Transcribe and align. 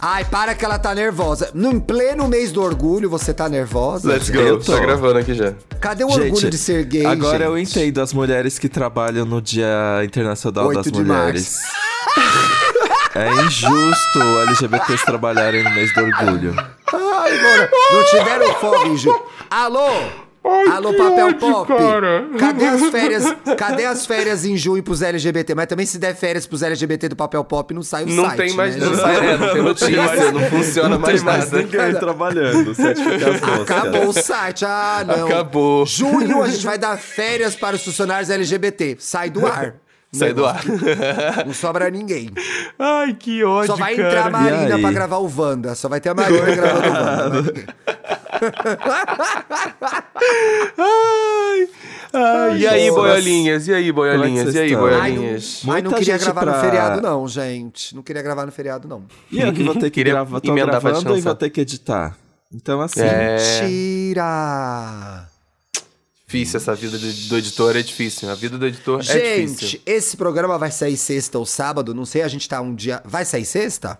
Ai, 0.00 0.24
para 0.24 0.54
que 0.54 0.64
ela 0.64 0.78
tá 0.78 0.94
nervosa. 0.94 1.50
No 1.52 1.80
pleno 1.80 2.28
mês 2.28 2.52
do 2.52 2.62
orgulho, 2.62 3.10
você 3.10 3.34
tá 3.34 3.48
nervosa? 3.48 4.08
Let's 4.08 4.30
go. 4.30 4.38
Eu 4.38 4.60
tô. 4.60 4.72
Tá 4.72 4.78
gravando 4.78 5.18
aqui 5.18 5.34
já. 5.34 5.54
Cadê 5.80 6.04
o 6.04 6.08
orgulho 6.08 6.36
Gente, 6.36 6.50
de 6.50 6.58
ser 6.58 6.84
gay, 6.84 7.04
Agora 7.04 7.46
eu 7.46 7.58
gente? 7.58 7.70
entendo 7.70 8.00
as 8.00 8.12
mulheres 8.12 8.58
que 8.58 8.68
trabalham 8.68 9.24
no 9.24 9.42
Dia 9.42 9.66
Internacional 10.04 10.66
8 10.66 10.76
das 10.76 10.92
de 10.92 11.02
Mulheres. 11.04 11.62
É 13.14 13.28
injusto 13.44 14.18
LGBTs 14.46 15.04
trabalharem 15.04 15.64
no 15.64 15.70
mês 15.70 15.92
do 15.92 16.00
orgulho. 16.02 16.54
Ai, 16.92 17.42
mano, 17.42 17.68
não 17.92 18.04
tiveram 18.04 18.54
fome, 18.54 18.96
Ju. 18.96 19.10
Alô? 19.50 19.88
Alô, 20.72 20.92
papel 20.94 21.34
pop. 21.34 21.72
Cadê 22.38 22.66
as 22.66 22.82
férias? 22.90 23.24
Cadê 23.56 23.84
as 23.84 24.06
férias 24.06 24.44
em 24.44 24.56
junho 24.56 24.82
pros 24.82 25.02
LGBT? 25.02 25.54
Mas 25.54 25.66
também 25.66 25.86
se 25.86 25.98
der 25.98 26.14
férias 26.14 26.46
pros 26.46 26.62
LGBT 26.62 27.08
do 27.08 27.16
papel 27.16 27.42
pop, 27.44 27.72
não 27.74 27.82
sai 27.82 28.04
o 28.04 28.08
Não 28.08 28.24
site, 28.24 28.36
tem 28.38 28.54
mais. 28.54 28.76
né, 28.76 28.86
Não, 28.86 28.94
sai, 28.94 29.16
é, 29.16 29.36
não 29.38 29.52
tem 29.52 29.62
notícia, 29.62 30.32
não 30.32 30.40
funciona 30.50 30.88
Não 30.90 30.98
mais 30.98 31.16
tem 31.16 31.24
mais 31.24 31.50
nada. 31.50 31.62
ninguém 31.62 31.94
trabalhando. 31.94 32.72
Acabou 33.62 34.08
o 34.08 34.12
site. 34.12 34.64
Ah, 34.64 35.04
não. 35.06 35.26
Acabou. 35.26 35.86
Junho 35.86 36.42
a 36.42 36.48
gente 36.48 36.64
vai 36.64 36.78
dar 36.78 36.96
férias 36.98 37.54
para 37.54 37.76
os 37.76 37.84
funcionários 37.84 38.30
LGBT. 38.30 38.96
Sai 38.98 39.30
do 39.30 39.46
ar. 39.46 39.74
Sai 40.10 40.32
do 40.32 40.46
ar. 40.46 40.62
Não 41.46 41.52
sobra 41.52 41.90
ninguém. 41.90 42.30
Ai, 42.78 43.14
que 43.18 43.44
ódio, 43.44 43.66
Só 43.72 43.76
vai 43.76 43.92
entrar 43.92 44.24
a 44.24 44.28
E 44.28 44.32
Marina 44.32 44.78
pra 44.78 44.90
gravar 44.92 45.18
o 45.18 45.30
Wanda. 45.36 45.74
Só 45.74 45.88
vai 45.88 46.00
ter 46.00 46.08
a 46.08 46.14
Marina 46.14 46.54
gravando 46.54 46.88
o 46.88 46.92
Wanda. 47.36 47.64
não. 50.76 50.84
Ai, 50.86 51.68
ai, 52.12 52.58
e 52.58 52.66
aí, 52.66 52.88
Nossa. 52.88 53.00
boiolinhas? 53.00 53.68
E 53.68 53.74
aí, 53.74 53.92
boiolinhas? 53.92 54.46
Como 54.46 54.56
é 54.56 54.60
E 54.60 54.62
aí, 54.62 54.66
estão? 54.66 54.80
boiolinhas? 54.80 55.60
Ai, 55.62 55.66
não 55.66 55.72
Muita 55.90 55.98
queria 55.98 56.14
gente 56.18 56.24
gravar 56.24 56.46
no 56.46 56.52
pra- 56.52 56.60
feriado, 56.60 57.00
não, 57.00 57.28
gente. 57.28 57.94
Não 57.94 58.02
queria 58.02 58.22
gravar 58.22 58.46
no 58.46 58.52
feriado, 58.52 58.88
não. 58.88 59.04
E 59.30 59.40
eu 59.40 59.52
que 59.52 59.62
vou 59.62 59.74
ter 59.74 59.82
que 59.82 59.90
Queria 59.98 60.12
gravar, 60.14 60.40
tô 60.40 60.54
gravando 60.54 61.16
e 61.16 61.20
vou 61.20 61.34
ter 61.34 61.50
que 61.50 61.60
editar. 61.60 62.16
Então, 62.52 62.80
assim, 62.80 63.00
É. 63.02 63.36
Mentira! 63.60 65.28
Difícil 66.26 66.56
essa 66.58 66.74
vida 66.74 66.98
do, 66.98 67.12
do 67.28 67.36
editor, 67.38 67.74
é 67.76 67.82
difícil. 67.82 68.30
A 68.30 68.34
vida 68.34 68.58
do 68.58 68.66
editor 68.66 69.00
é 69.00 69.02
difícil. 69.02 69.68
Gente, 69.68 69.82
esse 69.86 70.14
programa 70.16 70.58
vai 70.58 70.70
sair 70.70 70.96
sexta 70.96 71.38
ou 71.38 71.46
sábado, 71.46 71.94
não 71.94 72.04
sei, 72.04 72.20
a 72.22 72.28
gente 72.28 72.46
tá 72.48 72.60
um 72.60 72.74
dia. 72.74 73.00
Vai 73.04 73.24
sair 73.24 73.44
sexta? 73.44 73.98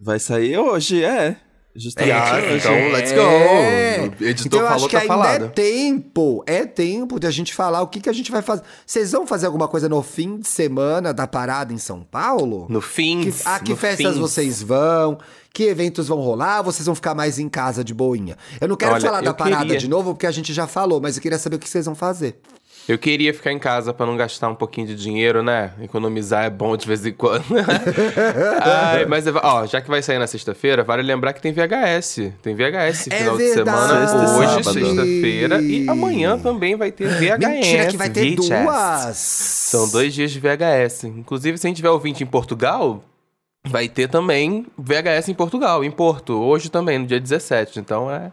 vai 0.00 0.20
sair 0.20 0.56
hoje, 0.56 1.02
é. 1.02 1.36
Justamente 1.78 2.12
Ah, 2.12 2.36
hoje. 2.36 2.56
então, 2.56 2.88
let's 2.92 3.12
go. 3.12 3.20
É. 3.20 4.10
O 4.20 4.24
editor 4.24 4.46
então 4.46 4.60
eu 4.60 4.66
falou, 4.66 4.76
acho 4.76 4.88
que 4.88 4.96
tá 4.96 5.02
ainda 5.02 5.14
falado. 5.14 5.44
é 5.44 5.48
tempo, 5.48 6.44
é 6.46 6.66
tempo 6.66 7.20
de 7.20 7.26
a 7.26 7.30
gente 7.30 7.54
falar 7.54 7.82
o 7.82 7.86
que, 7.86 8.00
que 8.00 8.08
a 8.08 8.12
gente 8.12 8.30
vai 8.30 8.42
fazer. 8.42 8.62
Vocês 8.84 9.12
vão 9.12 9.26
fazer 9.26 9.46
alguma 9.46 9.68
coisa 9.68 9.88
no 9.88 10.02
fim 10.02 10.38
de 10.38 10.48
semana 10.48 11.14
da 11.14 11.26
parada 11.26 11.72
em 11.72 11.78
São 11.78 12.02
Paulo? 12.02 12.66
No 12.68 12.80
fim. 12.80 13.22
Que, 13.22 13.34
ah, 13.44 13.60
que 13.60 13.76
festas 13.76 14.14
fim. 14.14 14.20
vocês 14.20 14.62
vão? 14.62 15.18
Que 15.52 15.64
eventos 15.64 16.08
vão 16.08 16.18
rolar? 16.18 16.62
Vocês 16.62 16.84
vão 16.86 16.94
ficar 16.94 17.14
mais 17.14 17.38
em 17.38 17.48
casa 17.48 17.82
de 17.84 17.94
boinha? 17.94 18.36
Eu 18.60 18.68
não 18.68 18.76
quero 18.76 18.92
Olha, 18.92 19.00
falar 19.00 19.20
da 19.22 19.32
parada 19.34 19.64
queria. 19.66 19.78
de 19.78 19.88
novo, 19.88 20.12
porque 20.14 20.26
a 20.26 20.30
gente 20.30 20.52
já 20.52 20.66
falou, 20.66 21.00
mas 21.00 21.16
eu 21.16 21.22
queria 21.22 21.38
saber 21.38 21.56
o 21.56 21.58
que 21.58 21.68
vocês 21.68 21.86
vão 21.86 21.94
fazer. 21.94 22.40
Eu 22.88 22.96
queria 22.96 23.34
ficar 23.34 23.52
em 23.52 23.58
casa 23.58 23.92
pra 23.92 24.06
não 24.06 24.16
gastar 24.16 24.48
um 24.48 24.54
pouquinho 24.54 24.86
de 24.86 24.94
dinheiro, 24.96 25.42
né? 25.42 25.72
Economizar 25.82 26.44
é 26.46 26.50
bom 26.50 26.74
de 26.74 26.86
vez 26.86 27.04
em 27.04 27.12
quando. 27.12 27.44
Ai, 28.62 29.04
mas, 29.04 29.26
ó, 29.26 29.66
já 29.66 29.80
que 29.80 29.88
vai 29.90 30.00
sair 30.02 30.18
na 30.18 30.26
sexta-feira, 30.26 30.82
vale 30.82 31.02
lembrar 31.02 31.34
que 31.34 31.42
tem 31.42 31.52
VHS. 31.52 32.32
Tem 32.42 32.54
VHS 32.54 33.08
É 33.10 33.18
final 33.18 33.36
de 33.36 33.44
verdade. 33.44 33.54
semana, 33.54 34.06
Sexta 34.08 34.16
e 34.16 34.36
hoje, 34.38 34.64
sexta-feira. 34.64 35.60
E 35.60 35.88
amanhã 35.88 36.38
também 36.38 36.76
vai 36.76 36.90
ter 36.90 37.08
VHS. 37.08 37.38
Mentira 37.38 37.86
que 37.88 37.96
vai 37.98 38.08
ter 38.10 38.34
VHS. 38.34 38.36
duas! 38.48 39.16
São 39.16 39.88
dois 39.90 40.14
dias 40.14 40.30
de 40.30 40.40
VHS. 40.40 41.04
Inclusive, 41.04 41.58
se 41.58 41.66
a 41.66 41.68
gente 41.68 41.76
tiver 41.76 41.90
ouvinte 41.90 42.22
em 42.22 42.26
Portugal, 42.26 43.04
vai 43.66 43.86
ter 43.88 44.08
também 44.08 44.66
VHS 44.78 45.28
em 45.28 45.34
Portugal, 45.34 45.84
em 45.84 45.90
Porto. 45.90 46.32
Hoje 46.40 46.70
também, 46.70 46.98
no 46.98 47.06
dia 47.06 47.20
17. 47.20 47.80
Então 47.80 48.10
é. 48.10 48.32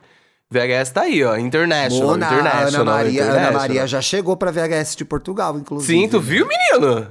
VHS 0.51 0.91
tá 0.91 1.01
aí, 1.01 1.23
ó. 1.23 1.37
International. 1.37 2.07
Mona, 2.07 2.25
international 2.27 2.81
Ana 2.81 2.91
Maria, 2.91 3.23
Ana 3.23 3.31
international. 3.31 3.61
Maria 3.61 3.87
já 3.87 4.01
chegou 4.01 4.37
pra 4.37 4.51
VHS 4.51 4.95
de 4.95 5.03
Portugal, 5.05 5.57
inclusive. 5.57 5.91
Sim, 5.91 6.07
tu 6.07 6.19
viu, 6.19 6.47
menino? 6.47 7.07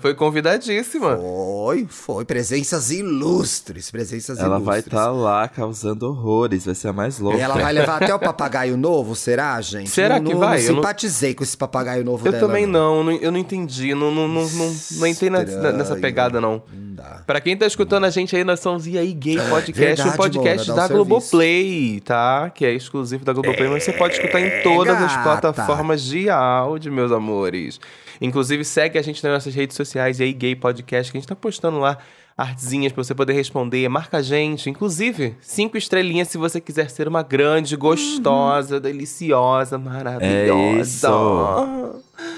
Foi 0.00 0.14
convidadíssima. 0.14 1.16
Foi, 1.16 1.86
foi. 1.88 2.24
Presenças 2.26 2.90
ilustres, 2.90 3.90
presenças 3.90 4.38
Ela 4.38 4.58
vai 4.58 4.80
ilustres. 4.80 4.86
estar 4.86 5.10
lá 5.10 5.48
causando 5.48 6.06
horrores, 6.08 6.66
vai 6.66 6.74
ser 6.74 6.88
a 6.88 6.92
mais 6.92 7.18
louca. 7.18 7.38
E 7.38 7.40
ela 7.40 7.54
vai 7.56 7.72
levar 7.72 7.96
até 8.02 8.14
o 8.14 8.18
papagaio 8.18 8.76
novo, 8.76 9.16
será, 9.16 9.58
gente? 9.62 9.88
Será 9.88 10.18
Não- 10.18 10.26
que 10.26 10.32
não- 10.34 10.40
vai? 10.40 10.58
Não 10.60 10.64
Eu 10.66 10.68
não- 10.74 10.82
simpatizei 10.82 11.34
com 11.34 11.42
esse 11.42 11.56
papagaio 11.56 12.04
novo 12.04 12.26
Eu 12.26 12.32
dela. 12.32 12.46
também 12.46 12.66
não, 12.66 13.02
não- 13.02 13.12
eu 13.12 13.32
não 13.32 13.38
entendi, 13.38 13.94
não, 13.94 14.10
não, 14.14 14.28
não, 14.28 14.46
não, 14.46 14.76
não 14.98 15.06
entrei 15.06 15.30
na- 15.30 15.42
nessa 15.72 15.96
pegada, 15.96 16.38
não. 16.40 16.62
Não 16.72 16.94
dá. 16.94 17.22
Pra 17.26 17.40
quem 17.40 17.56
tá 17.56 17.66
escutando 17.66 18.04
a 18.04 18.10
gente 18.10 18.36
aí, 18.36 18.44
nós 18.44 18.60
somos 18.60 18.86
E 18.86 18.98
aí 18.98 19.12
Gay 19.14 19.36
Podcast, 19.48 19.72
verdade, 19.80 20.08
um 20.08 20.12
podcast 20.12 20.68
Mona, 20.68 20.82
da 20.82 20.86
serviço. 20.88 21.06
Globoplay, 21.08 22.00
tá? 22.04 22.50
Que 22.54 22.66
é 22.66 22.74
exclusivo 22.74 23.24
da 23.24 23.32
Globoplay, 23.32 23.68
mas 23.70 23.84
você 23.84 23.92
pode 23.94 24.14
escutar 24.14 24.40
em 24.40 24.62
todas 24.62 24.96
as 25.00 25.16
gata. 25.16 25.22
plataformas 25.40 26.02
de 26.02 26.28
áudio, 26.28 26.92
meus 26.92 27.10
amores. 27.10 27.80
Inclusive, 28.22 28.64
segue 28.64 28.98
a 28.98 29.02
gente 29.02 29.22
nas 29.24 29.32
nossas 29.32 29.54
redes 29.54 29.76
sociais, 29.76 30.20
E 30.20 30.22
aí 30.22 30.32
Gay 30.32 30.54
Podcast, 30.54 31.10
que 31.10 31.18
a 31.18 31.20
gente 31.20 31.28
tá 31.28 31.34
postando 31.36 31.78
lá 31.78 31.98
artezinhas 32.36 32.92
pra 32.92 33.02
você 33.02 33.14
poder 33.14 33.32
responder, 33.32 33.88
marca 33.88 34.18
a 34.18 34.22
gente. 34.22 34.70
Inclusive, 34.70 35.36
cinco 35.40 35.76
estrelinhas 35.76 36.28
se 36.28 36.38
você 36.38 36.60
quiser 36.60 36.88
ser 36.88 37.08
uma 37.08 37.22
grande, 37.22 37.76
gostosa, 37.76 38.80
deliciosa, 38.80 39.76
maravilhosa. 39.76 41.10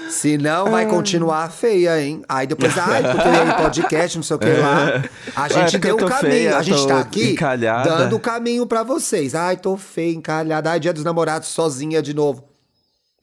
Se 0.09 0.37
não, 0.37 0.71
vai 0.71 0.85
continuar 0.85 1.49
feia, 1.51 2.01
hein? 2.01 2.23
Aí 2.27 2.47
depois, 2.47 2.77
ai, 2.77 3.03
porque 3.03 3.27
aí 3.27 3.63
podcast, 3.63 4.17
não 4.17 4.23
sei 4.23 4.35
o 4.35 4.39
que 4.39 4.47
lá. 4.47 5.03
A 5.35 5.47
gente 5.49 5.77
deu 5.77 5.99
eu 5.99 6.05
o 6.05 6.09
caminho. 6.09 6.31
feia, 6.31 6.57
a 6.57 6.61
gente 6.63 6.87
tá 6.87 6.99
aqui 6.99 7.31
encalhada. 7.33 7.89
dando 7.97 8.15
o 8.15 8.19
caminho 8.19 8.65
pra 8.65 8.83
vocês. 8.83 9.35
Ai, 9.35 9.57
tô 9.57 9.77
feia, 9.77 10.15
encalhada. 10.15 10.71
Ai, 10.71 10.79
dia 10.79 10.93
dos 10.93 11.03
namorados 11.03 11.49
sozinha 11.49 12.01
de 12.01 12.13
novo. 12.13 12.54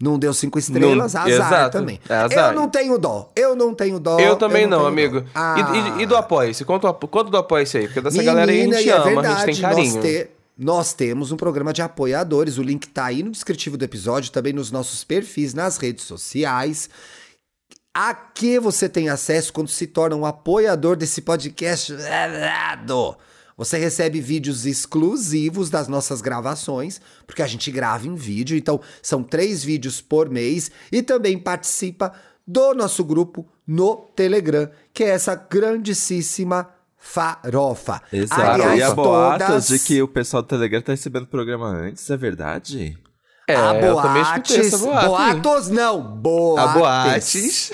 Não 0.02 0.18
deu 0.18 0.34
cinco 0.34 0.58
estrelas, 0.58 0.96
Não- 0.96 1.04
azar 1.04 1.28
exato, 1.28 1.78
também. 1.78 2.00
é 2.08 2.14
azar. 2.14 2.48
Eu 2.52 2.60
não 2.60 2.68
tenho 2.68 2.98
dó. 2.98 3.30
Eu 3.36 3.54
não 3.54 3.72
tenho 3.72 4.00
dó. 4.00 4.18
Eu 4.18 4.34
também 4.34 4.66
não, 4.66 4.78
tenho 4.78 4.88
amigo. 4.88 5.18
E- 5.18 5.24
Ah. 5.32 5.94
E, 5.98 6.02
e 6.02 6.06
do 6.06 6.16
Apoia-se? 6.16 6.64
Quanto, 6.64 6.92
quanto 6.92 7.30
do 7.30 7.36
Apoia-se 7.36 7.78
aí? 7.78 7.86
Porque 7.86 8.00
dessa 8.00 8.20
galera 8.20 8.50
aí 8.50 8.58
a 8.58 8.60
Menina, 8.62 8.78
gente 8.78 8.90
é 8.90 8.92
ama, 8.94 9.02
a 9.04 9.08
verdade, 9.10 9.36
gente 9.36 9.44
tem 9.44 9.60
carinho. 9.62 9.94
Nós, 9.94 10.04
te- 10.04 10.28
nós 10.58 10.92
temos 10.92 11.30
um 11.30 11.36
programa 11.36 11.72
de 11.72 11.82
apoiadores. 11.82 12.58
O 12.58 12.62
link 12.64 12.88
tá 12.88 13.04
aí 13.04 13.22
no 13.22 13.30
descritivo 13.30 13.76
do 13.76 13.84
episódio, 13.84 14.32
também 14.32 14.52
nos 14.52 14.72
nossos 14.72 15.04
perfis 15.04 15.54
nas 15.54 15.76
redes 15.76 16.04
sociais. 16.04 16.90
A 17.94 18.12
que 18.12 18.58
você 18.58 18.88
tem 18.88 19.08
acesso 19.08 19.52
quando 19.52 19.68
se 19.68 19.86
torna 19.86 20.16
um 20.16 20.26
apoiador 20.26 20.96
desse 20.96 21.20
podcast? 21.22 21.92
Você 23.62 23.78
recebe 23.78 24.20
vídeos 24.20 24.66
exclusivos 24.66 25.70
das 25.70 25.86
nossas 25.86 26.20
gravações, 26.20 27.00
porque 27.28 27.42
a 27.42 27.46
gente 27.46 27.70
grava 27.70 28.08
em 28.08 28.16
vídeo, 28.16 28.56
então 28.56 28.80
são 29.00 29.22
três 29.22 29.62
vídeos 29.62 30.00
por 30.00 30.28
mês, 30.28 30.68
e 30.90 31.00
também 31.00 31.38
participa 31.38 32.12
do 32.44 32.74
nosso 32.74 33.04
grupo 33.04 33.46
no 33.64 33.94
Telegram, 34.16 34.68
que 34.92 35.04
é 35.04 35.10
essa 35.10 35.36
grandíssima 35.36 36.68
farofa. 36.96 38.02
Exato. 38.12 38.40
Aliás, 38.42 38.78
e 38.80 38.82
há 38.82 38.92
boatos 38.92 39.46
todas- 39.46 39.68
de 39.68 39.78
que 39.78 40.02
o 40.02 40.08
pessoal 40.08 40.42
do 40.42 40.48
Telegram 40.48 40.82
tá 40.82 40.90
recebendo 40.90 41.22
o 41.22 41.28
programa 41.28 41.68
antes, 41.68 42.10
é 42.10 42.16
verdade? 42.16 42.98
É, 43.48 43.56
Há 43.56 43.74
boates, 43.74 44.70
boate. 44.80 45.06
boatos 45.06 45.68
não, 45.68 46.00
boates. 46.00 46.62
Há 46.64 46.78
boates. 46.78 47.72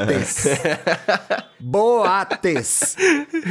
Boates. 0.00 0.44
Boates. 1.60 2.96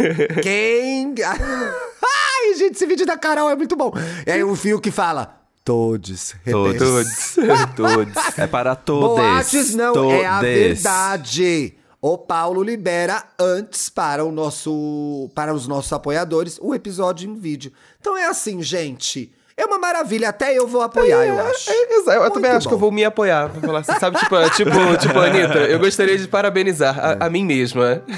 Quem... 0.41 1.13
Ai, 1.23 2.55
gente, 2.57 2.73
esse 2.73 2.87
vídeo 2.87 3.05
da 3.05 3.17
Carol 3.17 3.49
é 3.51 3.55
muito 3.55 3.75
bom. 3.75 3.93
E 4.25 4.31
aí 4.31 4.43
o 4.43 4.55
fio 4.55 4.81
que 4.81 4.89
fala... 4.89 5.37
Todos. 5.63 6.31
repete. 6.43 6.79
Todos. 6.79 7.35
Todos. 7.75 8.39
É 8.39 8.47
para 8.47 8.75
todos. 8.75 9.09
Boates 9.09 9.75
não, 9.75 10.11
é 10.11 10.25
a 10.25 10.39
Todes. 10.39 10.81
verdade. 10.81 11.75
O 12.01 12.17
Paulo 12.17 12.63
libera 12.63 13.23
antes 13.37 13.87
para 13.87 14.25
o 14.25 14.31
nosso 14.31 15.29
para 15.35 15.53
os 15.53 15.67
nossos 15.67 15.93
apoiadores 15.93 16.57
o 16.59 16.73
episódio 16.73 17.29
em 17.29 17.35
vídeo. 17.35 17.71
Então 17.99 18.17
é 18.17 18.25
assim, 18.25 18.63
gente. 18.63 19.31
É 19.61 19.65
uma 19.65 19.77
maravilha, 19.77 20.29
até 20.29 20.57
eu 20.57 20.65
vou 20.65 20.81
apoiar, 20.81 21.23
eu 21.23 21.39
acho. 21.39 21.69
É, 21.69 21.93
exato. 21.93 22.17
Eu 22.17 22.21
Muito 22.21 22.33
também 22.33 22.49
acho 22.49 22.63
bom. 22.63 22.69
que 22.69 22.73
eu 22.73 22.79
vou 22.79 22.91
me 22.91 23.05
apoiar. 23.05 23.47
Pra 23.49 23.61
falar 23.61 23.79
assim, 23.81 23.93
sabe, 23.99 24.17
tipo, 24.17 24.35
tipo, 24.57 24.97
tipo, 24.97 25.19
Anitta, 25.19 25.59
eu 25.59 25.77
gostaria 25.77 26.17
de 26.17 26.27
parabenizar 26.27 26.97
a, 26.99 27.27
a 27.27 27.29
mim 27.29 27.45
mesma. 27.45 28.03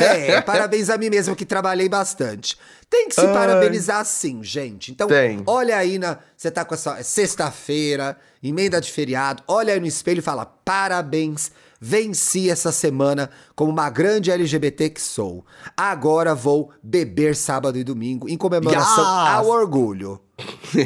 É, 0.00 0.40
parabéns 0.40 0.88
a 0.88 0.96
mim 0.96 1.10
mesmo 1.10 1.36
que 1.36 1.44
trabalhei 1.44 1.90
bastante. 1.90 2.56
Tem 2.88 3.06
que 3.08 3.14
se 3.14 3.20
Ai. 3.20 3.32
parabenizar 3.34 4.02
sim, 4.06 4.42
gente. 4.42 4.90
Então, 4.90 5.06
Tem. 5.08 5.42
olha 5.46 5.76
aí 5.76 5.98
na. 5.98 6.18
Você 6.34 6.50
tá 6.50 6.64
com 6.64 6.74
essa. 6.74 6.98
é 6.98 7.02
Sexta-feira, 7.02 8.16
emenda 8.42 8.80
de 8.80 8.90
feriado, 8.90 9.42
olha 9.46 9.74
aí 9.74 9.80
no 9.80 9.86
espelho 9.86 10.20
e 10.20 10.22
fala: 10.22 10.46
parabéns 10.64 11.52
Venci 11.80 12.50
essa 12.50 12.72
semana 12.72 13.30
como 13.54 13.70
uma 13.70 13.88
grande 13.88 14.30
LGBT 14.30 14.90
que 14.90 15.00
sou. 15.00 15.44
Agora 15.76 16.34
vou 16.34 16.70
beber 16.82 17.36
sábado 17.36 17.78
e 17.78 17.84
domingo 17.84 18.28
em 18.28 18.36
comemoração 18.36 19.04
Yes! 19.04 19.34
ao 19.34 19.46
orgulho. 19.48 20.20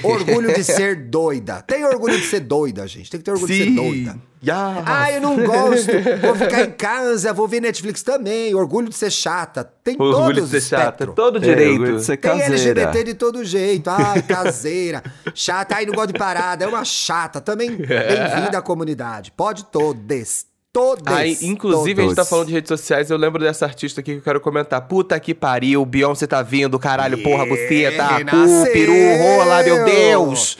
Orgulho 0.02 0.54
de 0.54 0.64
ser 0.64 1.08
doida. 1.08 1.60
Tem 1.62 1.84
orgulho 1.84 2.18
de 2.18 2.26
ser 2.26 2.40
doida, 2.40 2.86
gente. 2.86 3.10
Tem 3.10 3.18
que 3.20 3.24
ter 3.24 3.32
orgulho 3.32 3.52
de 3.52 3.64
ser 3.64 3.70
doida. 3.70 4.16
Yeah. 4.44 4.82
Ah, 4.86 5.12
eu 5.12 5.20
não 5.20 5.36
gosto. 5.36 5.92
Vou 6.20 6.34
ficar 6.34 6.62
em 6.62 6.70
casa, 6.72 7.32
vou 7.32 7.46
ver 7.46 7.60
Netflix 7.60 8.02
também. 8.02 8.54
Orgulho 8.54 8.88
de 8.88 8.96
ser 8.96 9.10
chata. 9.10 9.62
Tem 9.84 9.94
Orgulho 9.98 10.34
todos 10.36 10.44
de 10.44 10.50
ser 10.50 10.56
os 10.58 10.64
chata. 10.64 10.82
espectro. 10.84 11.12
Todo 11.14 11.36
É, 11.38 11.40
direito. 11.40 11.72
orgulho 11.80 11.96
de 11.98 12.04
ser 12.04 12.16
Tem 12.16 12.30
caseira. 12.38 12.52
LGBT 12.80 13.04
de 13.04 13.14
todo 13.14 13.44
jeito. 13.44 13.88
Ai, 13.90 14.22
caseira. 14.22 15.02
chata. 15.34 15.76
Ai, 15.76 15.86
não 15.86 15.94
gosto 15.94 16.12
de 16.12 16.18
parada. 16.18 16.64
É 16.64 16.68
uma 16.68 16.84
chata. 16.84 17.40
Também 17.40 17.70
bem-vinda 17.76 18.58
à 18.58 18.62
comunidade. 18.62 19.30
Pode 19.36 19.64
todes. 19.66 20.46
Todes. 20.72 21.04
Aí, 21.14 21.36
inclusive, 21.42 22.00
a 22.00 22.04
gente 22.04 22.14
tá 22.14 22.22
todos. 22.22 22.30
falando 22.30 22.46
de 22.46 22.52
redes 22.54 22.68
sociais, 22.68 23.10
eu 23.10 23.18
lembro 23.18 23.42
dessa 23.42 23.66
artista 23.66 24.00
aqui 24.00 24.12
que 24.12 24.18
eu 24.18 24.22
quero 24.22 24.40
comentar. 24.40 24.80
Puta 24.88 25.20
que 25.20 25.34
pariu, 25.34 25.84
Beyoncé 25.84 26.26
tá 26.26 26.40
vindo, 26.42 26.78
caralho, 26.78 27.22
porra, 27.22 27.44
você 27.44 27.90
tá, 27.94 28.20
cu, 28.24 28.72
peru, 28.72 28.92
rola, 28.92 29.62
meu 29.62 29.84
Deus! 29.84 30.56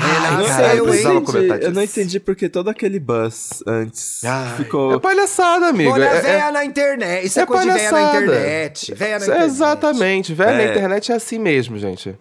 Ai, 0.00 0.30
Renasceu, 0.30 0.46
cara, 0.56 0.74
eu 0.76 0.84
precisava 0.84 1.14
entendi, 1.16 1.32
comentar 1.32 1.60
eu 1.60 1.72
não 1.72 1.82
disso. 1.82 1.98
entendi 1.98 2.20
porque 2.20 2.48
todo 2.48 2.70
aquele 2.70 3.00
buzz 3.00 3.64
antes 3.66 4.22
Ai, 4.22 4.56
ficou. 4.56 4.94
É 4.94 5.00
palhaçada, 5.00 5.66
amigo. 5.66 5.90
Olha, 5.90 6.04
É- 6.04 6.18
é- 6.18 6.20
véia 6.20 6.52
na 6.52 6.64
internet. 6.64 7.26
Isso 7.26 7.40
é, 7.40 7.42
é 7.42 7.46
coisa 7.46 7.64
de 7.64 7.70
véia 7.72 7.90
na 7.90 7.96
palhaçada. 7.98 8.24
internet. 8.24 8.94
Véia 8.94 9.18
na 9.18 9.24
internet. 9.26 9.44
Exatamente, 9.46 10.34
na 10.36 10.62
É. 10.62 10.70
internet 10.70 11.10
é 11.10 11.14
assim 11.16 11.38
mesmo, 11.40 11.76
gente. 11.78 12.14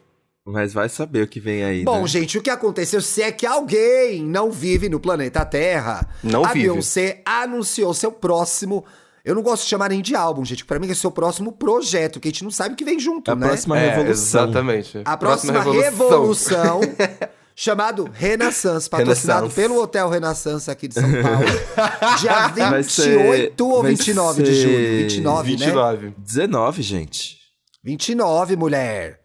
Mas 0.48 0.74
vai 0.74 0.88
saber 0.88 1.24
o 1.24 1.28
que 1.28 1.40
vem 1.42 1.64
aí. 1.64 1.84
Bom, 1.84 2.02
né? 2.02 2.08
gente, 2.08 2.38
o 2.38 2.42
que 2.42 2.50
aconteceu 2.50 3.02
se 3.02 3.22
é 3.22 3.32
que 3.32 3.46
alguém 3.46 4.24
não 4.24 4.50
vive 4.50 4.88
no 4.88 5.00
planeta 5.00 5.44
Terra? 5.46 6.08
Não 6.24 6.46
a 6.46 6.54
vive. 6.54 6.70
Beyoncé 6.70 7.22
anunciou 7.26 7.94
seu 7.94 8.12
próximo. 8.12 8.86
Eu 9.26 9.36
não 9.36 9.42
gosto 9.42 9.64
de 9.64 9.70
chamar 9.70 9.90
nem 9.90 10.02
de 10.02 10.16
álbum, 10.16 10.46
gente. 10.46 10.64
Pra 10.64 10.80
mim 10.80 10.90
é 10.90 10.96
seu 10.96 11.12
próximo 11.12 11.52
projeto, 11.52 12.18
que 12.20 12.30
a 12.30 12.32
gente 12.32 12.46
não 12.46 12.52
sabe 12.52 12.74
o 12.76 12.78
que 12.78 12.86
vem 12.86 12.98
junto, 12.98 13.30
A 13.30 13.36
né? 13.36 13.46
próxima 13.48 13.78
É, 13.78 13.90
revolução. 13.90 14.14
exatamente. 14.46 15.02
A 15.04 15.18
próxima, 15.18 15.62
revolução. 15.62 16.80
chamado 17.54 18.10
Renaissance, 18.14 18.88
patrocinado 18.90 19.48
Renaissance. 19.48 19.56
pelo 19.68 19.82
Hotel 19.82 20.08
Renaissance 20.08 20.72
aqui 20.72 20.88
de 20.88 20.94
São 20.94 21.04
Paulo. 21.12 21.46
Dia 22.22 22.48
Vai 22.70 22.84
28 22.84 22.88
ser- 22.92 23.62
ou 23.64 23.82
vai 23.82 23.92
29 23.92 24.44
de 24.44 24.54
julho? 24.54 24.78
29, 25.04 25.52
né? 25.52 25.58
29. 25.58 26.14
19, 26.18 26.82
gente. 26.82 27.38
29, 27.84 28.56
mulher. 28.56 29.20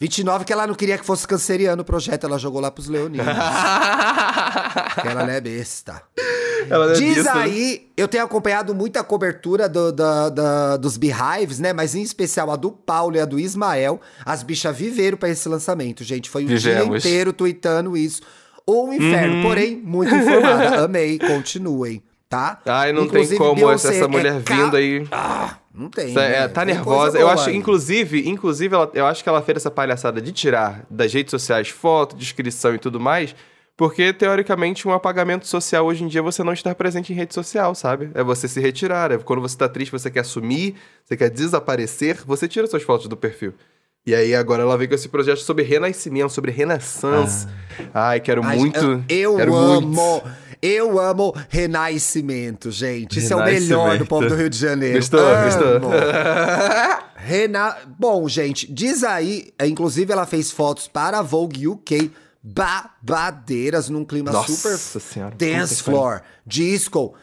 29 0.00 0.44
que 0.46 0.52
ela 0.52 0.66
não 0.66 0.74
queria 0.74 0.96
que 0.96 1.04
fosse 1.04 1.28
canceriano 1.28 1.82
o 1.82 1.84
projeto, 1.84 2.24
ela 2.24 2.38
jogou 2.38 2.60
lá 2.60 2.70
pros 2.70 2.88
leoninos. 2.88 3.26
ela 5.04 5.24
não 5.24 5.30
é 5.32 5.40
besta. 5.40 6.02
Ela 6.68 6.86
não 6.86 6.92
é 6.94 6.96
Diz 6.96 7.16
besta, 7.16 7.34
né? 7.34 7.42
aí, 7.42 7.88
eu 7.96 8.08
tenho 8.08 8.24
acompanhado 8.24 8.74
muita 8.74 9.02
cobertura 9.04 9.68
do- 9.68 9.92
da- 9.92 10.28
da- 10.28 10.76
dos 10.76 10.96
Beehives, 10.96 11.58
né? 11.58 11.72
Mas 11.72 11.94
em 11.94 12.02
especial 12.02 12.50
a 12.50 12.56
do 12.56 12.70
Paulo 12.70 13.16
e 13.16 13.20
a 13.20 13.24
do 13.24 13.38
Ismael. 13.38 14.00
As 14.24 14.42
bichas 14.42 14.76
viveram 14.76 15.16
pra 15.18 15.28
esse 15.28 15.48
lançamento, 15.48 16.02
gente. 16.04 16.30
Foi 16.30 16.44
o 16.44 16.46
dia 16.46 16.56
Vivemos. 16.58 17.04
inteiro 17.04 17.32
tweetando 17.32 17.96
isso. 17.96 18.22
Um 18.68 18.92
inferno, 18.92 19.36
Uhum. 19.36 19.42
porém, 19.42 19.76
muito 19.76 20.14
informada. 20.14 20.84
Amei, 20.84 21.18
continuem, 21.18 22.02
tá? 22.28 22.60
Ai, 22.66 22.92
não 22.92 23.04
Inclusive, 23.04 23.30
tem 23.30 23.38
como 23.38 23.52
essa, 23.52 23.88
Beyoncé 23.88 23.88
essa 23.96 24.04
é 24.04 24.08
mulher 24.08 24.42
ca- 24.42 24.54
vindo 24.54 24.76
aí. 24.76 25.06
Ah, 25.10 25.56
não 25.74 25.88
tem. 25.88 26.10
É, 26.12 26.14
né? 26.14 26.48
tá 26.48 26.64
Tem 26.64 26.74
nervosa. 26.74 27.18
Eu 27.18 27.26
boa 27.28 27.34
acho, 27.34 27.50
inclusive, 27.50 28.28
inclusive 28.28 28.74
ela- 28.74 28.90
eu 28.94 29.06
acho 29.06 29.22
que 29.22 29.28
ela 29.28 29.40
fez 29.42 29.56
essa 29.56 29.70
palhaçada 29.70 30.20
de 30.20 30.32
tirar 30.32 30.84
das 30.90 31.12
redes 31.12 31.30
sociais 31.30 31.68
foto, 31.68 32.16
descrição 32.16 32.74
e 32.74 32.78
tudo 32.78 32.98
mais, 32.98 33.34
porque 33.76 34.12
teoricamente 34.12 34.86
um 34.86 34.92
apagamento 34.92 35.46
social 35.46 35.86
hoje 35.86 36.04
em 36.04 36.08
dia 36.08 36.20
é 36.20 36.22
você 36.22 36.42
não 36.42 36.52
estar 36.52 36.74
presente 36.74 37.12
em 37.12 37.16
rede 37.16 37.32
social, 37.32 37.74
sabe? 37.74 38.10
É 38.14 38.22
você 38.22 38.46
se 38.48 38.60
retirar. 38.60 39.10
É 39.12 39.18
quando 39.18 39.40
você 39.40 39.56
tá 39.56 39.68
triste, 39.68 39.90
você 39.92 40.10
quer 40.10 40.24
sumir, 40.24 40.74
você 41.04 41.16
quer 41.16 41.30
desaparecer, 41.30 42.18
você 42.26 42.46
tira 42.46 42.66
suas 42.66 42.82
fotos 42.82 43.06
do 43.06 43.16
perfil. 43.16 43.54
E 44.06 44.14
aí 44.14 44.34
agora 44.34 44.62
ela 44.62 44.76
vem 44.78 44.88
com 44.88 44.94
esse 44.94 45.08
projeto 45.08 45.38
sobre 45.40 45.62
renascimento, 45.62 46.32
sobre 46.32 46.50
renaissance. 46.50 47.46
Ai, 47.92 48.18
quero 48.18 48.42
Ai, 48.42 48.56
muito. 48.56 49.04
Eu, 49.08 49.32
eu 49.32 49.36
quero 49.36 49.54
amo. 49.54 49.80
muito. 49.88 50.22
Eu 50.62 50.98
amo 51.00 51.34
renascimento, 51.48 52.70
gente. 52.70 53.18
Isso 53.18 53.32
é 53.32 53.36
o 53.36 53.44
melhor 53.44 53.98
do 53.98 54.06
povo 54.06 54.28
do 54.28 54.34
Rio 54.34 54.50
de 54.50 54.58
Janeiro. 54.58 54.96
Gostou? 54.96 55.20
Amo. 55.20 55.44
Gostou? 55.44 55.90
Rena... 57.16 57.76
Bom, 57.98 58.28
gente, 58.28 58.70
diz 58.72 59.04
aí, 59.04 59.52
é, 59.58 59.66
inclusive 59.66 60.12
ela 60.12 60.26
fez 60.26 60.50
fotos 60.50 60.88
para 60.88 61.18
a 61.18 61.22
Vogue 61.22 61.68
UK, 61.68 62.10
babadeiras, 62.42 63.88
num 63.88 64.04
clima 64.04 64.32
Nossa 64.32 64.52
super 64.52 64.76
Senhora, 64.76 65.34
dance 65.36 65.82
floor, 65.82 66.22
disco, 66.46 67.14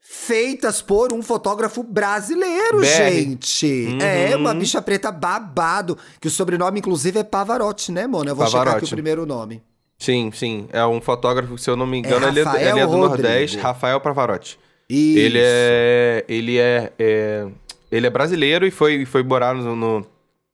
feitas 0.00 0.80
por 0.80 1.12
um 1.12 1.22
fotógrafo 1.22 1.82
brasileiro, 1.82 2.78
BR. 2.78 2.86
gente. 2.86 3.88
Uhum. 3.90 3.98
É, 4.00 4.36
uma 4.36 4.54
bicha 4.54 4.80
preta 4.80 5.12
babado, 5.12 5.98
que 6.20 6.28
o 6.28 6.30
sobrenome, 6.30 6.80
inclusive, 6.80 7.18
é 7.18 7.24
Pavarotti, 7.24 7.92
né, 7.92 8.06
mano? 8.06 8.30
Eu 8.30 8.36
vou 8.36 8.46
checar 8.46 8.60
aqui 8.62 8.68
o 8.68 8.70
Pavarotti. 8.70 8.94
primeiro 8.94 9.26
nome. 9.26 9.62
Sim, 10.02 10.30
sim. 10.32 10.66
É 10.72 10.84
um 10.84 11.00
fotógrafo, 11.00 11.56
se 11.56 11.70
eu 11.70 11.76
não 11.76 11.86
me 11.86 11.98
engano, 11.98 12.26
ele, 12.26 12.40
é, 12.40 12.42
Rafael 12.42 12.68
ele 12.70 12.80
é 12.80 12.86
do 12.86 12.90
Rodrigo. 12.90 13.08
Nordeste, 13.28 13.58
Rafael 13.58 14.00
Pavarotti. 14.00 14.58
Isso. 14.88 15.18
Ele 15.18 15.38
é. 15.40 16.24
Ele 16.28 16.58
é, 16.58 16.92
é- 16.98 17.46
Ele 17.90 18.06
é 18.06 18.10
brasileiro 18.10 18.66
e 18.66 18.70
foi, 18.70 19.04
foi 19.04 19.22
morar 19.22 19.54
no, 19.54 19.76
no- 19.76 20.06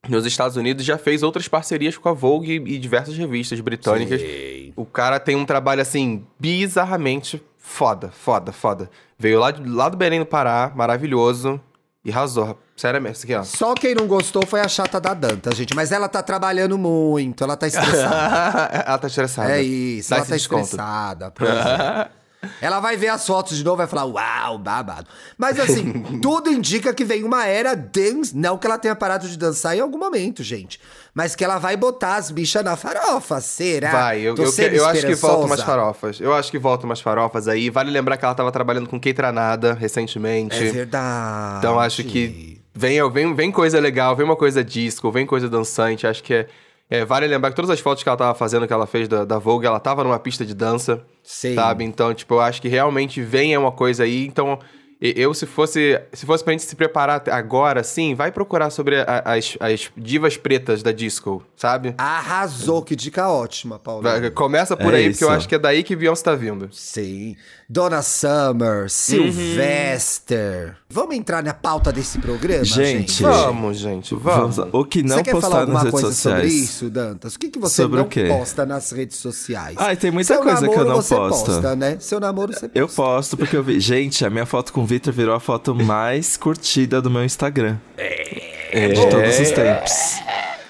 nos 0.08 0.26
Estados 0.26 0.56
Unidos 0.56 0.84
já 0.84 0.98
fez 0.98 1.22
outras 1.22 1.48
parcerias 1.48 1.96
com 1.96 2.08
a 2.08 2.12
Vogue 2.12 2.62
e 2.66 2.78
diversas 2.78 3.16
revistas 3.16 3.58
britânicas. 3.60 4.20
Sei. 4.20 4.72
O 4.76 4.84
cara 4.84 5.18
tem 5.18 5.34
um 5.36 5.44
trabalho, 5.44 5.80
assim, 5.80 6.24
bizarramente 6.38 7.42
foda, 7.56 8.08
foda, 8.10 8.52
foda. 8.52 8.90
Veio 9.18 9.40
lá, 9.40 9.50
de- 9.50 9.68
lá 9.68 9.88
do 9.88 9.96
Belém 9.96 10.20
do 10.20 10.26
Pará, 10.26 10.70
maravilhoso, 10.74 11.60
e 12.04 12.10
arrasou. 12.10 12.58
Sério 12.76 13.00
mesmo, 13.02 13.16
isso 13.16 13.24
aqui, 13.24 13.34
ó. 13.34 13.42
Só 13.42 13.74
quem 13.74 13.94
não 13.94 14.06
gostou 14.06 14.46
foi 14.46 14.60
a 14.60 14.68
chata 14.68 15.00
da 15.00 15.14
Danta, 15.14 15.54
gente. 15.54 15.74
Mas 15.74 15.90
ela 15.92 16.08
tá 16.08 16.22
trabalhando 16.22 16.78
muito, 16.78 17.42
ela 17.42 17.56
tá 17.56 17.66
estressada. 17.66 18.76
Ela 18.86 18.98
tá 18.98 19.06
estressada. 19.08 19.50
é 19.58 19.62
isso, 19.62 20.10
Dá 20.10 20.16
ela 20.16 20.26
tá 20.26 20.34
desconto. 20.36 20.62
estressada. 20.64 21.30
pois 21.32 21.50
é. 21.50 22.08
Ela 22.60 22.78
vai 22.78 22.96
ver 22.96 23.08
as 23.08 23.26
fotos 23.26 23.56
de 23.56 23.64
novo 23.64 23.76
e 23.76 23.84
vai 23.84 23.86
falar, 23.88 24.04
uau, 24.04 24.58
babado. 24.58 25.08
Mas 25.36 25.58
assim, 25.58 25.92
tudo 26.22 26.50
indica 26.50 26.94
que 26.94 27.04
vem 27.04 27.24
uma 27.24 27.44
era 27.46 27.74
dance. 27.74 28.36
Não 28.36 28.56
que 28.56 28.66
ela 28.66 28.78
tenha 28.78 28.94
parado 28.94 29.28
de 29.28 29.36
dançar 29.36 29.76
em 29.76 29.80
algum 29.80 29.98
momento, 29.98 30.42
gente. 30.42 30.80
Mas 31.12 31.34
que 31.34 31.44
ela 31.44 31.58
vai 31.58 31.76
botar 31.76 32.16
as 32.16 32.30
bichas 32.30 32.62
na 32.62 32.76
farofa, 32.76 33.40
será? 33.40 33.90
Vai, 33.90 34.20
eu, 34.20 34.36
eu, 34.36 34.52
eu 34.72 34.86
acho 34.86 35.04
que 35.04 35.14
voltam 35.16 35.46
umas 35.46 35.62
farofas. 35.62 36.20
Eu 36.20 36.32
acho 36.32 36.50
que 36.50 36.58
voltam 36.58 36.88
umas 36.88 37.00
farofas 37.00 37.48
aí. 37.48 37.70
Vale 37.70 37.90
lembrar 37.90 38.16
que 38.16 38.24
ela 38.24 38.34
tava 38.34 38.52
trabalhando 38.52 38.88
com 38.88 39.00
Keitranada 39.00 39.74
recentemente. 39.74 40.56
É 40.56 40.70
verdade. 40.70 41.58
Então 41.58 41.80
acho 41.80 42.04
que 42.04 42.60
vem, 42.72 43.10
vem, 43.10 43.34
vem 43.34 43.50
coisa 43.50 43.80
legal, 43.80 44.14
vem 44.14 44.24
uma 44.24 44.36
coisa 44.36 44.62
disco, 44.62 45.10
vem 45.10 45.26
coisa 45.26 45.48
dançante. 45.48 46.06
Acho 46.06 46.22
que 46.22 46.34
é, 46.34 46.46
é, 46.90 47.04
Vale 47.04 47.26
lembrar 47.26 47.50
que 47.50 47.56
todas 47.56 47.70
as 47.70 47.80
fotos 47.80 48.02
que 48.02 48.08
ela 48.08 48.16
tava 48.16 48.34
fazendo, 48.34 48.66
que 48.66 48.72
ela 48.72 48.86
fez 48.86 49.08
da, 49.08 49.24
da 49.24 49.38
Vogue, 49.38 49.66
ela 49.66 49.80
tava 49.80 50.02
numa 50.02 50.18
pista 50.18 50.44
de 50.44 50.54
dança. 50.54 51.02
Sim. 51.22 51.54
Sabe? 51.54 51.84
Então, 51.84 52.14
tipo, 52.14 52.34
eu 52.34 52.40
acho 52.40 52.62
que 52.62 52.68
realmente 52.68 53.22
vem 53.22 53.56
uma 53.56 53.72
coisa 53.72 54.04
aí. 54.04 54.26
Então, 54.26 54.58
eu, 55.00 55.32
se 55.34 55.46
fosse. 55.46 56.00
Se 56.12 56.26
fosse 56.26 56.42
pra 56.42 56.52
gente 56.52 56.64
se 56.64 56.74
preparar 56.74 57.22
agora, 57.30 57.82
sim, 57.84 58.14
vai 58.14 58.32
procurar 58.32 58.70
sobre 58.70 59.00
a- 59.00 59.22
as, 59.24 59.56
as 59.60 59.90
divas 59.96 60.36
pretas 60.36 60.82
da 60.82 60.90
disco, 60.92 61.42
sabe? 61.56 61.94
Arrasou, 61.98 62.82
que 62.82 62.96
dica 62.96 63.28
ótima, 63.28 63.78
Paulo. 63.78 64.02
Começa 64.34 64.76
por 64.76 64.92
É 64.94 64.98
aí, 64.98 65.10
porque 65.10 65.24
eu 65.24 65.28
isso. 65.28 65.36
acho 65.36 65.48
que 65.48 65.54
é 65.54 65.58
daí 65.58 65.82
que 65.82 65.94
Beyoncé 65.94 66.22
tá 66.24 66.34
vindo. 66.34 66.68
Sim. 66.72 67.36
Donna 67.70 68.00
Summer, 68.02 68.88
Sylvester. 68.88 70.76
Vamos 70.88 71.14
entrar 71.16 71.42
na 71.42 71.52
pauta 71.52 71.92
desse 71.92 72.18
programa, 72.18 72.64
gente? 72.64 73.12
Gente, 73.12 73.22
Vamos, 73.22 73.76
gente, 73.78 74.14
vamos. 74.14 74.56
Vamos. 74.56 74.74
O 74.74 74.84
que 74.86 75.02
não 75.02 75.16
você 75.16 75.22
quer 75.22 75.30
falar 75.32 75.40
postar 75.42 75.58
nas 75.58 75.60
alguma 75.60 75.78
redes 75.80 75.90
coisa 75.92 76.06
sociais. 76.08 76.40
sobre 76.42 76.54
isso, 76.64 76.90
Dantas? 76.90 77.34
O 77.34 77.38
que, 77.38 77.50
que 77.50 77.58
você 77.58 77.82
Sobre 77.82 77.98
o 78.00 78.02
não 78.04 78.08
quê? 78.08 78.24
posta 78.26 78.64
nas 78.64 78.90
redes 78.90 79.18
sociais? 79.18 79.76
Ai, 79.78 79.96
tem 79.96 80.10
muita 80.10 80.32
Seu 80.34 80.42
coisa 80.42 80.60
que 80.60 80.64
eu 80.66 80.70
namoro 80.70 80.88
não 80.88 80.96
você 81.02 81.14
posto. 81.14 81.44
posta, 81.52 81.76
né? 81.76 81.96
Seu 82.00 82.18
namoro 82.18 82.52
você 82.54 82.60
posta. 82.68 82.78
Eu 82.78 82.88
posto 82.88 83.36
porque 83.36 83.54
eu 83.56 83.62
vi. 83.62 83.78
Gente, 83.80 84.24
a 84.24 84.30
minha 84.30 84.46
foto 84.46 84.72
com 84.72 84.86
o 84.88 84.94
Victor 84.98 85.12
virou 85.12 85.34
a 85.34 85.40
foto 85.40 85.74
mais 85.74 86.38
curtida 86.38 87.02
do 87.02 87.10
meu 87.10 87.22
Instagram. 87.22 87.76
É. 87.98 88.88
De 88.88 89.10
todos 89.10 89.38
os 89.38 89.50
tempos. 89.50 89.92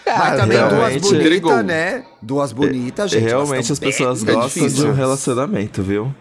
Mas 0.04 0.40
também 0.40 0.58
duas 0.58 0.96
bonitas, 0.96 1.64
né? 1.64 2.04
Duas 2.20 2.52
bonitas, 2.52 3.10
gente. 3.12 3.24
Realmente 3.24 3.70
as 3.70 3.78
pessoas 3.78 4.24
bem 4.24 4.34
gostam 4.34 4.64
difícil. 4.64 4.86
de 4.86 4.90
um 4.90 4.94
relacionamento, 4.94 5.82
viu? 5.84 6.12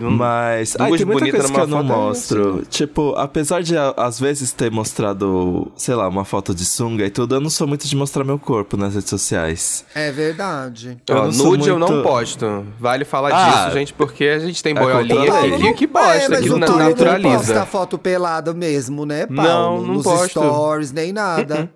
Mas. 0.00 0.74
Duas 0.74 0.90
Ai, 0.92 0.96
tem 0.98 1.06
muita 1.06 1.30
coisa 1.30 1.46
que 1.48 1.52
numa 1.52 1.62
eu 1.62 1.66
não 1.66 1.78
foto 1.78 1.92
é 1.92 1.96
mostro. 1.96 2.62
Tipo, 2.68 3.14
apesar 3.16 3.62
de 3.62 3.74
às 3.96 4.18
vezes 4.20 4.52
ter 4.52 4.70
mostrado, 4.70 5.70
sei 5.76 5.94
lá, 5.94 6.08
uma 6.08 6.24
foto 6.24 6.54
de 6.54 6.64
sunga 6.64 7.04
e 7.04 7.10
tudo, 7.10 7.34
eu 7.34 7.40
não 7.40 7.50
sou 7.50 7.66
muito 7.66 7.86
de 7.86 7.96
mostrar 7.96 8.24
meu 8.24 8.38
corpo 8.38 8.76
nas 8.76 8.94
redes 8.94 9.10
sociais. 9.10 9.84
É 9.94 10.10
verdade. 10.10 10.98
Eu 11.08 11.16
Ó, 11.16 11.26
nude 11.26 11.68
eu 11.68 11.78
não 11.78 11.88
muito- 11.88 12.02
posto. 12.08 12.64
Vale 12.78 13.04
falar 13.04 13.30
Ah, 13.32 13.64
disso, 13.64 13.78
gente, 13.78 13.92
porque 13.92 14.24
a 14.24 14.38
gente 14.38 14.62
tem 14.62 14.76
é 14.76 14.80
boiolinha 14.80 15.32
aqui 15.32 15.72
que, 15.74 15.86
que 15.86 15.98
é, 15.98 16.28
mas 16.28 16.40
que 16.40 16.50
o 16.50 16.58
na- 16.58 16.66
Paulo 16.66 16.82
não 16.82 16.88
naturaliza. 16.90 17.36
posta 17.38 17.66
foto 17.66 17.98
pelada 17.98 18.54
mesmo, 18.54 19.04
né, 19.04 19.26
Paulo? 19.26 19.42
Não, 19.42 19.82
não 19.86 19.94
Nos 19.94 20.04
posto. 20.04 20.28
stories, 20.30 20.92
nem 20.92 21.12
nada. 21.12 21.70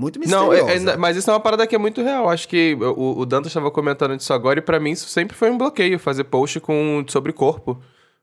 Muito 0.00 0.20
Não, 0.28 0.50
misterioso. 0.50 0.88
é- 0.88 0.92
é- 0.92 0.96
mas 0.96 1.16
isso 1.16 1.28
é 1.28 1.32
uma 1.32 1.40
parada 1.40 1.66
que 1.66 1.74
é 1.74 1.78
muito 1.78 2.00
real. 2.02 2.30
Acho 2.30 2.46
que 2.46 2.74
o, 2.80 3.18
o 3.18 3.26
Dantas 3.26 3.48
estava 3.48 3.68
comentando 3.68 4.16
disso 4.16 4.32
agora 4.32 4.60
e 4.60 4.62
pra 4.62 4.78
mim 4.78 4.92
isso 4.92 5.08
sempre 5.08 5.36
foi 5.36 5.50
um 5.50 5.58
bloqueio, 5.58 5.98
fazer 5.98 6.22
post 6.24 6.60
com, 6.60 7.04
sobre 7.08 7.32
corpo. 7.32 7.76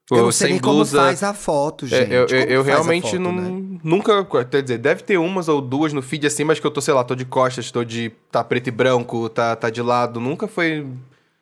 Eu 0.09 0.17
não 0.17 0.25
Ou 0.25 0.31
sei 0.31 0.45
sem 0.47 0.53
nem 0.53 0.61
como 0.61 0.75
blusa. 0.75 0.99
faz 0.99 1.21
a 1.23 1.33
foto, 1.33 1.85
É, 1.85 1.87
gente. 1.89 2.13
eu, 2.13 2.27
eu- 2.27 2.45
eu 2.45 2.61
a 2.61 2.63
realmente 2.63 3.09
foto, 3.09 3.19
não. 3.19 3.31
né? 3.33 3.79
Nunca. 3.83 4.23
Quer 4.45 4.61
dizer, 4.61 4.77
deve 4.77 5.01
ter 5.03 5.17
umas 5.17 5.49
ou 5.49 5.59
duas 5.59 5.91
no 5.91 6.01
feed 6.01 6.25
assim, 6.27 6.43
mas 6.45 6.59
que 6.61 6.65
eu 6.65 6.71
tô, 6.71 6.79
sei 6.79 6.93
lá, 6.93 7.03
tô 7.03 7.13
de 7.15 7.25
costas, 7.25 7.69
tô 7.71 7.83
de. 7.83 8.11
tá 8.31 8.41
preto 8.43 8.67
e 8.67 8.71
branco, 8.71 9.27
tá, 9.27 9.53
tá 9.55 9.69
de 9.69 9.81
lado. 9.81 10.19
Nunca 10.19 10.47
foi. 10.47 10.85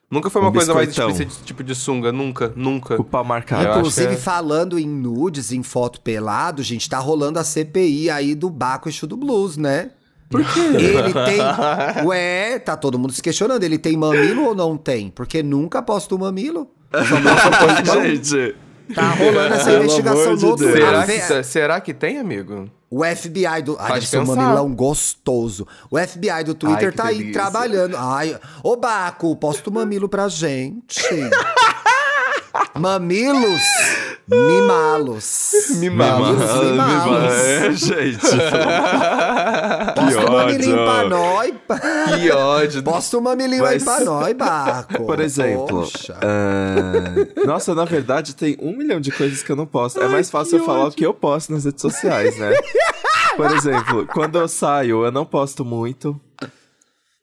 Nunca 0.09 0.29
foi 0.29 0.41
uma 0.41 0.49
Um 0.49 0.53
coisa 0.53 0.73
mais 0.73 0.89
explícita 0.89 1.25
de 1.25 1.43
tipo 1.45 1.63
de 1.63 1.75
sunga. 1.75 2.11
Nunca, 2.11 2.53
nunca. 2.55 2.99
O 2.99 3.03
pau 3.03 3.23
marcado. 3.23 3.65
Eu 3.67 3.77
Inclusive, 3.77 4.13
é- 4.13 4.17
falando 4.17 4.79
em 4.79 4.87
nudes, 4.87 5.51
em 5.51 5.61
foto 5.61 5.99
pelado, 6.01 6.63
gente, 6.63 6.89
tá 6.89 6.97
rolando 6.99 7.37
a 7.39 7.43
CPI 7.43 8.09
aí 8.09 8.33
do 8.33 8.49
Baco 8.49 8.87
Exu 8.89 9.05
do 9.05 9.17
Blues, 9.17 9.57
né? 9.57 9.91
Por 10.33 10.53
quê? 10.53 10.59
Ele 10.75 11.13
tem. 11.25 12.05
Ué, 12.05 12.59
tá 12.59 12.75
todo 12.75 12.97
mundo 12.99 13.13
se 13.13 13.21
questionando. 13.21 13.63
Ele 13.63 13.77
tem 13.77 13.95
mamilo 13.95 14.45
ou 14.45 14.55
não 14.55 14.75
tem? 14.75 15.09
Porque 15.09 15.41
nunca 15.43 15.81
posta 15.81 16.15
o 16.15 16.19
mamilo. 16.19 16.69
Só 16.91 17.19
mostra 17.19 17.49
o 17.49 17.57
corpão. 17.57 18.03
Gente, 18.03 18.55
Tá 18.93 19.11
rolando 19.11 19.55
essa 19.55 19.65
Pelo 19.71 19.83
investigação 19.85 20.35
de 20.35 20.45
no 20.45 20.55
Deus. 20.57 20.71
Será 20.73 21.05
que, 21.05 21.43
será 21.43 21.81
que 21.81 21.93
tem, 21.93 22.19
amigo? 22.19 22.69
O 22.89 23.03
FBI 23.03 23.61
do. 23.63 23.77
Ai, 23.79 23.87
Faz 23.87 23.93
deve 24.03 24.05
ser 24.07 24.19
um 24.19 24.35
mamilão 24.35 24.75
gostoso. 24.75 25.65
O 25.89 25.97
FBI 25.97 26.43
do 26.45 26.53
Twitter 26.53 26.89
Ai, 26.89 26.91
tá 26.91 27.05
aí 27.05 27.17
delícia. 27.19 27.41
trabalhando. 27.41 27.95
Ai, 27.97 28.37
ô 28.61 28.75
Baco, 28.75 29.35
posta 29.37 29.69
o 29.69 29.73
mamilo 29.73 30.09
pra 30.09 30.27
gente. 30.27 31.01
Mamilos, 32.79 33.61
mimalos. 34.27 35.51
Mimalos. 35.77 36.37
Mamilos, 36.37 36.71
mimalos. 36.71 37.33
É, 37.33 37.71
gente. 37.71 38.19
Posta 40.15 40.29
o 40.29 40.33
mamilinho 40.33 40.77
ódio. 40.77 40.85
pra 40.85 41.09
nós. 41.09 41.53
Que 42.19 42.31
ódio. 42.31 42.83
Posta 42.83 43.17
o 43.17 43.21
mamilinho 43.21 43.65
aí 43.65 43.79
pra 43.83 43.99
nós, 44.01 44.33
Baco. 44.35 45.03
Por 45.05 45.19
exemplo, 45.19 45.87
é, 46.21 47.45
nossa, 47.45 47.73
na 47.75 47.85
verdade 47.85 48.35
tem 48.35 48.57
um 48.61 48.75
milhão 48.75 48.99
de 48.99 49.11
coisas 49.11 49.43
que 49.43 49.51
eu 49.51 49.55
não 49.55 49.65
posto. 49.65 50.01
É 50.01 50.07
mais 50.07 50.29
fácil 50.29 50.59
eu 50.59 50.65
falar 50.65 50.87
o 50.87 50.91
que 50.91 51.05
eu 51.05 51.13
posto 51.13 51.53
nas 51.53 51.65
redes 51.65 51.81
sociais, 51.81 52.37
né? 52.37 52.51
Por 53.35 53.51
exemplo, 53.51 54.07
quando 54.13 54.37
eu 54.37 54.47
saio, 54.47 55.03
eu 55.05 55.11
não 55.11 55.25
posto 55.25 55.65
muito. 55.65 56.19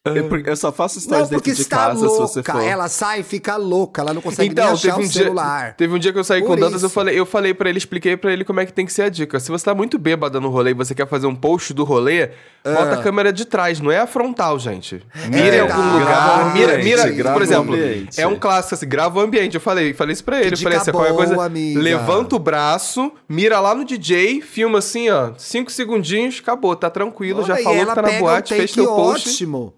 Eu, 0.03 0.31
por- 0.31 0.41
eu 0.49 0.57
só 0.57 0.73
faço 0.73 0.97
Não, 0.97 1.03
stories 1.03 1.29
porque 1.29 1.51
dentro 1.51 1.63
de 1.63 1.69
casa, 1.69 1.99
se 2.09 2.17
você 2.17 2.37
louca. 2.39 2.53
for. 2.55 2.63
Ela 2.63 2.89
sai 2.89 3.21
e 3.21 3.23
fica 3.23 3.57
louca. 3.59 4.01
Ela 4.01 4.15
não 4.15 4.23
consegue 4.23 4.49
Então, 4.51 4.65
nem 4.65 4.73
achar 4.73 4.95
teve 4.95 5.03
um, 5.03 5.07
o 5.07 5.09
dia, 5.11 5.23
celular. 5.25 5.75
teve 5.77 5.95
um 5.95 5.99
dia 5.99 6.11
que 6.11 6.19
eu 6.19 6.25
saí 6.25 6.41
Por 6.41 6.47
com 6.47 6.53
o 6.55 6.57
Dantas, 6.57 6.83
eu 6.83 6.89
falei, 6.89 7.21
eu 7.21 7.27
falei 7.27 7.53
para 7.53 7.69
ele, 7.69 7.77
expliquei 7.77 8.17
pra 8.17 8.33
ele 8.33 8.43
como 8.43 8.61
é 8.61 8.65
que 8.65 8.73
tem 8.73 8.87
que 8.87 8.95
ser 8.95 9.03
a 9.03 9.09
dica. 9.11 9.39
Se 9.39 9.51
você 9.51 9.63
tá 9.63 9.75
muito 9.75 9.99
bêbada 9.99 10.41
no 10.41 10.49
rolê 10.49 10.71
e 10.71 10.75
você 10.75 10.95
quer 10.95 11.07
fazer 11.07 11.27
um 11.27 11.35
post 11.37 11.75
do 11.75 11.85
rolê, 11.85 12.31
bota 12.65 12.95
a 12.95 13.03
câmera 13.03 13.31
de 13.31 13.45
trás, 13.45 13.79
não 13.79 13.91
é 13.91 13.99
a 13.99 14.07
frontal, 14.07 14.59
gente. 14.59 15.03
Mira 15.31 15.57
em 15.57 15.61
algum 15.61 15.75
verdade. 15.75 15.93
lugar, 15.99 16.07
Grava 16.07 16.55
mira, 16.55 16.73
ambiente, 16.77 16.85
mira, 16.85 17.11
grava 17.11 17.33
por 17.35 17.43
o 17.43 17.45
exemplo, 17.45 17.75
ambiente. 17.75 18.19
é 18.23 18.27
um 18.27 18.37
clássico 18.39 18.75
assim, 18.77 18.89
grava 18.89 19.19
o 19.19 19.23
ambiente. 19.23 19.55
Eu 19.57 19.61
falei, 19.61 19.93
falei 19.93 20.15
isso 20.15 20.25
pra 20.25 20.41
ele, 20.41 20.55
eu 20.55 20.59
falei 20.59 20.79
assim, 20.79 20.93
qualquer 20.93 21.13
coisa, 21.15 21.43
amiga. 21.45 21.79
levanta 21.79 22.37
o 22.37 22.39
braço, 22.39 23.13
mira 23.29 23.61
lá 23.61 23.75
no 23.75 23.85
DJ, 23.85 24.41
filma 24.41 24.79
assim, 24.79 25.11
ó, 25.11 25.33
cinco 25.37 25.71
segundinhos, 25.71 26.41
acabou, 26.43 26.75
tá 26.75 26.89
tranquilo, 26.89 27.45
já 27.45 27.53
Olha, 27.53 27.61
e 27.61 27.65
falou 27.65 27.79
ela 27.79 27.89
que 27.91 27.95
tá 27.97 28.01
na 28.03 28.09
pega 28.09 28.21
boate, 28.21 28.55
um 28.55 28.57
fez 28.57 28.73
teu 28.73 28.87
post. 28.87 29.29
ótimo. 29.29 29.75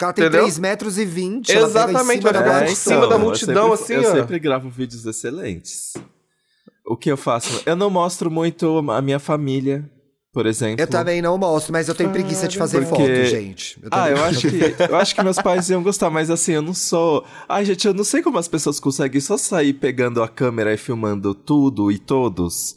Ela 0.00 0.12
tem 0.12 0.24
Entendeu? 0.24 0.42
3 0.42 0.58
metros 0.58 0.96
e 0.98 1.04
20. 1.04 1.50
Exatamente, 1.50 2.26
ela 2.26 2.42
pega 2.42 2.70
em 2.70 2.74
cima 2.74 3.00
olha, 3.00 3.08
da 3.08 3.14
é, 3.16 3.18
multidão. 3.18 3.32
em 3.32 3.36
cima 3.46 3.56
da 3.58 3.64
eu 3.64 3.70
multidão, 3.70 3.76
sempre- 3.76 3.94
assim, 3.96 4.06
Eu 4.06 4.10
ó. 4.12 4.14
sempre 4.14 4.38
gravo 4.38 4.70
vídeos 4.70 5.04
excelentes. 5.04 5.94
O 6.86 6.96
que 6.96 7.10
eu 7.10 7.16
faço? 7.16 7.62
Eu 7.66 7.74
não 7.76 7.90
mostro 7.90 8.30
muito 8.30 8.78
a 8.90 9.02
minha 9.02 9.18
família, 9.18 9.84
por 10.32 10.46
exemplo. 10.46 10.80
Eu 10.80 10.86
também 10.86 11.20
não 11.20 11.36
mostro, 11.36 11.72
mas 11.72 11.88
eu 11.88 11.94
tenho 11.94 12.10
preguiça 12.10 12.46
de 12.48 12.56
fazer 12.56 12.86
Porque- 12.86 13.02
foto, 13.02 13.24
gente. 13.26 13.78
Eu 13.82 13.88
Ah, 13.90 14.08
eu 14.08 14.24
acho 14.24 14.48
que 14.48 14.74
eu 14.88 14.96
acho 14.96 15.14
que 15.14 15.22
meus 15.22 15.36
pais 15.42 15.68
iam 15.68 15.82
gostar, 15.82 16.08
mas 16.10 16.30
assim, 16.30 16.52
eu 16.52 16.62
não 16.62 16.72
sou. 16.72 17.24
Ai, 17.48 17.64
gente, 17.64 17.86
eu 17.86 17.92
não 17.92 18.04
sei 18.04 18.22
como 18.22 18.38
as 18.38 18.46
pessoas 18.48 18.78
conseguem 18.80 19.20
só 19.20 19.36
sair 19.36 19.72
pegando 19.74 20.22
a 20.22 20.28
câmera 20.28 20.72
e 20.72 20.76
filmando 20.78 21.34
tudo 21.34 21.90
e 21.92 21.98
todos. 21.98 22.76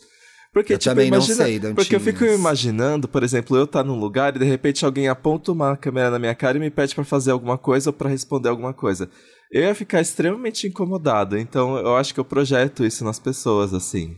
Porque, 0.53 0.73
Eu 0.73 0.77
tipo, 0.77 0.91
também 0.91 1.09
não 1.09 1.17
imagina... 1.17 1.35
sei, 1.45 1.59
Porque 1.73 1.95
eu 1.95 1.99
fico 1.99 2.19
Dantinhas. 2.19 2.39
imaginando, 2.39 3.07
por 3.07 3.23
exemplo, 3.23 3.55
eu 3.55 3.63
estar 3.63 3.83
num 3.85 3.97
lugar 3.97 4.35
e 4.35 4.39
de 4.39 4.45
repente 4.45 4.83
alguém 4.83 5.07
aponta 5.07 5.51
uma 5.51 5.77
câmera 5.77 6.11
na 6.11 6.19
minha 6.19 6.35
cara 6.35 6.57
e 6.57 6.59
me 6.59 6.69
pede 6.69 6.93
pra 6.93 7.05
fazer 7.05 7.31
alguma 7.31 7.57
coisa 7.57 7.89
ou 7.89 7.93
pra 7.93 8.09
responder 8.09 8.49
alguma 8.49 8.73
coisa. 8.73 9.09
Eu 9.51 9.63
ia 9.63 9.75
ficar 9.75 9.99
extremamente 9.99 10.65
incomodado, 10.65 11.37
então 11.37 11.75
eu 11.75 11.97
acho 11.97 12.13
que 12.13 12.19
eu 12.21 12.23
projeto 12.23 12.85
isso 12.85 13.03
nas 13.03 13.19
pessoas, 13.19 13.73
assim. 13.73 14.15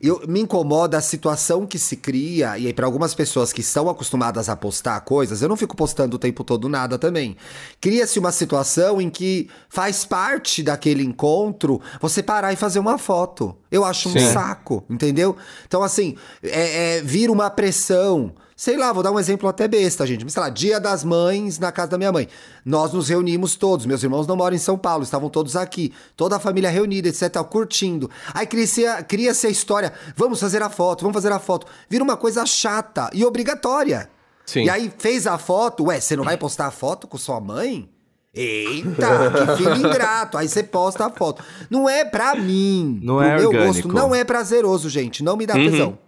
Eu, 0.00 0.22
me 0.28 0.38
incomoda 0.38 0.96
a 0.96 1.00
situação 1.00 1.66
que 1.66 1.76
se 1.76 1.96
cria, 1.96 2.56
e 2.56 2.68
aí 2.68 2.72
para 2.72 2.86
algumas 2.86 3.12
pessoas 3.12 3.52
que 3.52 3.62
estão 3.62 3.90
acostumadas 3.90 4.48
a 4.48 4.54
postar 4.54 5.00
coisas, 5.00 5.42
eu 5.42 5.48
não 5.48 5.56
fico 5.56 5.76
postando 5.76 6.14
o 6.14 6.18
tempo 6.20 6.44
todo 6.44 6.68
nada 6.68 7.00
também. 7.00 7.36
Cria-se 7.80 8.20
uma 8.20 8.30
situação 8.30 9.00
em 9.00 9.10
que 9.10 9.50
faz 9.68 10.04
parte 10.04 10.62
daquele 10.62 11.02
encontro 11.02 11.80
você 12.00 12.22
parar 12.22 12.52
e 12.52 12.56
fazer 12.56 12.78
uma 12.78 12.96
foto. 12.96 13.56
Eu 13.72 13.84
acho 13.84 14.08
um 14.08 14.12
Sim. 14.12 14.32
saco, 14.32 14.84
entendeu? 14.88 15.36
Então, 15.66 15.82
assim, 15.82 16.16
é, 16.44 16.98
é, 16.98 17.02
vira 17.02 17.32
uma 17.32 17.50
pressão. 17.50 18.32
Sei 18.58 18.74
lá, 18.74 18.90
vou 18.90 19.02
dar 19.02 19.12
um 19.12 19.20
exemplo 19.20 19.46
até 19.50 19.68
besta, 19.68 20.06
gente. 20.06 20.24
Mas, 20.24 20.32
sei 20.32 20.42
lá, 20.42 20.48
dia 20.48 20.80
das 20.80 21.04
mães 21.04 21.58
na 21.58 21.70
casa 21.70 21.90
da 21.90 21.98
minha 21.98 22.10
mãe. 22.10 22.26
Nós 22.64 22.90
nos 22.90 23.10
reunimos 23.10 23.54
todos. 23.54 23.84
Meus 23.84 24.02
irmãos 24.02 24.26
não 24.26 24.34
moram 24.34 24.56
em 24.56 24.58
São 24.58 24.78
Paulo, 24.78 25.02
estavam 25.02 25.28
todos 25.28 25.56
aqui. 25.56 25.92
Toda 26.16 26.36
a 26.36 26.38
família 26.40 26.70
reunida, 26.70 27.06
etc, 27.06 27.36
curtindo. 27.44 28.10
Aí 28.32 28.46
cria-se 28.46 28.86
a, 28.86 29.02
cria-se 29.02 29.46
a 29.46 29.50
história, 29.50 29.92
vamos 30.16 30.40
fazer 30.40 30.62
a 30.62 30.70
foto, 30.70 31.02
vamos 31.02 31.14
fazer 31.14 31.30
a 31.32 31.38
foto. 31.38 31.66
Vira 31.86 32.02
uma 32.02 32.16
coisa 32.16 32.46
chata 32.46 33.10
e 33.12 33.26
obrigatória. 33.26 34.08
Sim. 34.46 34.64
E 34.64 34.70
aí 34.70 34.90
fez 34.96 35.26
a 35.26 35.36
foto, 35.36 35.84
ué, 35.84 36.00
você 36.00 36.16
não 36.16 36.24
vai 36.24 36.38
postar 36.38 36.68
a 36.68 36.70
foto 36.70 37.06
com 37.06 37.18
sua 37.18 37.38
mãe? 37.38 37.90
Eita, 38.32 39.32
que 39.54 39.56
filho 39.58 39.76
ingrato. 39.76 40.38
Aí 40.38 40.48
você 40.48 40.62
posta 40.62 41.04
a 41.04 41.10
foto. 41.10 41.44
Não 41.68 41.86
é 41.86 42.06
pra 42.06 42.34
mim. 42.34 43.00
Não 43.02 43.20
é 43.20 43.36
meu 43.36 43.48
orgânico. 43.48 43.88
gosto, 43.88 43.88
não 43.88 44.14
é 44.14 44.24
prazeroso, 44.24 44.88
gente. 44.88 45.22
Não 45.22 45.36
me 45.36 45.44
dá 45.44 45.52
tesão. 45.52 45.98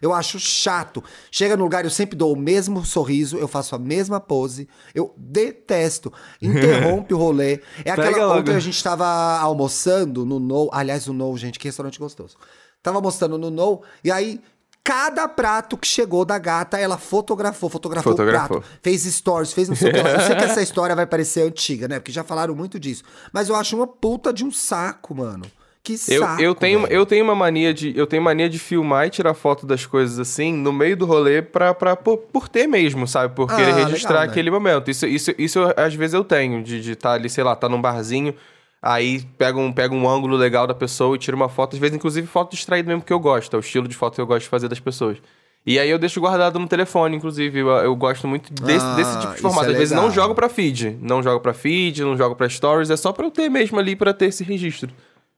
Eu 0.00 0.12
acho 0.12 0.38
chato. 0.38 1.02
Chega 1.30 1.56
no 1.56 1.64
lugar, 1.64 1.84
eu 1.84 1.90
sempre 1.90 2.16
dou 2.16 2.32
o 2.32 2.38
mesmo 2.38 2.84
sorriso, 2.84 3.36
eu 3.38 3.48
faço 3.48 3.74
a 3.74 3.78
mesma 3.78 4.20
pose. 4.20 4.68
Eu 4.94 5.14
detesto. 5.16 6.12
Interrompe 6.40 7.14
o 7.14 7.18
rolê. 7.18 7.60
É 7.84 7.90
aquela 7.90 8.36
ontem 8.36 8.54
a 8.54 8.60
gente 8.60 8.82
tava 8.82 9.06
almoçando 9.38 10.24
no 10.24 10.38
No. 10.38 10.68
Aliás, 10.72 11.06
o 11.08 11.12
No, 11.12 11.36
gente, 11.36 11.58
que 11.58 11.68
restaurante 11.68 11.98
gostoso. 11.98 12.36
Tava 12.82 12.98
almoçando 12.98 13.38
no 13.38 13.50
No, 13.50 13.82
e 14.04 14.10
aí. 14.10 14.40
Cada 14.84 15.26
prato 15.26 15.76
que 15.76 15.84
chegou 15.88 16.24
da 16.24 16.38
gata, 16.38 16.78
ela 16.78 16.96
fotografou, 16.96 17.68
fotografou, 17.68 18.12
Fotografou. 18.12 18.58
o 18.58 18.60
prato, 18.60 18.78
fez 18.80 19.02
stories, 19.02 19.52
fez 19.52 19.68
não 19.68 19.74
sei 19.74 19.90
o 19.90 19.92
que. 19.92 19.98
Eu 19.98 20.20
sei 20.20 20.36
que 20.36 20.44
essa 20.46 20.62
história 20.62 20.94
vai 20.94 21.04
parecer 21.04 21.42
antiga, 21.42 21.88
né? 21.88 21.98
Porque 21.98 22.12
já 22.12 22.22
falaram 22.22 22.54
muito 22.54 22.78
disso. 22.78 23.02
Mas 23.32 23.48
eu 23.48 23.56
acho 23.56 23.74
uma 23.74 23.88
puta 23.88 24.32
de 24.32 24.44
um 24.44 24.52
saco, 24.52 25.12
mano. 25.12 25.44
Que 25.86 25.92
Eu, 26.08 26.20
saco. 26.22 26.42
eu, 26.42 26.54
tenho, 26.54 26.80
velho. 26.82 26.92
eu 26.92 27.06
tenho 27.06 27.22
uma 27.24 27.34
mania 27.34 27.72
de. 27.72 27.96
Eu 27.96 28.06
tenho 28.08 28.20
mania 28.20 28.48
de 28.48 28.58
filmar 28.58 29.06
e 29.06 29.10
tirar 29.10 29.34
foto 29.34 29.64
das 29.64 29.86
coisas 29.86 30.18
assim 30.18 30.52
no 30.52 30.72
meio 30.72 30.96
do 30.96 31.06
rolê 31.06 31.40
pra, 31.40 31.72
pra, 31.72 31.94
por, 31.94 32.18
por 32.18 32.48
ter 32.48 32.66
mesmo, 32.66 33.06
sabe? 33.06 33.34
Por 33.36 33.48
Ah, 33.50 33.54
querer 33.54 33.72
registrar 33.72 34.10
legal, 34.14 34.26
né? 34.26 34.30
aquele 34.32 34.50
momento. 34.50 34.90
Isso, 34.90 35.06
isso, 35.06 35.32
isso 35.38 35.60
eu- 35.60 35.72
às 35.76 35.94
vezes 35.94 36.14
eu 36.14 36.24
tenho, 36.24 36.60
de 36.62 36.90
estar 36.90 37.12
ali, 37.12 37.30
sei 37.30 37.44
lá, 37.44 37.54
tá 37.54 37.68
num 37.68 37.80
barzinho, 37.80 38.34
aí 38.82 39.22
pega 39.38 39.56
um, 39.58 39.72
pega 39.72 39.94
um 39.94 40.08
ângulo 40.08 40.36
legal 40.36 40.66
da 40.66 40.74
pessoa 40.74 41.14
e 41.14 41.18
tira 41.20 41.36
uma 41.36 41.48
foto, 41.48 41.74
às 41.74 41.78
vezes, 41.80 41.94
inclusive, 41.96 42.26
foto 42.26 42.50
distraída 42.50 42.88
mesmo 42.88 43.02
que 43.02 43.12
eu 43.12 43.20
gosto. 43.20 43.54
É 43.54 43.56
o 43.56 43.60
estilo 43.60 43.86
de 43.86 43.94
foto 43.94 44.16
que 44.16 44.20
eu 44.20 44.26
gosto 44.26 44.42
de 44.42 44.48
fazer 44.48 44.66
das 44.68 44.80
pessoas. 44.80 45.18
E 45.64 45.78
aí 45.80 45.90
eu 45.90 45.98
deixo 45.98 46.20
guardado 46.20 46.58
no 46.60 46.68
telefone, 46.68 47.16
inclusive. 47.16 47.58
Eu, 47.58 47.68
eu 47.68 47.96
gosto 47.96 48.28
muito 48.28 48.52
desse, 48.52 48.84
Ah, 48.84 48.94
desse 48.94 49.18
tipo 49.20 49.34
de 49.34 49.40
formato. 49.40 49.66
é 49.66 49.72
Às 49.72 49.78
vezes 49.78 49.96
não 49.96 50.10
jogo 50.12 50.32
pra 50.32 50.48
feed. 50.48 50.96
Não 51.02 51.20
jogo 51.22 51.40
pra 51.40 51.52
feed, 51.52 52.02
não 52.04 52.16
jogo 52.16 52.36
pra 52.36 52.48
stories. 52.48 52.88
É 52.88 52.96
só 52.96 53.12
pra 53.12 53.26
eu 53.26 53.30
ter 53.32 53.48
mesmo 53.48 53.76
ali, 53.78 53.96
pra 53.96 54.12
ter 54.12 54.26
esse 54.26 54.44
registro. 54.44 54.90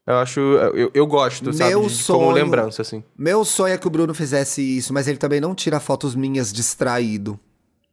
Eu 0.09 0.17
acho... 0.19 0.41
Eu, 0.41 0.91
eu 0.95 1.07
gosto, 1.07 1.53
sabe? 1.53 1.71
Meu 1.71 1.83
de- 1.83 1.91
sonho- 1.91 2.19
Como 2.21 2.31
lembrança, 2.33 2.81
assim. 2.83 3.03
Meu 3.17 3.45
sonho 3.45 3.75
é 3.75 3.79
que 3.79 3.87
o 3.87 3.91
Bruno 3.91 4.15
fizesse 4.15 4.63
isso, 4.63 4.93
mas 4.95 5.07
ele 5.07 5.19
também 5.19 5.41
não 5.41 5.55
tira 5.55 5.79
fotos 5.79 6.15
minhas 6.15 6.53
distraído. 6.53 7.39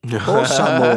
Poxa, 0.23 0.63
amor. 0.63 0.95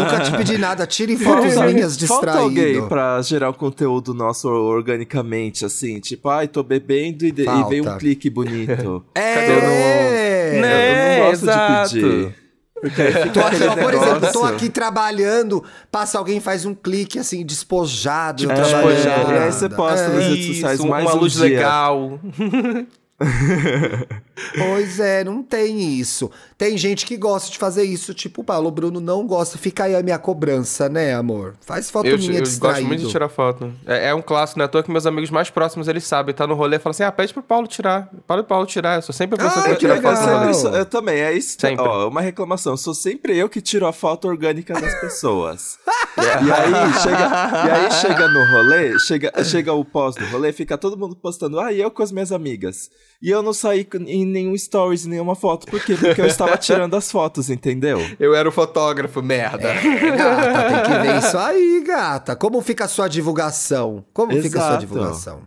Nunca 0.00 0.20
te 0.24 0.36
pedi 0.36 0.58
nada. 0.58 0.84
Tire 0.86 1.16
fotos 1.16 1.54
minhas 1.72 1.96
Falta 1.96 2.32
alguém 2.32 2.64
distraído. 2.64 2.88
pra 2.88 3.22
gerar 3.22 3.48
o 3.50 3.54
conteúdo 3.54 4.12
nosso 4.12 4.48
organicamente, 4.48 5.64
assim. 5.64 6.00
Tipo, 6.00 6.28
ai, 6.28 6.48
tô 6.48 6.62
bebendo 6.62 7.24
e, 7.24 7.30
de- 7.30 7.42
e 7.48 7.64
veio 7.68 7.88
um 7.88 7.96
clique 7.96 8.28
bonito. 8.28 9.04
É! 9.14 10.56
Eu 10.56 10.60
Né? 10.60 11.18
não 11.20 11.26
gosto 11.30 11.42
exato. 11.44 11.88
de 11.90 12.00
pedir. 12.00 12.34
Porque 12.80 13.02
Tô 13.32 13.40
aqui, 13.40 13.62
ó, 13.64 13.76
por 13.76 13.94
exemplo, 13.94 14.32
tô 14.32 14.44
aqui 14.44 14.68
trabalhando, 14.70 15.62
passa 15.90 16.18
alguém 16.18 16.38
e 16.38 16.40
faz 16.40 16.64
um 16.64 16.74
clique 16.74 17.18
assim, 17.18 17.44
despojado, 17.44 18.50
É, 18.50 18.54
despojado. 18.54 19.32
e 19.32 19.38
aí 19.38 19.52
você 19.52 19.68
posta 19.68 20.08
nas 20.08 20.24
redes 20.24 20.44
Isso, 20.46 20.54
sociais 20.54 20.80
mais 20.80 21.04
uma 21.04 21.14
um 21.14 21.18
luz 21.18 21.32
dia. 21.34 21.42
legal. 21.42 22.18
Pois 24.56 24.98
é, 24.98 25.22
não 25.22 25.42
tem 25.42 25.78
isso. 25.98 26.30
Tem 26.56 26.76
gente 26.78 27.04
que 27.04 27.16
gosta 27.16 27.50
de 27.50 27.58
fazer 27.58 27.84
isso, 27.84 28.14
tipo 28.14 28.40
o 28.40 28.44
Paulo. 28.44 28.68
O 28.68 28.70
Bruno 28.70 28.98
não 29.00 29.26
gosta. 29.26 29.58
Fica 29.58 29.84
aí 29.84 29.94
a 29.94 30.02
minha 30.02 30.18
cobrança, 30.18 30.88
né, 30.88 31.14
amor? 31.14 31.54
Faz 31.60 31.90
foto 31.90 32.06
Eu, 32.06 32.16
minha 32.18 32.38
eu 32.38 32.42
distraído. 32.42 32.78
gosto 32.80 32.86
muito 32.88 33.02
de 33.04 33.10
tirar 33.10 33.28
foto. 33.28 33.70
É, 33.86 34.08
é 34.08 34.14
um 34.14 34.22
clássico, 34.22 34.58
né? 34.58 34.64
À 34.64 34.68
toa 34.68 34.82
que 34.82 34.90
meus 34.90 35.04
amigos 35.06 35.30
mais 35.30 35.50
próximos, 35.50 35.88
eles 35.88 36.04
sabem. 36.04 36.34
Tá 36.34 36.46
no 36.46 36.54
rolê 36.54 36.76
e 36.76 36.78
fala 36.78 36.90
assim, 36.92 37.02
ah, 37.02 37.12
pede 37.12 37.34
pro 37.34 37.42
Paulo 37.42 37.66
tirar. 37.66 38.08
Para 38.26 38.40
o 38.40 38.44
Paulo 38.44 38.64
tirar. 38.66 38.96
Eu 38.96 39.02
sou 39.02 39.14
sempre 39.14 39.38
a 39.38 39.44
pessoa 39.44 39.60
Ah, 39.60 39.62
que 39.62 39.68
vai 39.68 39.76
que 39.76 39.80
tirar 39.80 39.94
legal. 39.94 40.16
foto. 40.16 40.50
Isso- 40.50 40.68
eu 40.68 40.86
também, 40.86 41.20
é 41.20 41.32
isso. 41.34 41.56
Sempre. 41.60 41.84
Ó, 41.86 42.08
uma 42.08 42.22
reclamação. 42.22 42.76
Sou 42.78 42.94
sempre 42.94 43.36
eu 43.36 43.48
que 43.48 43.60
tiro 43.60 43.86
a 43.86 43.92
foto 43.92 44.26
orgânica 44.26 44.72
das 44.72 44.94
pessoas. 45.00 45.78
E 46.20 46.22
aí, 46.52 46.92
chega, 47.00 47.66
e 47.66 47.70
aí 47.70 47.90
chega 47.92 48.28
no 48.28 48.44
rolê, 48.50 48.98
chega, 48.98 49.32
chega 49.44 49.72
o 49.72 49.84
pós 49.84 50.16
do 50.16 50.24
rolê, 50.26 50.52
fica 50.52 50.76
todo 50.76 50.96
mundo 50.98 51.14
postando, 51.16 51.58
ah, 51.60 51.72
e 51.72 51.80
eu 51.80 51.90
com 51.90 52.02
as 52.02 52.10
minhas 52.12 52.30
amigas. 52.32 52.90
E 53.22 53.28
eu 53.28 53.42
não 53.42 53.52
saí 53.52 53.86
em 54.06 54.24
nenhum 54.24 54.56
stories, 54.56 55.04
em 55.04 55.10
nenhuma 55.10 55.34
foto. 55.34 55.66
Por 55.66 55.84
quê? 55.84 55.94
Porque 55.94 56.20
eu 56.22 56.26
estava 56.26 56.56
tirando 56.58 56.94
as 56.96 57.10
fotos, 57.12 57.50
entendeu? 57.50 57.98
Eu 58.18 58.34
era 58.34 58.48
o 58.48 58.52
fotógrafo, 58.52 59.22
merda. 59.22 59.68
É, 59.68 60.16
gata, 60.16 60.68
tem 60.72 60.82
que 60.94 61.02
ver 61.02 61.18
isso 61.18 61.36
aí, 61.36 61.84
gata. 61.86 62.34
Como 62.34 62.60
fica 62.62 62.86
a 62.86 62.88
sua 62.88 63.08
divulgação? 63.08 64.04
Como 64.14 64.32
fica 64.40 64.58
a 64.58 64.62
sua 64.62 64.68
Exato. 64.70 64.80
divulgação? 64.80 65.40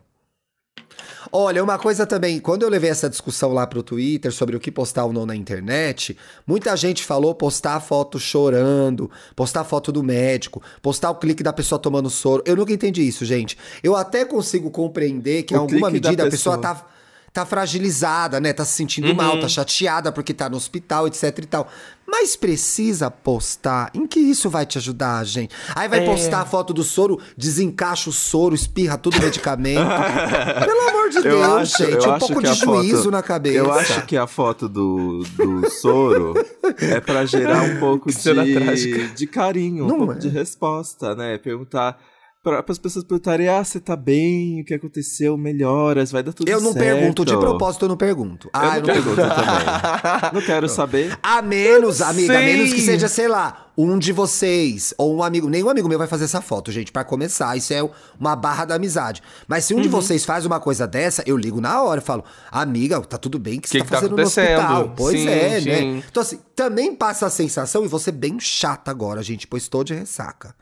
Olha, 1.31 1.63
uma 1.63 1.79
coisa 1.79 2.05
também, 2.05 2.39
quando 2.39 2.61
eu 2.61 2.69
levei 2.69 2.91
essa 2.91 3.09
discussão 3.09 3.53
lá 3.53 3.65
pro 3.65 3.81
Twitter 3.81 4.31
sobre 4.31 4.55
o 4.55 4.59
que 4.59 4.69
postar 4.69 5.05
ou 5.05 5.11
não 5.13 5.25
na 5.25 5.35
internet, 5.35 6.15
muita 6.45 6.75
gente 6.77 7.03
falou 7.03 7.33
postar 7.33 7.79
foto 7.79 8.19
chorando, 8.19 9.09
postar 9.35 9.63
foto 9.63 9.91
do 9.91 10.03
médico, 10.03 10.61
postar 10.79 11.09
o 11.09 11.15
clique 11.15 11.41
da 11.41 11.51
pessoa 11.51 11.79
tomando 11.79 12.07
soro. 12.07 12.43
Eu 12.45 12.55
nunca 12.55 12.71
entendi 12.71 13.01
isso, 13.01 13.25
gente. 13.25 13.57
Eu 13.81 13.95
até 13.95 14.25
consigo 14.25 14.69
compreender 14.69 15.41
que 15.41 15.55
em 15.55 15.57
O 15.57 15.61
alguma 15.61 15.89
clique 15.89 16.01
da 16.03 16.09
medida 16.09 16.27
a 16.27 16.29
pessoa 16.29 16.57
pessoa. 16.57 16.75
tá 16.75 16.85
tá 17.33 17.45
fragilizada, 17.47 18.39
né? 18.39 18.53
Tá 18.53 18.63
se 18.63 18.73
sentindo 18.73 19.07
Uhum. 19.07 19.15
mal, 19.15 19.39
tá 19.39 19.47
chateada 19.47 20.11
porque 20.11 20.33
tá 20.35 20.47
no 20.47 20.55
hospital, 20.55 21.07
etc 21.07 21.39
e 21.39 21.45
tal. 21.47 21.67
Mas 22.07 22.35
precisa 22.35 23.09
postar. 23.09 23.89
Em 23.93 24.05
que 24.05 24.19
isso 24.19 24.49
vai 24.51 24.67
te 24.67 24.77
ajudar, 24.77 25.25
gente? 25.25 25.55
Aí 25.73 25.87
vai 25.87 26.03
É. 26.03 26.05
postar 26.05 26.41
a 26.41 26.45
foto 26.45 26.71
do 26.73 26.83
soro, 26.83 27.19
desencaixa 27.35 28.09
o 28.09 28.13
soro, 28.13 28.53
espirra 28.53 28.99
tudo 28.99 29.17
o 29.17 29.21
medicamento. 29.21 29.79
Pelo 30.63 30.89
amor 30.89 31.09
de 31.09 31.21
Deus, 31.23 31.69
gente, 31.71 32.07
um 32.07 32.19
pouco 32.19 32.41
de 32.43 32.53
juízo 32.53 32.97
foto- 32.97 33.11
na 33.11 33.23
cabeça. 33.23 33.57
Eu 33.57 33.71
acho 33.73 34.05
que 34.05 34.15
a 34.15 34.27
foto 34.27 34.69
do, 34.69 35.23
do 35.35 35.69
soro 35.71 36.33
é 36.77 36.99
pra 36.99 37.25
gerar 37.25 37.63
um 37.63 37.79
pouco 37.79 38.09
de, 38.13 39.07
de 39.15 39.25
carinho, 39.27 39.85
um 39.85 39.87
Não 39.87 39.97
pouco 39.97 40.13
é. 40.13 40.17
de 40.17 40.29
resposta, 40.29 41.15
né? 41.15 41.37
Perguntar. 41.39 41.97
Para 42.43 42.61
as 42.67 42.77
pessoas 42.77 43.05
perguntarem, 43.05 43.47
ah, 43.47 43.63
você 43.63 43.79
tá 43.79 43.95
bem? 43.95 44.59
O 44.59 44.65
que 44.65 44.73
aconteceu? 44.73 45.37
Melhoras? 45.37 46.11
Vai 46.11 46.21
dar 46.21 46.33
tudo 46.33 46.49
Eu 46.49 46.59
certo. 46.59 46.73
não 46.73 46.73
pergunto, 46.73 47.23
de 47.23 47.37
propósito 47.37 47.85
eu 47.85 47.89
não 47.89 47.95
pergunto. 47.95 48.47
Eu 48.47 48.51
Ah, 48.53 48.65
não 48.67 48.73
eu 48.75 48.81
não 48.81 48.93
pergunto 48.93 49.15
também. 49.15 50.33
Não 50.33 50.41
quero 50.41 50.67
saber. 50.67 51.17
A 51.23 51.41
menos, 51.41 52.01
amiga, 52.01 52.37
a 52.37 52.41
menos 52.41 52.73
que 52.73 52.81
seja, 52.81 53.07
sei 53.07 53.29
lá, 53.29 53.67
um 53.77 53.97
de 53.97 54.11
vocês 54.11 54.93
ou 54.97 55.15
um 55.15 55.23
amigo. 55.23 55.49
Nenhum 55.49 55.69
amigo 55.69 55.87
meu 55.87 55.97
vai 55.97 56.07
fazer 56.07 56.25
essa 56.25 56.41
foto, 56.41 56.69
gente, 56.69 56.91
Pra 56.91 57.05
começar. 57.05 57.55
Isso 57.55 57.73
é 57.73 57.87
uma 58.19 58.35
barra 58.35 58.65
da 58.65 58.75
amizade. 58.75 59.23
Mas 59.47 59.63
se 59.63 59.73
um 59.73 59.79
de 59.79 59.87
Uhum. 59.87 59.91
vocês 59.93 60.25
faz 60.25 60.45
uma 60.45 60.59
coisa 60.59 60.85
dessa, 60.85 61.23
eu 61.25 61.37
ligo 61.37 61.61
na 61.61 61.81
hora 61.81 62.01
e 62.01 62.03
falo, 62.03 62.25
amiga, 62.51 62.99
tá 63.01 63.17
tudo 63.17 63.39
bem? 63.39 63.57
O 63.59 63.61
que, 63.61 63.69
você 63.69 63.77
Que 63.77 63.79
tá 63.79 63.85
que 63.85 63.91
tá 63.91 63.97
fazendo 64.01 64.17
no 64.17 64.23
hospital? 64.23 64.93
Pois 64.97 65.17
Sim, 65.21 65.29
é, 65.29 65.61
sim. 65.61 65.69
né? 65.69 66.03
Então, 66.11 66.21
assim, 66.21 66.39
também 66.53 66.93
passa 66.93 67.25
a 67.25 67.29
sensação, 67.29 67.85
e 67.85 67.87
vou 67.87 67.99
ser 68.01 68.11
bem 68.11 68.37
chata 68.39 68.91
agora, 68.91 69.23
gente, 69.23 69.47
pois 69.47 69.63
estou 69.63 69.81
de 69.83 69.93
ressaca. 69.93 70.53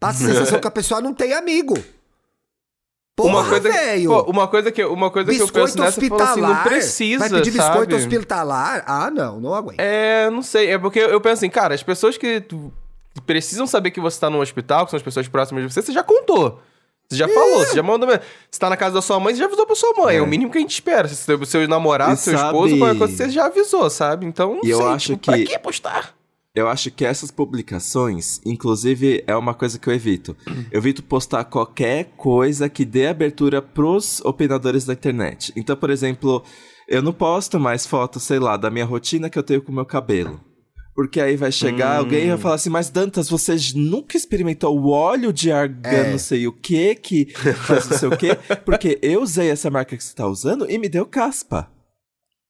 Passa 0.00 0.24
a 0.24 0.28
sensação 0.28 0.58
que 0.58 0.66
a 0.66 0.70
pessoa 0.70 1.00
não 1.00 1.12
tem 1.14 1.32
amigo. 1.34 1.74
Porra, 3.16 3.40
uma 3.40 3.48
coisa, 3.50 3.68
velho! 3.70 4.08
pô, 4.10 4.22
uma 4.30 4.48
coisa 4.48 4.72
que, 4.72 4.82
uma 4.82 5.10
coisa 5.10 5.30
que 5.30 5.36
eu 5.36 5.46
penso 5.46 5.74
Biscoito 5.74 5.78
nessa, 5.82 6.00
eu 6.02 6.08
falo 6.08 6.22
assim, 6.22 6.30
hospitalar. 6.30 6.56
não 6.56 6.62
precisa, 6.70 7.18
Vai 7.18 7.28
pedir 7.28 7.50
biscoito 7.50 7.78
sabe? 7.92 7.94
hospitalar? 7.94 8.84
Ah, 8.86 9.10
não, 9.10 9.38
não 9.40 9.54
aguento. 9.54 9.78
É, 9.78 10.30
não 10.30 10.40
sei. 10.42 10.70
É 10.72 10.78
porque 10.78 11.00
eu 11.00 11.20
penso 11.20 11.34
assim, 11.34 11.50
cara, 11.50 11.74
as 11.74 11.82
pessoas 11.82 12.16
que 12.16 12.42
precisam 13.26 13.66
saber 13.66 13.90
que 13.90 14.00
você 14.00 14.18
tá 14.18 14.30
no 14.30 14.40
hospital, 14.40 14.86
que 14.86 14.90
são 14.92 14.96
as 14.96 15.02
pessoas 15.02 15.28
próximas 15.28 15.62
de 15.66 15.70
você, 15.72 15.82
você 15.82 15.92
já 15.92 16.02
contou. 16.02 16.60
Você 17.10 17.16
já 17.18 17.28
falou, 17.28 17.58
você 17.58 17.74
já 17.76 17.82
mandou. 17.82 18.08
Você 18.08 18.58
tá 18.58 18.70
na 18.70 18.76
casa 18.76 18.94
da 18.94 19.02
sua 19.02 19.20
mãe, 19.20 19.34
você 19.34 19.40
já 19.40 19.46
avisou 19.46 19.66
pra 19.66 19.74
sua 19.76 19.92
mãe. 19.98 20.16
É, 20.16 20.22
o 20.22 20.26
mínimo 20.26 20.50
que 20.50 20.56
a 20.56 20.60
gente 20.60 20.72
espera. 20.72 21.06
Se 21.08 21.16
seu, 21.16 21.44
seu 21.44 21.68
namorado, 21.68 22.14
E 22.14 22.16
seu 22.16 22.38
sabe- 22.38 22.46
esposo, 22.46 22.78
qualquer 22.78 22.96
coisa, 22.98 23.16
você 23.16 23.28
já 23.28 23.46
avisou, 23.46 23.90
sabe? 23.90 24.24
Então, 24.24 24.54
não 24.54 24.60
E 24.64 24.70
eu 24.70 24.78
sei, 24.78 24.86
acho 24.86 25.06
tipo, 25.16 25.24
pra 25.26 25.36
que- 25.36 25.44
que 25.44 25.58
postar? 25.58 26.14
Eu 26.54 26.68
acho 26.68 26.90
que 26.90 27.04
essas 27.04 27.30
publicações, 27.30 28.40
inclusive, 28.44 29.22
é 29.24 29.36
uma 29.36 29.54
coisa 29.54 29.78
que 29.78 29.88
eu 29.88 29.94
evito. 29.94 30.36
Eu 30.72 30.78
evito 30.78 31.02
postar 31.02 31.44
qualquer 31.44 32.12
coisa 32.16 32.68
que 32.68 32.84
dê 32.84 33.06
abertura 33.06 33.62
pros 33.62 34.20
opinadores 34.24 34.84
da 34.84 34.92
internet. 34.92 35.52
Então, 35.54 35.76
por 35.76 35.90
exemplo, 35.90 36.42
eu 36.88 37.00
não 37.02 37.12
posto 37.12 37.60
mais 37.60 37.86
fotos, 37.86 38.24
sei 38.24 38.40
lá, 38.40 38.56
da 38.56 38.68
minha 38.68 38.84
rotina 38.84 39.30
que 39.30 39.38
eu 39.38 39.44
tenho 39.44 39.62
com 39.62 39.70
o 39.70 39.74
meu 39.74 39.86
cabelo. 39.86 40.40
Porque 40.92 41.20
aí 41.20 41.36
vai 41.36 41.52
chegar 41.52 41.96
alguém 41.98 42.24
e 42.26 42.28
vai 42.30 42.38
falar 42.38 42.56
assim, 42.56 42.68
mas 42.68 42.90
Dantas, 42.90 43.30
você 43.30 43.56
nunca 43.76 44.16
experimentou 44.16 44.76
o 44.76 44.90
óleo 44.90 45.32
de 45.32 45.52
argan 45.52 45.88
É. 45.88 46.10
não 46.10 46.18
sei 46.18 46.48
o 46.48 46.52
que, 46.52 46.96
que 46.96 47.26
faz 47.54 47.88
não 47.88 47.96
sei 47.96 48.08
o 48.08 48.16
que? 48.16 48.34
Porque 48.66 48.98
eu 49.00 49.22
usei 49.22 49.50
essa 49.50 49.70
marca 49.70 49.96
que 49.96 50.02
você 50.02 50.14
tá 50.14 50.26
usando 50.26 50.68
e 50.68 50.76
me 50.78 50.88
deu 50.88 51.06
caspa. 51.06 51.70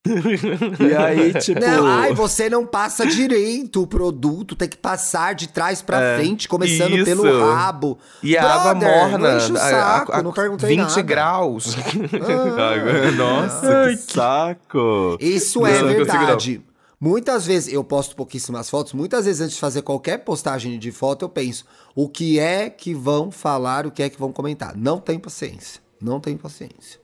E 0.07 0.97
aí, 0.97 1.35
tipo... 1.40 1.61
Não, 1.61 1.87
ai, 1.87 2.14
você 2.14 2.49
não 2.49 2.66
passa 2.66 3.07
direito 3.07 3.83
o 3.83 3.87
produto, 3.87 4.57
tem 4.57 4.68
que 4.68 4.77
passar 4.79 5.35
de 5.35 5.48
trás 5.48 5.83
pra 5.83 6.16
frente, 6.16 6.48
começando 6.48 6.94
isso. 6.96 7.05
pelo 7.05 7.22
rabo. 7.44 7.98
E 8.22 8.37
a 8.37 8.42
água 8.42 8.74
Brother, 8.74 8.98
morna, 8.98 9.18
Não 9.31 9.37
enche 9.37 9.53
o 9.53 9.57
a- 9.57 9.61
a- 9.61 9.70
saco, 9.70 10.22
não 10.22 10.33
perguntei 10.33 10.68
20 10.70 10.79
nada. 10.88 11.03
graus. 11.03 11.77
Ai, 12.59 13.11
Nossa, 13.12 13.88
que 13.90 13.96
saco! 14.12 15.16
Isso 15.20 15.61
Não, 15.61 15.66
é 15.66 15.70
consigo, 15.81 16.05
verdade. 16.05 16.62
Muitas 17.03 17.46
vezes, 17.46 17.72
eu 17.72 17.83
posto 17.83 18.14
pouquíssimas 18.14 18.68
fotos, 18.68 18.92
muitas 18.92 19.24
vezes 19.24 19.40
antes 19.40 19.55
de 19.55 19.61
fazer 19.61 19.81
qualquer 19.81 20.18
postagem 20.18 20.79
de 20.79 20.92
foto, 20.92 21.24
eu 21.24 21.31
penso, 21.31 21.64
o 21.94 22.07
que 22.09 22.38
é 22.38 22.68
que 22.68 22.92
vão 22.92 23.31
falar, 23.31 23.87
o 23.87 23.90
que 23.90 24.03
é 24.03 24.09
que 24.11 24.18
vão 24.18 24.31
comentar. 24.33 24.77
Não 24.77 24.98
tenho 24.98 25.18
paciência. 25.18 25.81
Não 26.01 26.20
tenho 26.20 26.37
paciência. 26.38 26.99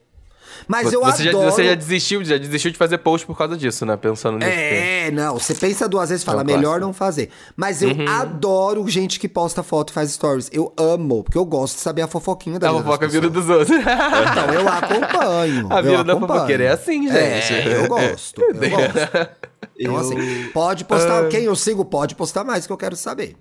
Mas 0.67 0.91
eu 0.91 1.01
você, 1.01 1.23
já, 1.23 1.29
adoro... 1.31 1.51
você 1.51 1.63
já 1.65 1.75
desistiu, 1.75 2.23
já 2.23 2.37
desistiu 2.37 2.71
de 2.71 2.77
fazer 2.77 2.97
post 2.99 3.25
por 3.25 3.37
causa 3.37 3.55
disso, 3.57 3.85
né? 3.85 3.95
Pensando 3.97 4.37
nisso. 4.37 4.49
É, 4.51 5.11
não, 5.11 5.37
você 5.39 5.53
pensa 5.55 5.87
duas 5.87 6.09
vezes 6.09 6.23
e 6.23 6.25
fala, 6.25 6.41
É 6.41 6.43
um 6.43 6.45
melhor 6.45 6.61
clássico. 6.79 6.85
não 6.85 6.93
fazer. 6.93 7.29
Mas 7.55 7.81
eu 7.81 7.89
Uhum. 7.89 8.07
adoro 8.07 8.87
gente 8.87 9.19
que 9.19 9.27
posta 9.27 9.61
foto 9.63 9.89
e 9.89 9.93
faz 9.93 10.11
stories. 10.11 10.49
Eu 10.53 10.73
amo, 10.77 11.23
porque 11.23 11.37
eu 11.37 11.45
gosto 11.45 11.75
de 11.75 11.81
saber 11.81 12.01
a 12.01 12.07
fofoquinha 12.07 12.59
da 12.59 12.69
A 12.69 12.71
vida 12.73 12.83
fofoca 12.83 13.05
a 13.05 13.09
vida 13.09 13.29
dos 13.29 13.49
outros. 13.49 13.69
Então, 13.77 14.53
eu 14.53 14.67
acompanho. 14.67 15.67
A 15.71 15.79
eu 15.79 15.83
vida 15.83 16.03
da 16.03 16.13
acompanho. 16.13 16.33
fofoqueira 16.39 16.63
é 16.65 16.69
assim, 16.71 17.03
gente. 17.07 17.53
É, 17.53 17.77
eu 17.83 17.87
gosto, 17.87 18.41
eu 18.41 18.53
gosto. 18.69 19.37
Então, 19.79 19.93
Eu- 19.93 19.99
assim, 19.99 20.49
pode 20.53 20.85
postar, 20.85 21.27
quem 21.29 21.43
eu 21.43 21.55
sigo 21.55 21.85
pode 21.85 22.15
postar 22.15 22.43
mais, 22.43 22.65
que 22.65 22.73
eu 22.73 22.77
quero 22.77 22.95
saber. 22.95 23.35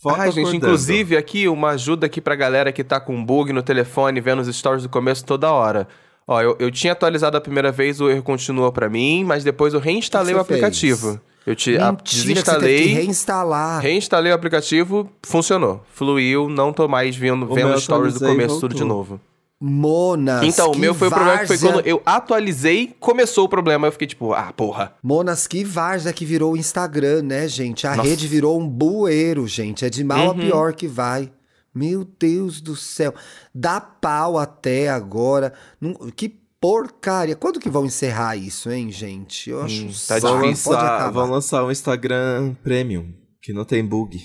Foto 0.00 0.20
Ai, 0.20 0.28
gente, 0.30 0.38
acordando. 0.46 0.56
inclusive 0.66 1.16
aqui 1.16 1.48
uma 1.48 1.70
ajuda 1.70 2.06
aqui 2.06 2.20
pra 2.20 2.36
galera 2.36 2.70
que 2.70 2.84
tá 2.84 3.00
com 3.00 3.24
bug 3.24 3.52
no 3.52 3.60
telefone, 3.62 4.20
vendo 4.20 4.40
os 4.40 4.56
stories 4.56 4.84
do 4.84 4.88
começo 4.88 5.24
toda 5.24 5.50
hora. 5.50 5.88
Ó, 6.30 6.42
eu, 6.42 6.54
eu 6.58 6.70
tinha 6.70 6.92
atualizado 6.92 7.38
a 7.38 7.40
primeira 7.40 7.72
vez, 7.72 8.00
o 8.02 8.10
erro 8.10 8.22
continuou 8.22 8.70
pra 8.70 8.88
mim, 8.90 9.24
mas 9.24 9.42
depois 9.42 9.72
eu 9.72 9.80
reinstalei 9.80 10.34
O 10.34 10.36
o 10.36 10.40
aplicativo. 10.40 11.08
fez? 11.12 11.20
Eu 11.46 11.56
te 11.56 11.78
a, 11.78 11.92
Mentira, 11.92 12.02
que 12.02 12.10
você 12.10 12.20
teve 12.20 12.28
que 12.28 12.34
desinstalei, 12.34 12.86
reinstalar. 12.88 13.80
reinstalei 13.80 14.32
o 14.32 14.34
aplicativo, 14.34 15.10
funcionou. 15.22 15.82
Fluiu, 15.94 16.46
não 16.50 16.70
tô 16.74 16.86
mais 16.86 17.16
vendo, 17.16 17.50
O 17.50 17.54
vendo 17.54 17.80
stories 17.80 18.14
do 18.14 18.26
começo 18.26 18.60
tudo 18.60 18.74
de 18.74 18.84
novo. 18.84 19.18
Monas. 19.60 20.44
Então, 20.44 20.70
o 20.70 20.78
meu 20.78 20.94
foi 20.94 21.08
o 21.08 21.10
problema 21.10 21.38
que 21.38 21.46
foi 21.48 21.58
quando 21.58 21.80
eu 21.86 22.00
atualizei, 22.06 22.94
começou 23.00 23.46
o 23.46 23.48
problema. 23.48 23.88
Eu 23.88 23.92
fiquei 23.92 24.06
tipo, 24.06 24.32
ah, 24.32 24.52
porra. 24.56 24.92
Monas, 25.02 25.46
que 25.48 25.64
várzea 25.64 26.12
que 26.12 26.24
virou 26.24 26.52
o 26.52 26.56
Instagram, 26.56 27.22
né, 27.22 27.48
gente? 27.48 27.86
A 27.86 27.96
Nossa. 27.96 28.08
rede 28.08 28.28
virou 28.28 28.60
um 28.60 28.68
bueiro, 28.68 29.48
gente. 29.48 29.84
É 29.84 29.90
de 29.90 30.04
mal 30.04 30.28
a 30.28 30.30
Uhum. 30.32 30.38
pior 30.38 30.72
que 30.74 30.86
vai. 30.86 31.30
Meu 31.74 32.04
Deus 32.04 32.60
do 32.60 32.74
céu. 32.74 33.14
Dá 33.54 33.80
pau 33.80 34.38
até 34.38 34.88
agora. 34.88 35.52
Não- 35.80 35.94
que 36.10 36.28
porcaria. 36.60 37.36
Quando 37.36 37.60
que 37.60 37.70
vão 37.70 37.86
encerrar 37.86 38.36
isso, 38.36 38.70
hein, 38.70 38.90
gente? 38.90 39.50
Eu 39.50 39.62
acho 39.62 39.82
Hum, 39.84 39.88
um 39.88 40.06
tá. 40.08 40.18
Vão 40.18 40.40
lançar, 40.40 41.10
vão 41.12 41.30
lançar 41.30 41.64
um 41.64 41.70
Instagram 41.70 42.54
Premium, 42.62 43.12
que 43.40 43.52
não 43.52 43.64
tem 43.64 43.84
bug. 43.84 44.18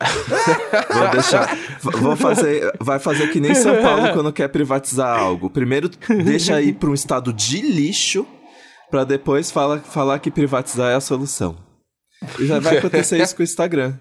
vou 0.92 1.10
deixar. 1.10 1.56
Vou 1.80 2.16
fazer. 2.16 2.72
Vai 2.80 2.98
fazer 2.98 3.28
que 3.32 3.40
nem 3.40 3.54
São 3.54 3.80
Paulo 3.82 4.12
quando 4.12 4.32
quer 4.32 4.48
privatizar 4.48 5.18
algo. 5.18 5.50
Primeiro 5.50 5.88
deixa 6.24 6.60
ir 6.60 6.74
para 6.74 6.90
um 6.90 6.94
estado 6.94 7.32
de 7.32 7.60
lixo, 7.60 8.26
para 8.90 9.04
depois 9.04 9.50
fala, 9.50 9.78
falar 9.78 10.18
que 10.18 10.30
privatizar 10.30 10.90
é 10.90 10.94
a 10.94 11.00
solução. 11.00 11.56
E 12.38 12.46
já 12.46 12.58
vai 12.60 12.78
acontecer 12.78 13.20
isso 13.20 13.34
com 13.34 13.42
o 13.42 13.44
Instagram. 13.44 13.96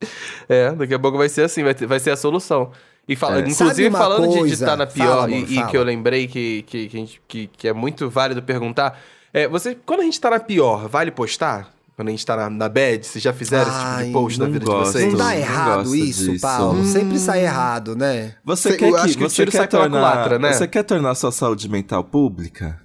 É, 0.48 0.70
daqui 0.72 0.94
a 0.94 0.98
pouco 0.98 1.18
vai 1.18 1.28
ser 1.28 1.42
assim, 1.42 1.64
vai, 1.64 1.74
ter- 1.74 1.86
vai 1.86 1.98
ser 1.98 2.10
a 2.10 2.16
solução. 2.16 2.70
E 3.08 3.16
fala, 3.16 3.38
É. 3.40 3.48
Inclusive, 3.48 3.90
falando 3.90 4.26
de- 4.28 4.32
de 4.34 4.38
coisa? 4.40 4.54
estar 4.54 4.76
na 4.76 4.86
pior, 4.86 5.06
Fala, 5.06 5.24
amor, 5.24 5.36
e, 5.48 5.58
e 5.58 5.66
que 5.66 5.76
eu 5.76 5.82
lembrei 5.82 6.26
que, 6.26 6.62
que, 6.62 6.88
que, 6.88 6.96
a 6.96 7.00
gente- 7.00 7.22
que, 7.26 7.46
que 7.48 7.68
é 7.68 7.72
muito 7.72 8.08
válido 8.10 8.42
perguntar. 8.42 8.98
É, 9.32 9.46
você, 9.48 9.76
quando 9.86 10.00
a 10.00 10.04
gente 10.04 10.20
tá 10.20 10.30
na 10.30 10.38
pior, 10.40 10.88
vale 10.88 11.10
postar? 11.10 11.72
Quando 11.96 12.08
a 12.08 12.10
gente 12.10 12.26
tá 12.26 12.36
na, 12.36 12.50
na 12.50 12.68
bad, 12.68 13.06
vocês 13.06 13.22
já 13.24 13.32
fizeram 13.32 13.62
esse 13.70 13.78
tipo 13.78 13.88
Ai, 13.90 14.06
de 14.06 14.12
post 14.12 14.38
na 14.38 14.44
não 14.46 14.52
vida 14.52 14.64
gosto. 14.66 14.84
de 14.86 14.92
vocês? 14.92 15.12
Não 15.12 15.18
dá 15.18 15.24
Não 15.24 15.32
errado 15.32 15.76
gosto 15.78 15.94
isso, 15.96 16.30
disso. 16.30 16.42
Paulo? 16.42 16.78
Hum. 16.80 16.84
Sempre 16.84 17.18
sai 17.18 17.42
errado, 17.44 17.96
né? 17.96 18.34
Você 18.44 18.68
Eu 18.72 18.76
quer 18.76 18.90
que, 18.90 18.96
acho 18.98 19.18
que 19.18 19.24
o 19.24 19.30
você 19.30 19.34
tiro 19.36 19.50
quer 19.50 19.58
sai 19.58 19.68
pela 19.68 19.82
tornar, 19.84 19.98
culatra, 20.12 20.38
né? 20.38 20.52
Você 20.52 20.68
quer 20.68 20.82
tornar 20.82 21.14
sua 21.14 21.32
saúde 21.32 21.68
mental 21.70 22.04
pública? 22.04 22.78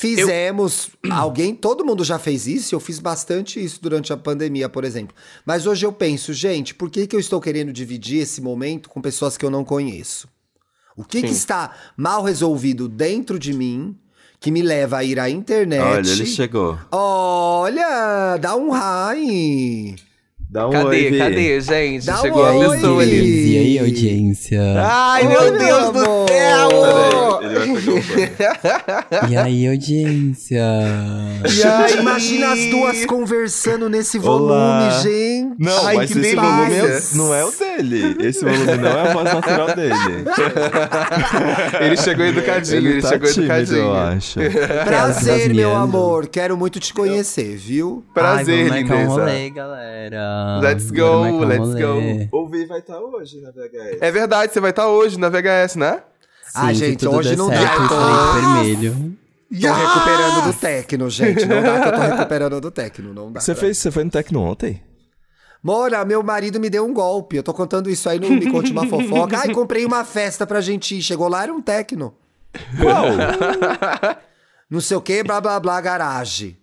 Fizemos. 0.00 0.88
Alguém, 1.10 1.54
todo 1.54 1.84
mundo 1.84 2.02
já 2.02 2.18
fez 2.18 2.46
isso, 2.46 2.74
eu 2.74 2.80
fiz 2.80 2.98
bastante 2.98 3.62
isso 3.62 3.80
durante 3.82 4.12
a 4.12 4.16
pandemia, 4.16 4.68
por 4.68 4.82
exemplo. 4.84 5.14
Mas 5.44 5.66
hoje 5.66 5.84
eu 5.84 5.92
penso, 5.92 6.32
gente, 6.32 6.74
por 6.74 6.88
que, 6.88 7.06
que 7.06 7.14
eu 7.14 7.20
estou 7.20 7.40
querendo 7.40 7.70
dividir 7.70 8.22
esse 8.22 8.40
momento 8.40 8.88
com 8.88 9.00
pessoas 9.00 9.36
que 9.36 9.44
eu 9.44 9.50
não 9.50 9.62
conheço? 9.62 10.26
O 10.96 11.04
que, 11.04 11.20
que 11.20 11.28
está 11.28 11.76
mal 11.96 12.22
resolvido 12.22 12.88
dentro 12.88 13.38
de 13.38 13.52
mim 13.52 13.96
que 14.38 14.50
me 14.50 14.62
leva 14.62 14.98
a 14.98 15.04
ir 15.04 15.20
à 15.20 15.28
internet? 15.28 15.80
Olha, 15.80 16.10
ele 16.10 16.26
chegou. 16.26 16.78
Olha, 16.90 18.38
dá 18.38 18.56
um 18.56 18.70
high. 18.70 19.96
Dá 20.52 20.66
um 20.66 20.70
Cadê? 20.70 21.10
oi. 21.10 21.18
Cadê, 21.18 21.60
gente? 21.60 22.06
Dá 22.06 22.18
um 22.18 22.22
Chegou 22.22 22.44
a 22.44 22.52
oi. 22.52 22.68
pessoa 22.76 23.02
ali. 23.02 23.52
E 23.54 23.58
aí, 23.58 23.78
audiência? 23.78 24.60
Ai, 24.84 25.22
Oi, 25.26 25.28
meu 25.28 25.40
meu 25.42 25.58
Deus 25.58 25.90
do 25.92 25.98
amor. 26.00 26.28
céu! 26.28 27.38
Peraí, 27.40 27.70
ele. 27.70 29.30
E 29.30 29.36
aí, 29.36 29.68
audiência? 29.68 30.62
Gente, 31.46 31.98
imagina 32.00 32.52
as 32.52 32.66
duas 32.66 33.06
conversando 33.06 33.88
nesse 33.88 34.18
volume, 34.18 34.52
Olá. 34.52 35.00
gente. 35.02 35.54
Não, 35.58 35.86
Ai, 35.86 35.96
mas 35.96 36.12
que 36.12 36.18
esse 36.18 36.34
volume 36.34 36.74
é- 36.74 37.00
não 37.14 37.34
é 37.34 37.44
o 37.44 37.50
dele. 37.52 38.16
Esse 38.26 38.44
volume 38.44 38.76
não 38.76 38.88
é 38.88 39.00
a 39.08 39.12
voz 39.12 39.24
natural 39.34 39.74
dele. 39.76 39.94
Ele 41.80 41.96
chegou 41.96 42.24
educadinho, 42.26 42.90
ele, 42.90 43.02
tá 43.02 43.08
chegou 43.10 43.30
tímido, 43.32 43.52
educadinho. 43.52 43.78
eu 43.84 43.94
acho. 43.94 44.40
Prazer, 44.84 45.54
meu 45.54 45.76
amor. 45.76 46.26
Quero 46.26 46.56
muito 46.56 46.78
te 46.80 46.92
conhecer, 46.92 47.56
viu? 47.56 48.04
Prazer, 48.12 48.70
Ai, 48.72 48.82
vamos 48.84 48.88
marcar 48.88 48.94
um 48.94 49.00
lindeza. 49.00 49.20
rolê, 49.20 49.50
galera. 49.50 50.39
Let's 50.62 50.90
Bora 50.90 51.30
go, 51.30 51.44
let's 51.44 51.68
rolê. 51.68 52.28
O 52.32 52.48
Vi 52.48 52.66
vai 52.66 52.80
estar 52.80 52.98
hoje 53.00 53.40
na 53.40 53.50
VHS. 53.50 53.98
É 54.00 54.10
verdade, 54.10 54.52
você 54.52 54.60
vai 54.60 54.70
estar 54.70 54.88
hoje 54.88 55.18
na 55.18 55.28
VHS, 55.28 55.76
né? 55.76 56.02
Ah, 56.54 56.68
Sim, 56.68 56.74
gente, 56.74 57.06
hoje 57.06 57.36
não 57.36 57.48
certo, 57.48 57.62
dá. 57.62 57.72
eu 57.78 57.84
estarei 57.84 58.74
vermelho. 58.76 59.18
Tô 59.60 59.72
recuperando 59.72 60.44
do 60.44 60.58
Tecno, 60.58 61.10
gente. 61.10 61.44
Não 61.46 61.62
dá 61.62 61.80
que 61.80 61.88
eu 61.88 61.92
tô 61.92 62.00
recuperando 62.00 62.60
do 62.60 62.70
Tecno, 62.70 63.14
não 63.14 63.32
dá. 63.32 63.40
Você, 63.40 63.54
fez, 63.54 63.78
você 63.78 63.90
foi 63.90 64.04
no 64.04 64.10
Tecno 64.10 64.40
ontem? 64.40 64.82
Mora, 65.62 66.04
meu 66.04 66.22
marido 66.22 66.58
me 66.58 66.70
deu 66.70 66.86
um 66.86 66.94
golpe. 66.94 67.36
Eu 67.36 67.42
tô 67.42 67.52
contando 67.52 67.90
isso 67.90 68.08
aí, 68.08 68.18
não 68.18 68.30
me 68.30 68.50
conte 68.50 68.72
uma 68.72 68.86
fofoca. 68.86 69.38
Ai, 69.38 69.52
comprei 69.52 69.84
uma 69.84 70.04
festa 70.04 70.46
pra 70.46 70.60
gente 70.60 70.96
ir. 70.98 71.02
Chegou 71.02 71.28
lá, 71.28 71.42
era 71.42 71.52
um 71.52 71.60
Tecno. 71.60 72.14
Qual? 72.80 73.06
Não 74.70 74.80
sei 74.80 74.96
o 74.96 75.00
que, 75.00 75.22
blá 75.22 75.40
blá 75.40 75.58
blá, 75.58 75.80
garagem. 75.80 76.56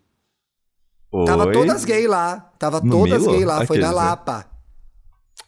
Tava 1.25 1.45
Oi? 1.47 1.53
todas 1.53 1.85
gay 1.85 2.07
lá. 2.07 2.51
Tava 2.59 2.81
No 2.81 2.91
todas 2.91 3.21
Milo? 3.21 3.33
gay 3.33 3.45
lá. 3.45 3.65
Foi 3.65 3.77
na 3.77 3.87
Aqueles, 3.87 4.01
né? 4.03 4.09
Lapa. 4.09 4.45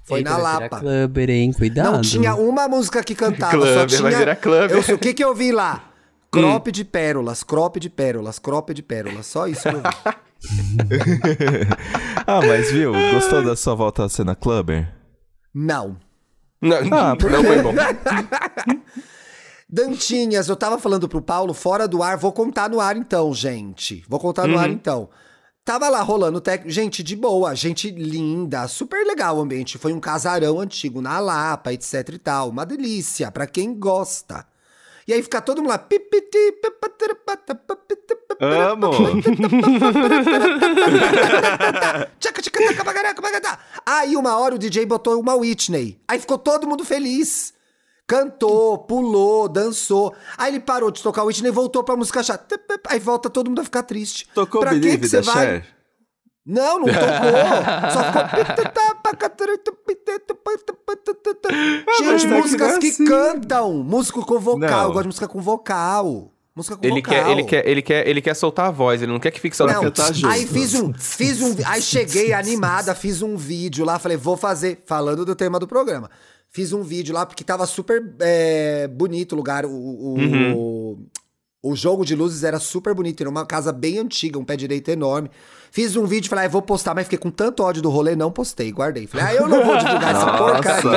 Foi 0.06 0.20
Eita, 0.20 0.30
na 0.32 0.38
Lapa. 0.38 0.80
Clubber, 0.80 1.30
hein? 1.30 1.52
Cuidado. 1.54 1.92
Não 1.94 2.02
tinha 2.02 2.36
uma 2.36 2.68
música 2.68 3.04
que 3.04 3.14
cantava, 3.14 3.52
só 3.52 3.58
Clubber, 3.60 3.88
tinha... 3.88 4.02
vai 4.02 4.16
virar 4.16 4.36
clubber. 4.38 4.84
Eu 4.90 4.96
o 4.96 4.98
que 4.98 5.14
que 5.14 5.24
eu 5.24 5.36
vi 5.36 5.52
lá? 5.52 5.86
Crop 6.32 6.72
de 6.72 6.86
pérolas, 6.86 7.44
crop 7.44 7.80
de 7.80 7.90
pérolas, 7.90 8.40
crop 8.40 8.74
de 8.74 8.82
pérolas. 8.84 9.26
Só 9.26 9.48
isso 9.48 9.64
que 9.64 9.76
eu 9.76 9.82
vi. 9.82 9.90
ah, 12.26 12.40
mas 12.46 12.72
viu? 12.72 12.94
Gostou 13.14 13.44
da 13.44 13.56
sua 13.56 13.76
volta 13.76 14.06
à 14.06 14.10
cena 14.10 14.36
Clubber? 14.36 14.88
Não. 15.54 15.98
Não, 16.62 16.78
Ah, 16.92 17.16
por 17.16 17.30
não 17.32 17.44
foi 17.44 17.62
bom. 17.62 17.74
Dantinhas, 19.72 20.48
eu 20.50 20.56
tava 20.56 20.80
falando 20.80 21.08
pro 21.08 21.22
Paulo 21.22 21.54
fora 21.54 21.88
do 21.88 22.02
ar, 22.02 22.18
vou 22.18 22.32
contar 22.32 22.70
no 22.70 22.80
ar 22.80 22.98
então, 22.98 23.34
gente. 23.34 24.04
Vou 24.10 24.20
contar 24.20 24.48
no 24.48 24.54
Uhum. 24.56 24.60
ar 24.60 24.70
então. 24.70 25.10
Tava 25.64 25.88
lá 25.90 26.02
rolando 26.02 26.42
técnico, 26.42 26.72
gente 26.72 27.04
de 27.04 27.16
boa, 27.16 27.54
gente 27.54 27.92
linda, 27.92 28.68
super 28.68 29.06
legal 29.06 29.38
o 29.38 29.42
ambiente. 29.42 29.78
Foi 29.78 29.94
um 29.94 30.00
casarão 30.00 30.60
antigo 30.60 31.02
na 31.02 31.20
Lapa, 31.20 31.72
etc 31.72 32.10
e 32.14 32.18
tal. 32.18 32.50
Uma 32.50 32.66
delícia, 32.66 33.32
pra 33.32 33.46
quem 33.46 33.76
gosta. 33.78 34.48
E 35.08 35.14
aí 35.14 35.22
fica 35.24 35.42
todo 35.42 35.62
mundo 35.62 35.70
lá. 35.70 35.88
Amo! 38.40 38.92
Aí 43.86 44.16
uma 44.16 44.38
hora 44.38 44.56
o 44.56 44.60
DJ 44.60 44.86
botou 44.86 45.20
uma 45.20 45.36
Whitney. 45.36 46.00
Aí 46.08 46.20
ficou 46.20 46.38
todo 46.38 46.68
mundo 46.68 46.86
feliz. 46.86 47.54
Cantou, 48.10 48.76
pulou, 48.80 49.48
dançou. 49.48 50.16
Aí 50.36 50.52
ele 50.52 50.60
parou 50.60 50.90
de 50.90 51.04
tocar 51.04 51.22
o 51.24 51.28
Whitney 51.28 51.50
e 51.50 51.54
voltou 51.54 51.84
pra 51.84 51.96
música 51.96 52.24
chata. 52.24 52.60
Aí 52.88 53.00
volta 53.00 53.30
todo 53.30 53.50
mundo 53.50 53.62
a 53.62 53.64
ficar 53.64 53.84
triste. 53.84 54.28
Tocou 54.34 54.62
pra 54.62 54.72
Believe 54.72 54.98
que 54.98 55.08
você 55.08 55.22
vai? 55.22 55.46
Cher? 55.46 55.66
Não, 56.44 56.80
não 56.80 56.88
tocou. 56.88 56.98
Só 57.94 58.04
ficou. 58.04 58.26
Gente, 62.00 62.28
tá 62.28 62.36
músicas 62.36 62.78
que 62.80 63.06
cantam. 63.06 63.74
Músico 63.84 64.26
com 64.26 64.40
vocal. 64.40 64.70
Não. 64.70 64.84
Eu 64.86 64.88
gosto 64.88 65.02
de 65.04 65.08
música 65.10 65.28
com 65.28 65.40
vocal. 65.40 66.32
Música 66.56 66.78
com 66.78 66.86
Ele 66.86 66.96
vocal. 66.96 67.14
quer, 67.14 67.30
ele, 67.30 67.44
quer, 67.44 67.68
ele, 67.68 67.82
quer, 67.84 68.08
ele 68.08 68.22
quer 68.22 68.34
soltar 68.34 68.66
a 68.66 68.72
voz, 68.72 69.04
ele 69.04 69.12
não 69.12 69.20
quer 69.20 69.30
que 69.30 69.40
fique 69.40 69.56
só 69.56 69.68
Não, 69.68 69.82
cantar 69.82 70.12
junto. 70.14 70.34
aí 70.34 70.48
fiz 70.48 70.74
um, 70.74 70.92
fiz 70.94 71.42
um, 71.42 71.56
aí 71.64 71.82
cheguei 71.82 72.34
animada, 72.34 72.96
fiz 72.96 73.22
um 73.22 73.38
vídeo 73.38 73.86
lá, 73.86 74.00
falei, 74.00 74.18
vou 74.18 74.36
fazer, 74.36 74.82
falando 74.86 75.24
do 75.24 75.36
tema 75.36 75.60
do 75.60 75.68
programa. 75.68 76.10
Fiz 76.52 76.74
um 76.74 76.82
vídeo 76.82 77.14
lá, 77.14 77.26
porque 77.26 77.44
tava 77.44 77.66
super 77.66 78.16
é, 78.20 78.88
bonito 78.88 79.34
o 79.34 79.36
lugar, 79.36 79.66
o, 79.66 79.70
o, 79.70 80.18
o, 80.56 80.98
o 81.62 81.76
jogo 81.76 82.04
de 82.04 82.16
luzes 82.16 82.44
era 82.44 82.60
super 82.60 82.94
bonito, 82.96 83.22
era 83.22 83.30
uma 83.30 83.46
casa 83.46 83.72
bem 83.72 84.00
antiga, 84.00 84.40
um 84.40 84.44
pé 84.44 84.56
direito 84.56 84.90
enorme. 84.90 85.30
Fiz 85.72 85.96
um 85.96 86.06
vídeo, 86.06 86.28
falei, 86.28 86.46
ah, 86.46 86.50
vou 86.50 86.64
postar, 86.64 86.96
mas 86.96 87.04
fiquei 87.04 87.20
com 87.20 87.30
tanto 87.30 87.62
ódio 87.62 87.82
do 87.82 87.90
rolê, 87.90 88.16
não 88.16 88.32
postei, 88.32 88.72
guardei. 88.72 89.06
Falei, 89.06 89.28
ah, 89.28 89.34
eu 89.36 89.48
não 89.48 89.64
vou 89.64 89.78
divulgar 89.78 90.16
essa 90.16 90.38
porcaria. 90.38 90.90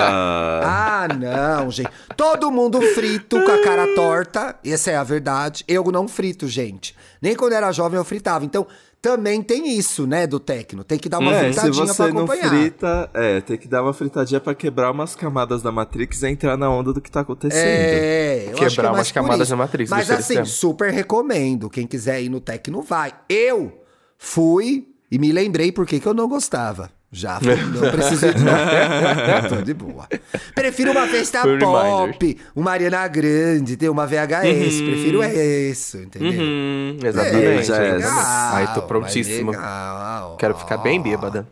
Ah, 0.64 1.08
não, 1.08 1.70
gente. 1.70 1.90
Todo 2.16 2.50
mundo 2.50 2.80
frito 2.80 3.42
com 3.42 3.50
a 3.50 3.62
cara 3.62 3.94
torta. 3.94 4.56
Essa 4.64 4.92
é 4.92 4.96
a 4.96 5.04
verdade. 5.04 5.62
Eu 5.68 5.84
não 5.92 6.08
frito, 6.08 6.48
gente. 6.48 6.96
Nem 7.20 7.36
quando 7.36 7.52
era 7.52 7.70
jovem 7.70 7.98
eu 7.98 8.04
fritava. 8.04 8.46
Então, 8.46 8.66
também 9.02 9.42
tem 9.42 9.76
isso, 9.76 10.06
né, 10.06 10.28
do 10.28 10.38
tecno. 10.38 10.84
Tem 10.84 10.96
que 10.96 11.08
dar 11.08 11.18
uma 11.18 11.34
É, 11.34 11.52
se 11.52 11.60
fritadinha 11.60 11.84
não 11.86 12.06
acompanhar. 12.06 12.48
frita, 12.48 13.10
é, 13.12 13.40
tem 13.40 13.58
que 13.58 13.66
dar 13.66 13.82
uma 13.82 13.92
fritadinha 13.92 14.40
pra 14.40 14.54
quebrar 14.54 14.92
umas 14.92 15.16
camadas 15.16 15.60
da 15.60 15.72
Matrix 15.72 16.22
e 16.22 16.28
entrar 16.28 16.56
na 16.56 16.70
onda 16.70 16.92
do 16.92 17.00
que 17.00 17.10
tá 17.10 17.20
acontecendo. 17.20 17.60
É, 17.60 18.44
eu 18.46 18.54
Quebrar 18.54 18.66
acho 18.66 18.76
que 18.76 18.86
é 18.86 18.90
umas 18.90 19.12
camadas 19.12 19.48
da 19.48 19.56
Matrix, 19.56 19.90
Mas 19.90 20.08
assim, 20.08 20.44
super 20.44 20.92
recomendo. 20.92 21.68
Quem 21.68 21.84
quiser 21.84 22.22
ir 22.22 22.28
no 22.28 22.40
Tecno, 22.40 22.80
vai. 22.80 23.12
Eu 23.28 23.82
fui 24.16 24.86
e 25.10 25.18
me 25.18 25.32
lembrei 25.32 25.72
por 25.72 25.84
que 25.84 25.98
que 25.98 26.06
eu 26.06 26.14
não 26.14 26.28
gostava. 26.28 26.88
Já, 27.14 27.38
não 27.74 27.90
preciso 27.92 28.24
ir. 28.26 28.34
Tô 29.50 29.56
de 29.60 29.74
boa. 29.74 30.08
Prefiro 30.54 30.92
uma 30.92 31.06
festa 31.06 31.42
Foi 31.42 31.56
um 31.56 31.58
pop, 31.58 32.38
uma 32.56 32.70
Ariana 32.70 33.06
Grande, 33.06 33.76
ter 33.76 33.90
uma 33.90 34.06
VHS. 34.06 34.80
Prefiro 34.80 35.22
isso, 35.22 35.98
entendeu? 35.98 36.32
Uhum, 36.40 36.96
É, 37.02 37.06
exatamente. 37.08 37.64
já 37.66 37.76
é. 37.76 37.92
legal, 37.92 38.10
Ai, 38.14 38.74
tô 38.74 38.82
prontíssimo. 38.82 39.50
legal. 39.50 40.36
Quero 40.38 40.54
ficar 40.56 40.78
bem 40.78 41.02
bêbada. 41.02 41.46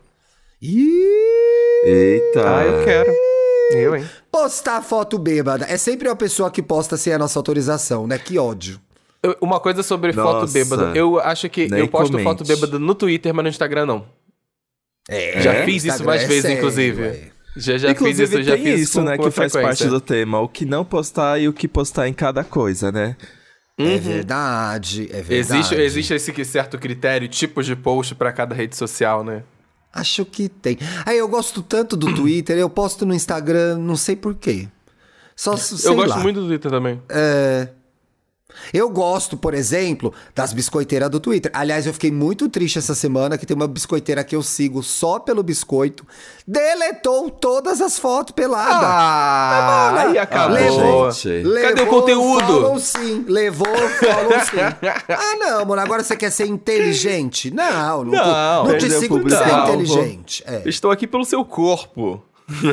Eita! 1.85 2.43
Ah, 2.59 2.65
eu 2.65 2.85
quero. 2.85 3.13
Eu, 3.73 3.97
hein? 3.97 4.05
postar 4.33 4.83
foto 4.83 5.19
bêbada. 5.19 5.67
É 5.69 5.77
sempre 5.77 6.09
uma 6.09 6.17
pessoa 6.17 6.51
que 6.51 6.63
posta 6.63 6.97
sem 6.97 7.13
a 7.13 7.19
nossa 7.19 7.39
autorização, 7.39 8.07
né? 8.07 8.19
Que 8.19 8.39
ódio. 8.39 8.81
Uma 9.41 9.61
coisa 9.61 9.83
sobre 9.83 10.13
foto 10.15 10.41
Nossa. 10.41 10.53
bêbada. 10.53 10.93
Eu 10.95 11.21
acho 11.21 11.49
que 11.51 11.69
eu 11.71 11.87
posto 11.89 12.13
comente. 12.13 12.25
foto 12.25 12.45
bêbada 12.45 12.79
no 12.79 12.95
Twitter, 12.95 13.35
mas 13.35 13.43
no 13.43 13.49
Instagram 13.51 13.85
não. 13.85 14.07
É, 15.11 15.43
Já 15.43 15.65
fiz 15.65 15.85
isso 15.85 16.05
mais 16.05 16.23
é 16.23 16.27
vezes, 16.27 16.43
sério, 16.43 16.59
inclusive. 16.59 17.33
Já, 17.57 17.77
já 17.77 17.91
Inclusive 17.91 18.27
fiz 18.29 18.33
isso, 18.33 18.43
já 18.45 18.55
tem 18.55 18.65
fiz 18.65 18.81
isso, 18.81 19.03
né, 19.03 19.19
que 19.19 19.31
faz 19.33 19.53
parte 19.53 19.89
do 19.89 20.01
tema. 20.01 20.39
O 20.39 20.49
que 20.49 20.65
não 20.65 20.85
postar 20.85 21.41
e 21.41 21.49
o 21.49 21.53
que 21.53 21.67
postar 21.67 22.07
em 22.07 22.13
cada 22.13 22.45
coisa, 22.45 22.93
né? 22.93 23.17
É 23.77 23.97
verdade, 23.97 25.09
é 25.11 25.21
verdade. 25.23 25.35
Existe, 25.35 25.75
existe 25.75 26.15
esse 26.15 26.45
certo 26.45 26.79
critério, 26.79 27.27
tipos 27.27 27.67
de 27.67 27.75
post 27.75 28.15
pra 28.15 28.31
cada 28.31 28.55
rede 28.55 28.77
social, 28.77 29.25
né? 29.25 29.43
Acho 29.93 30.25
que 30.25 30.49
tem. 30.49 30.79
Aí 31.05 31.19
eu 31.19 31.27
gosto 31.27 31.61
tanto 31.61 31.97
do 31.97 32.15
Twitter, 32.15 32.57
eu 32.57 32.71
posto 32.71 33.05
no 33.05 33.13
Instagram, 33.13 33.79
não 33.79 33.97
sei 33.97 34.15
porquê. 34.15 34.69
Só 35.35 35.57
sei 35.57 35.91
eu 35.91 35.97
gosto 35.97 36.11
lá. 36.11 36.19
muito 36.19 36.41
do 36.41 36.47
Twitter 36.47 36.71
também. 36.71 37.03
É. 37.09 37.69
Eu 38.73 38.89
gosto, 38.89 39.37
por 39.37 39.55
exemplo, 39.55 40.13
das 40.35 40.53
biscoiteiras 40.53 41.09
do 41.11 41.21
Twitter. 41.21 41.51
Aliás, 41.55 41.87
eu 41.87 41.93
fiquei 41.93 42.11
muito 42.11 42.49
triste 42.49 42.79
essa 42.79 42.95
semana 42.95 43.37
que 43.39 43.47
tem 43.47 43.55
uma 43.57 43.67
biscoiteira 43.69 44.23
que 44.25 44.35
eu 44.37 44.43
sigo 44.43 44.83
só 44.83 45.19
pelo 45.19 45.43
biscoito. 45.43 46.07
Deletou 46.47 47.31
todas 47.31 47.81
as 47.81 47.99
fotos 47.99 48.33
peladas. 48.35 48.75
Ah, 48.83 49.95
aí 50.07 50.19
acabou. 50.19 50.55
Levou, 50.57 51.11
gente. 51.13 51.63
Cadê 51.63 51.83
o 51.83 51.87
conteúdo? 51.87 52.47
Follow 52.47 52.79
sim. 52.79 53.25
Levou, 53.29 53.67
follow 53.67 54.41
sim. 54.45 54.57
Ah, 55.09 55.37
não, 55.39 55.65
mano. 55.65 55.83
Agora 55.83 56.03
você 56.03 56.17
quer 56.17 56.31
ser 56.31 56.47
inteligente? 56.47 57.51
Não, 57.53 58.05
não, 58.05 58.13
Não, 58.13 58.65
não 58.65 58.79
te 58.79 58.91
sigo 58.91 59.21
pra 59.21 59.39
ser 59.39 59.45
público-alvo. 59.45 59.73
inteligente. 59.83 60.43
É. 60.47 60.63
Estou 60.67 60.91
aqui 60.91 61.07
pelo 61.07 61.25
seu 61.25 61.45
corpo. 61.45 62.23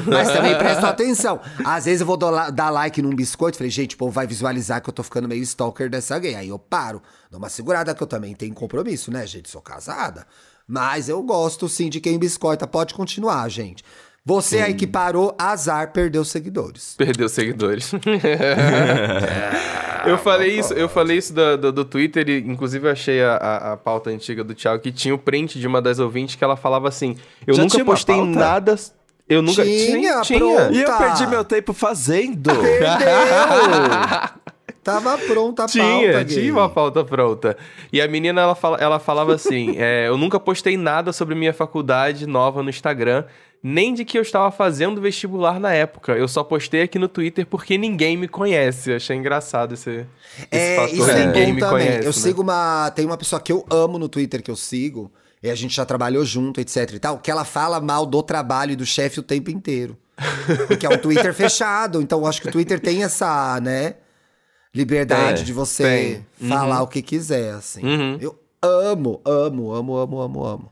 Mas 0.08 0.32
também 0.32 0.58
presta 0.58 0.88
atenção. 0.90 1.40
Às 1.63 1.86
vezes 1.86 2.02
eu 2.02 2.08
vou 2.08 2.18
do- 2.18 2.52
dar 2.52 2.70
like 2.70 3.02
num 3.02 3.16
biscoito. 3.16 3.58
Falei, 3.58 3.72
gente, 3.72 3.96
o 3.96 3.98
povo 3.98 4.12
vai 4.12 4.28
visualizar 4.28 4.82
que 4.82 4.90
eu 4.90 4.94
tô 4.94 5.04
ficando 5.04 5.28
meio 5.28 5.42
stalker 5.44 5.90
dessa 5.90 6.18
gay. 6.20 6.36
Aí 6.36 6.50
eu 6.50 6.60
paro. 6.60 7.02
Dou 7.30 7.40
uma 7.40 7.50
segurada 7.50 7.94
que 7.94 8.02
eu 8.02 8.08
também 8.08 8.34
tenho 8.34 8.54
compromisso, 8.54 9.12
né, 9.12 9.26
gente? 9.28 9.50
Sou 9.50 9.62
casada. 9.62 10.26
Mas 10.68 11.08
eu 11.10 11.22
gosto 11.24 11.68
sim 11.70 11.90
de 11.90 12.00
quem 12.02 12.18
biscoita. 12.20 12.68
Pode 12.68 12.94
continuar, 12.94 13.48
gente. 13.50 13.84
Você 14.26 14.60
aí 14.60 14.74
que 14.74 14.86
parou, 14.86 15.34
azar, 15.40 15.94
perdeu 15.94 16.26
seguidores. 16.26 16.96
Perdeu 16.98 17.30
seguidores. 17.30 17.94
eu 20.06 20.18
falei 20.18 20.60
isso, 20.60 20.74
eu 20.74 20.90
falei 20.90 21.18
isso 21.18 21.34
do, 21.34 21.58
do, 21.58 21.72
do 21.72 21.86
Twitter 21.86 22.28
e 22.28 22.40
inclusive 22.40 22.88
eu 22.88 22.92
achei 22.92 23.24
a, 23.24 23.36
a, 23.36 23.74
a 23.74 23.78
pauta 23.78 24.10
antiga 24.10 24.44
do 24.44 24.54
Thiago 24.54 24.82
que 24.82 24.92
tinha 24.92 25.16
o 25.16 25.18
print 25.18 25.58
de 25.60 25.66
uma 25.66 25.82
das 25.82 26.00
ouvintes 26.00 26.36
que 26.36 26.44
ela 26.44 26.58
falava 26.58 26.90
assim: 26.90 27.16
Eu 27.46 27.54
Já 27.54 27.63
nunca 27.63 27.86
postei 27.86 28.22
nada. 28.26 28.76
Eu 29.30 29.42
nunca 29.42 29.63
Tinha, 29.63 30.22
tinha. 30.22 30.70
E 30.72 30.82
eu 30.82 30.98
perdi 30.98 31.28
meu 31.28 31.44
tempo 31.44 31.74
fazendo. 31.74 32.50
Perdeu! 32.50 34.38
Tava 34.84 35.18
pronta 35.18 35.66
a 35.66 35.68
Tinha, 35.68 35.84
pauta, 36.13 36.24
gay. 36.24 36.36
tinha 36.42 36.54
uma 36.54 36.70
pauta 36.70 37.04
pronta. 37.04 37.58
E 37.92 38.02
a 38.02 38.08
menina, 38.08 38.40
ela, 38.40 38.56
fala, 38.56 38.78
ela 38.78 39.00
falava 39.00 39.34
assim: 39.36 39.76
é, 39.78 40.08
Eu 40.08 40.18
nunca 40.18 40.40
postei 40.40 40.78
nada 40.78 41.12
sobre 41.12 41.36
minha 41.36 41.52
faculdade 41.54 42.26
nova 42.26 42.63
no 42.63 42.70
Instagram, 42.70 43.26
nem 43.62 43.94
de 43.94 44.06
que 44.06 44.18
eu 44.18 44.22
estava 44.22 44.50
fazendo 44.50 45.02
vestibular 45.02 45.60
na 45.60 45.74
época. 45.74 46.13
Eu 46.13 46.26
só 46.30 46.42
postei 46.42 46.84
aqui 46.84 46.98
no 46.98 47.10
Twitter 47.10 47.46
porque 47.46 47.78
ninguém 47.78 48.16
me 48.16 48.30
conhece. 48.30 48.94
Achei 48.94 49.18
engraçado 49.18 49.74
esse, 49.74 50.06
esse 50.50 50.63
É, 50.63 50.76
fator. 50.78 50.94
isso 50.96 51.12
é 51.12 51.26
ninguém 51.26 51.48
bom 51.48 51.54
me 51.56 51.60
também. 51.60 51.86
conhece. 51.88 52.00
eu 52.04 52.06
né? 52.06 52.12
sigo 52.13 52.42
uma. 52.42 52.90
Tem 52.92 53.06
uma 53.06 53.18
pessoa 53.18 53.42
que 53.42 53.52
eu 53.52 53.66
amo 53.70 54.00
no 54.00 54.08
Twitter 54.08 54.42
que 54.42 54.50
eu 54.50 54.56
sigo, 54.56 55.12
e 55.41 55.50
a 55.50 55.56
gente 55.56 55.76
já 55.76 55.86
trabalhou 55.86 56.26
junto, 56.26 56.60
etc 56.60 56.93
e 56.93 57.00
tal, 57.00 57.19
que 57.19 57.30
ela 57.32 57.45
fala 57.45 57.80
mal 57.80 58.06
do 58.06 58.21
trabalho 58.23 58.71
e 58.71 58.76
do 58.76 58.86
chefe 58.86 59.19
o 59.19 59.23
tempo 59.23 59.52
inteiro. 59.52 59.97
Porque 60.67 60.86
é 60.86 60.89
um 60.89 60.97
Twitter 60.97 61.32
fechado, 61.36 62.02
então 62.02 62.19
eu 62.21 62.28
acho 62.28 62.41
que 62.41 62.50
o 62.50 62.52
Twitter 62.52 62.80
tem 62.80 63.04
essa, 63.04 63.60
né? 63.62 63.95
Liberdade 64.73 65.41
É, 65.41 65.45
de 65.45 65.54
você 65.54 66.26
tem. 66.39 66.50
falar 66.50 66.82
o 66.84 66.88
que 66.88 67.02
quiser, 67.02 67.54
assim. 67.54 67.84
Uhum. 67.84 68.17
Eu 68.19 68.38
amo, 68.62 69.21
amo, 69.26 69.73
amo, 69.73 69.95
amo, 69.97 70.21
amo, 70.21 70.45
amo. 70.45 70.71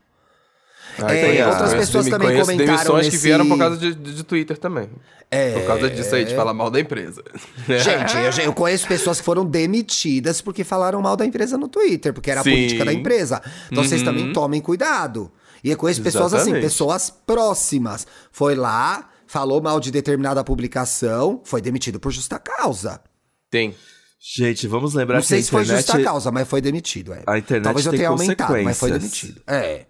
Ah, 0.98 1.12
É, 1.14 1.26
conheço, 1.26 1.48
outras 1.50 1.74
pessoas 1.74 2.06
também 2.08 2.28
conheço 2.28 2.50
comentaram 2.50 2.74
demissões 2.76 3.08
que 3.08 3.16
vieram 3.18 3.46
por 3.48 3.58
causa 3.58 3.76
de, 3.76 3.94
de- 3.94 4.14
de 4.14 4.22
Twitter 4.24 4.56
também. 4.56 4.88
É. 5.30 5.52
Por 5.52 5.66
causa 5.66 5.90
disso 5.90 6.14
aí, 6.14 6.24
de 6.24 6.34
falar 6.34 6.54
mal 6.54 6.70
da 6.70 6.80
empresa. 6.80 7.22
Gente, 7.68 8.38
eu, 8.38 8.44
eu 8.46 8.52
conheço 8.54 8.86
pessoas 8.86 9.18
que 9.18 9.24
foram 9.24 9.44
demitidas 9.44 10.40
porque 10.40 10.64
falaram 10.64 11.00
mal 11.02 11.16
da 11.16 11.26
empresa 11.26 11.58
no 11.58 11.68
Twitter, 11.68 12.12
porque 12.14 12.30
era 12.30 12.40
a 12.40 12.44
Sim. 12.44 12.50
política 12.50 12.84
da 12.84 12.92
empresa. 12.92 13.42
Então 13.70 13.84
vocês 13.84 14.00
Uhum. 14.00 14.06
também 14.06 14.32
tomem 14.32 14.60
cuidado. 14.60 15.30
E 15.64 15.70
eu 15.70 15.76
conheço 15.76 16.00
pessoas 16.02 16.32
assim, 16.32 16.50
Exatamente. 16.50 16.62
pessoas 16.62 17.10
próximas. 17.10 18.06
Foi 18.30 18.54
lá, 18.54 19.10
falou 19.26 19.60
mal 19.60 19.80
de 19.80 19.90
determinada 19.90 20.42
publicação, 20.44 21.40
foi 21.44 21.60
demitido 21.60 21.98
por 21.98 22.12
justa 22.12 22.38
causa. 22.38 23.00
Tem. 23.50 23.74
Gente, 24.18 24.66
vamos 24.66 24.94
lembrar 24.94 25.16
Não 25.16 25.22
que 25.22 25.28
sei 25.28 25.40
a 25.40 25.42
se 25.42 25.50
foi 25.50 25.62
internet... 25.62 25.86
justa 25.86 26.02
causa, 26.02 26.30
mas 26.32 26.48
foi 26.48 26.60
demitido. 26.60 27.12
É. 27.12 27.22
A 27.26 27.38
internet 27.38 27.64
Talvez 27.64 27.86
eu 27.86 27.92
tenha 27.92 28.08
aumentado, 28.08 28.62
mas 28.62 28.78
foi 28.78 28.90
demitido. 28.92 29.40
É. 29.46 29.86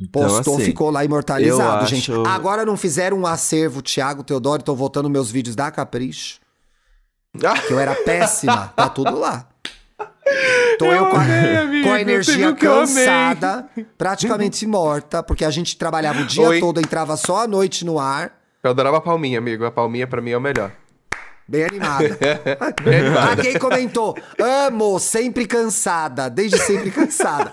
Então, 0.00 0.22
Postou, 0.22 0.56
assim, 0.56 0.64
ficou 0.64 0.90
lá 0.90 1.04
imortalizado, 1.04 1.84
eu 1.84 1.86
gente. 1.86 2.10
acho- 2.10 2.26
Agora 2.26 2.64
não 2.64 2.76
fizeram 2.76 3.18
um 3.20 3.26
acervo, 3.26 3.80
Thiago 3.80 4.24
Teodoro, 4.24 4.62
tô 4.62 4.74
voltando 4.74 5.08
meus 5.08 5.30
vídeos 5.30 5.54
da 5.54 5.70
Capricho. 5.70 6.40
Que 7.66 7.72
eu 7.72 7.78
era 7.78 7.94
péssima, 8.04 8.72
tá 8.76 8.88
tudo 8.88 9.16
lá. 9.18 9.46
Tô 10.78 10.86
eu, 10.86 11.06
com, 11.06 11.16
a, 11.16 11.22
amei, 11.22 11.56
amigo, 11.56 11.84
com 11.88 11.92
a 11.94 12.00
energia 12.00 12.46
eu 12.46 12.56
cansada, 12.56 13.68
praticamente 13.96 14.66
morta, 14.66 15.22
porque 15.22 15.44
a 15.44 15.50
gente 15.50 15.76
trabalhava 15.76 16.20
o 16.22 16.26
dia 16.26 16.48
Oi. 16.48 16.60
todo, 16.60 16.80
entrava 16.80 17.16
só 17.16 17.42
à 17.44 17.46
noite 17.46 17.84
no 17.84 17.98
ar, 18.00 18.32
Eu 18.62 18.70
adorava 18.70 18.96
a 18.96 19.00
palminha, 19.00 19.38
amigo. 19.38 19.64
A 19.64 19.70
palminha 19.70 20.06
pra 20.06 20.20
mim 20.20 20.30
é 20.30 20.36
o 20.36 20.40
melhor. 20.40 20.72
bem 21.46 21.64
animada. 21.64 22.18
Bem 22.82 23.00
animada. 23.00 23.42
gay 23.42 23.58
comentou: 23.58 24.16
amo, 24.40 24.98
sempre 24.98 25.46
cansada, 25.46 26.28
desde 26.30 26.58
sempre 26.58 26.90
cansada. 26.90 27.52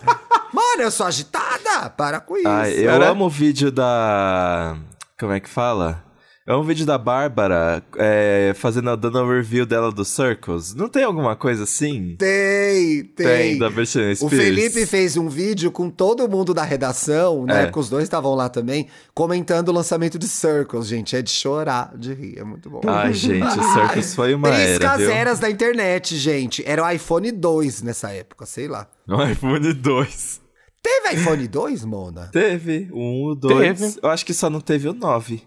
Mano, 0.53 0.81
eu 0.83 0.91
sou 0.91 1.05
agitada, 1.05 1.89
para 1.89 2.19
com 2.19 2.37
isso. 2.37 2.47
Ah, 2.47 2.69
eu 2.69 2.89
Era? 2.91 3.09
amo 3.09 3.25
o 3.25 3.29
vídeo 3.29 3.71
da. 3.71 4.77
Como 5.19 5.31
é 5.31 5.39
que 5.39 5.49
fala? 5.49 6.03
É 6.45 6.55
um 6.55 6.63
vídeo 6.63 6.87
da 6.87 6.97
Bárbara 6.97 7.83
é, 7.97 8.51
fazendo 8.55 8.97
dando 8.97 9.19
a 9.19 9.25
review 9.35 9.63
dela 9.63 9.91
do 9.91 10.03
Circles. 10.03 10.73
Não 10.73 10.89
tem 10.89 11.03
alguma 11.03 11.35
coisa 11.35 11.63
assim? 11.63 12.15
Tem, 12.17 13.03
tem. 13.03 13.25
Tem, 13.27 13.57
Da 13.59 13.69
Britney 13.69 14.11
O 14.13 14.15
Spears? 14.15 14.35
Felipe 14.43 14.85
fez 14.87 15.15
um 15.15 15.29
vídeo 15.29 15.71
com 15.71 15.87
todo 15.89 16.27
mundo 16.27 16.51
da 16.51 16.63
redação, 16.63 17.45
na 17.45 17.61
É. 17.61 17.71
os 17.73 17.89
dois 17.89 18.03
estavam 18.05 18.33
lá 18.33 18.49
também, 18.49 18.87
comentando 19.13 19.69
o 19.69 19.71
lançamento 19.71 20.17
de 20.17 20.27
Circles, 20.27 20.87
gente. 20.87 21.15
É 21.15 21.21
de 21.21 21.29
chorar, 21.29 21.93
de 21.95 22.11
rir, 22.13 22.39
é 22.39 22.43
muito 22.43 22.69
bom. 22.71 22.81
Ai, 22.87 23.13
gente, 23.13 23.45
o 23.45 23.73
Circles 23.73 24.15
foi 24.15 24.33
uma 24.33 24.49
Três 24.49 24.69
era, 24.81 24.97
viu? 24.97 25.07
caseras 25.07 25.39
da 25.39 25.49
internet, 25.49 26.17
gente. 26.17 26.63
Era 26.67 26.83
o 26.83 26.89
iPhone 26.89 27.31
2 27.31 27.83
nessa 27.83 28.09
época, 28.11 28.47
sei 28.47 28.67
lá. 28.67 28.87
No 29.07 29.23
iPhone 29.23 29.71
2. 29.73 30.40
Teve 30.83 31.13
iPhone 31.15 31.47
2, 31.47 31.83
Mona? 31.85 32.29
Teve 32.31 32.89
um, 32.93 33.25
o 33.25 33.35
dois. 33.35 33.79
Teve. 33.79 33.99
Eu 34.01 34.09
acho 34.09 34.25
que 34.25 34.33
só 34.33 34.49
não 34.49 34.59
teve 34.61 34.87
o 34.89 34.93
9. 34.93 35.43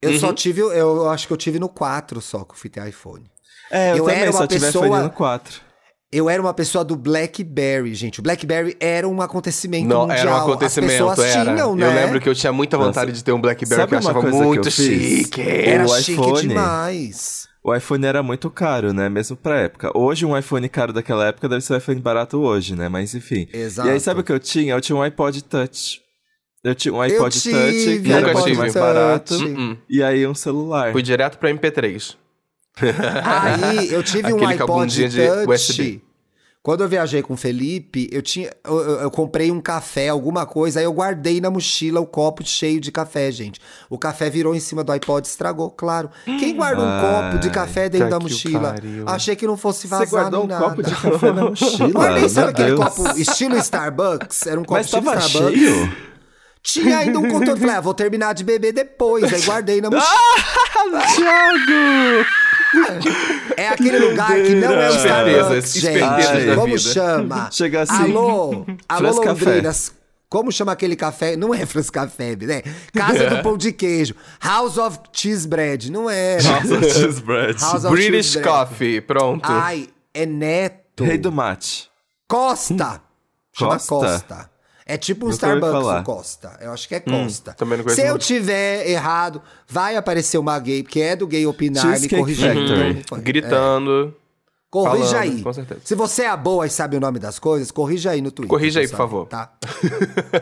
Eu 0.00 0.10
Uhum. 0.12 0.18
só 0.20 0.32
tive, 0.32 0.60
eu, 0.60 0.70
eu 0.72 1.08
acho 1.08 1.26
que 1.26 1.32
eu 1.32 1.36
tive 1.36 1.58
no 1.58 1.68
4 1.68 2.20
só 2.20 2.44
que 2.44 2.52
eu 2.52 2.56
fui 2.56 2.70
ter 2.70 2.86
iPhone. 2.88 3.24
É, 3.70 3.92
eu, 3.92 3.96
Eu 3.98 4.04
também 4.04 4.20
era 4.20 4.32
só 4.32 4.38
uma 4.40 4.46
tive 4.46 4.64
pessoa- 4.66 4.86
iPhone 4.86 5.02
no 5.04 5.10
4. 5.10 5.60
Eu 6.10 6.30
era 6.30 6.40
uma 6.40 6.54
pessoa 6.54 6.82
do 6.82 6.96
BlackBerry, 6.96 7.94
gente. 7.94 8.20
O 8.20 8.22
BlackBerry 8.22 8.74
era 8.80 9.06
um 9.06 9.20
acontecimento 9.20 9.86
Não, 9.86 10.00
mundial. 10.06 10.18
era 10.18 10.30
um 10.30 10.36
acontecimento, 10.36 11.04
As 11.04 11.16
pessoas 11.16 11.36
era. 11.36 11.52
tinham, 11.54 11.76
né? 11.76 11.86
Eu 11.86 11.90
lembro 11.94 12.20
que 12.20 12.28
eu 12.28 12.34
tinha 12.34 12.50
muita 12.52 12.78
vontade 12.78 13.10
Nossa. 13.10 13.18
de 13.18 13.24
ter 13.24 13.32
um 13.32 13.40
Blackberry 13.40 13.80
Sabe 13.82 13.88
que 13.90 13.94
eu 13.96 14.00
uma 14.00 14.10
achava 14.10 14.20
coisa 14.22 14.38
que 14.38 14.44
muito 14.44 14.68
eu 14.68 14.72
fiz? 14.72 15.18
chique. 15.26 15.40
Era 15.42 15.84
o 15.84 15.88
chique 15.98 16.12
iPhone- 16.12 16.48
demais. 16.48 17.46
O 17.62 17.74
iPhone 17.74 18.06
era 18.06 18.22
muito 18.22 18.48
caro, 18.50 18.94
né? 18.94 19.10
Mesmo 19.10 19.36
pra 19.36 19.60
época. 19.60 19.90
Hoje, 19.94 20.24
um 20.24 20.36
iPhone 20.38 20.66
caro 20.70 20.94
daquela 20.94 21.26
época 21.26 21.46
deve 21.46 21.60
ser 21.60 21.74
um 21.74 21.76
iPhone 21.76 22.00
barato 22.00 22.38
hoje, 22.40 22.74
né? 22.74 22.88
Mas 22.88 23.14
enfim. 23.14 23.46
Exato. 23.52 23.88
E 23.88 23.92
aí, 23.92 24.00
sabe 24.00 24.20
o 24.20 24.24
que 24.24 24.32
eu 24.32 24.38
tinha? 24.38 24.72
Eu 24.72 24.80
tinha 24.80 24.96
um 24.96 25.02
iPod 25.02 25.42
Touch. 25.44 26.00
Eu 26.64 26.74
tinha 26.74 26.94
um 26.94 27.02
iPod 27.02 27.18
Touch, 27.38 27.42
que 28.02 28.10
era 28.12 28.34
um 28.38 28.42
tive. 28.44 28.56
mais 28.56 28.72
barato. 28.72 29.36
Touch. 29.36 29.44
Uh-uh. 29.52 29.76
E 29.90 30.02
aí, 30.02 30.26
um 30.26 30.34
celular. 30.34 30.92
Fui 30.92 31.02
direto 31.02 31.36
pra 31.36 31.50
MP3. 31.50 32.16
Aí 33.24 33.92
eu 33.92 34.02
tive 34.02 34.32
um 34.32 34.46
iPod 34.46 35.08
Touch. 35.46 36.02
Quando 36.60 36.82
eu 36.82 36.88
viajei 36.88 37.22
com 37.22 37.32
o 37.32 37.36
Felipe, 37.36 38.08
eu 38.12 38.20
tinha. 38.20 38.50
Eu, 38.64 38.78
eu- 38.80 39.00
eu 39.02 39.10
comprei 39.10 39.50
um 39.50 39.60
café, 39.60 40.08
alguma 40.08 40.44
coisa, 40.44 40.80
aí 40.80 40.84
eu 40.84 40.92
guardei 40.92 41.40
na 41.40 41.48
mochila 41.50 41.98
o 42.00 42.06
copo 42.06 42.44
cheio 42.44 42.78
de 42.80 42.92
café, 42.92 43.30
gente. 43.30 43.58
O 43.88 43.96
café 43.96 44.28
virou 44.28 44.54
em 44.54 44.60
cima 44.60 44.84
do 44.84 44.92
iPod 44.92 45.26
e 45.26 45.30
estragou, 45.30 45.70
claro. 45.70 46.10
Quem 46.26 46.54
guarda 46.54 46.82
um 46.82 46.86
Ai, 46.86 47.00
copo 47.30 47.38
de 47.38 47.48
café 47.48 47.88
dentro 47.88 48.08
tá 48.10 48.18
da 48.18 48.20
mochila? 48.22 48.74
Achei 49.06 49.34
que 49.34 49.46
não 49.46 49.56
fosse 49.56 49.82
Você 49.82 49.88
vazar 49.88 50.08
guardou 50.10 50.40
nem 50.40 50.46
um 50.46 50.50
nada. 50.60 50.64
copo 50.70 50.82
de 50.82 50.94
café 50.94 51.32
na 51.32 51.44
mochila? 51.48 51.88
Guardei, 51.94 52.28
sabe 52.28 52.46
Meu 52.46 52.50
aquele 52.50 52.76
Deus. 52.76 52.80
copo 52.96 53.18
estilo 53.18 53.56
Starbucks? 53.56 54.46
Era 54.46 54.60
um 54.60 54.64
copo 54.64 54.74
Mas 54.74 54.86
estilo 54.86 55.04
tava 55.04 55.18
Starbucks. 55.20 55.58
cheio? 55.58 55.96
Tinha 56.60 56.98
ainda 56.98 57.18
um 57.18 57.30
contorno. 57.30 57.56
Falei, 57.56 57.76
ah, 57.76 57.80
vou 57.80 57.94
terminar 57.94 58.34
de 58.34 58.44
beber 58.44 58.72
depois. 58.72 59.32
Aí 59.32 59.40
guardei 59.42 59.80
na 59.80 59.88
mochila. 59.90 61.00
Thiago! 61.16 62.26
É 63.56 63.68
aquele 63.68 63.98
lugar 63.98 64.34
que 64.42 64.54
não 64.54 64.72
é 64.72 64.90
o 64.90 64.94
Starbucks, 64.96 65.72
gente. 65.74 65.96
espertezas 65.96 66.46
da 66.46 66.54
Como 66.54 66.66
vida. 66.76 66.78
chama? 66.78 67.48
Chega 67.50 67.82
assim. 67.82 68.02
Alô, 68.02 68.66
alô 68.88 69.12
Frescafé. 69.14 69.44
Londrinas. 69.46 69.92
Como 70.30 70.52
chama 70.52 70.72
aquele 70.72 70.94
café? 70.94 71.36
Não 71.36 71.54
é 71.54 71.64
Frescafé, 71.64 72.36
né? 72.36 72.62
Casa 72.92 73.30
do 73.30 73.40
Pão 73.42 73.56
de 73.56 73.72
Queijo. 73.72 74.14
House 74.40 74.76
of 74.76 74.98
Cheese 75.12 75.48
Bread. 75.48 75.90
Não 75.90 76.10
é. 76.10 76.36
Nossa, 76.42 76.82
cheese 76.90 77.22
bread. 77.22 77.58
House 77.58 77.84
of 77.84 77.88
British 77.90 78.26
Cheese 78.32 78.40
Bread. 78.42 78.48
Coffee, 78.66 79.00
pronto. 79.00 79.44
Ai, 79.50 79.88
é 80.12 80.26
Neto. 80.26 81.04
Rei 81.04 81.16
do 81.16 81.32
mate. 81.32 81.88
Costa. 82.28 83.00
Chama 83.56 83.78
Costa? 83.78 84.50
É 84.88 84.96
tipo 84.96 85.26
um 85.26 85.28
Nunca 85.28 85.46
Starbucks 85.46 86.00
o 86.00 86.02
Costa. 86.02 86.58
Eu 86.62 86.72
acho 86.72 86.88
que 86.88 86.94
é 86.94 87.00
Costa. 87.00 87.52
também 87.52 87.76
não 87.76 87.84
conheço 87.84 88.00
Se 88.00 88.06
eu 88.06 88.12
muito. 88.12 88.24
tiver 88.24 88.88
errado, 88.88 89.42
vai 89.68 89.96
aparecer 89.96 90.38
uma 90.38 90.58
gay, 90.58 90.82
porque 90.82 91.00
é 91.00 91.14
do 91.14 91.26
gay 91.26 91.46
opinar, 91.46 91.82
Cheesecake 91.84 92.16
corrigir. 92.16 92.56
Então, 92.56 93.02
foi. 93.06 93.20
Gritando. 93.20 94.16
Corrija 94.70 95.06
Falando, 95.18 95.22
aí. 95.22 95.42
com 95.42 95.52
certeza. 95.52 95.80
Se 95.84 95.94
você 95.94 96.22
é 96.24 96.28
a 96.28 96.36
boa 96.36 96.66
e 96.66 96.70
sabe 96.70 96.94
o 96.96 97.00
nome 97.00 97.18
das 97.18 97.38
coisas, 97.38 97.70
corrija 97.70 98.10
aí 98.10 98.20
no 98.20 98.30
Twitter. 98.30 98.50
Corrija 98.50 98.80
aí, 98.80 98.88
pra 98.88 98.96
por 98.98 99.02
favor. 99.02 99.26
Tá? 99.26 99.50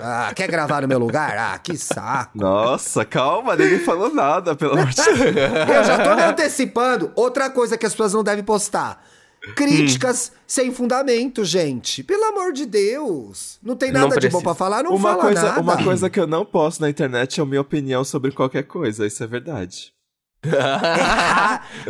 Ah, 0.01 0.33
quer 0.35 0.49
gravar 0.51 0.83
no 0.83 0.89
meu 0.89 0.99
lugar? 0.99 1.37
Ah, 1.39 1.59
que 1.59 1.77
saco. 1.79 2.37
Nossa, 2.37 3.05
calma, 3.05 3.55
ninguém 3.55 3.79
falou 3.79 4.13
nada, 4.13 4.57
pelo 4.57 4.73
amor 4.73 4.89
de 4.89 4.97
Deus. 4.97 5.19
Eu 5.77 5.85
já 5.85 6.03
tô 6.03 6.17
me 6.17 6.23
antecipando. 6.23 7.13
Outra 7.15 7.49
coisa 7.51 7.79
que 7.79 7.87
as 7.87 7.93
pessoas 7.93 8.15
não 8.15 8.25
devem 8.25 8.43
postar. 8.43 9.01
Críticas 9.55 10.33
sem 10.47 10.73
fundamento, 10.73 11.45
gente. 11.45 12.03
Pelo 12.03 12.25
amor 12.25 12.53
de 12.53 12.67
Deus. 12.67 13.59
Não 13.63 13.77
tem 13.77 13.93
Não 13.93 14.01
nada 14.01 14.15
de 14.15 14.21
precisa. 14.21 14.39
bom 14.39 14.43
pra 14.43 14.55
falar, 14.55 14.83
não 14.83 14.95
uma, 14.95 15.11
fala 15.11 15.23
coisa, 15.23 15.43
nada. 15.43 15.61
uma 15.61 15.83
coisa 15.85 16.11
que 16.11 16.19
eu 16.19 16.27
não 16.27 16.45
posto 16.45 16.81
na 16.81 16.91
internet 16.91 17.39
é 17.39 17.43
a 17.43 17.47
minha 17.47 17.61
opinião 17.61 18.03
sobre 18.05 18.33
qualquer 18.33 18.65
coisa, 18.65 19.07
isso 19.07 19.23
é 19.23 19.27
verdade. 19.27 19.93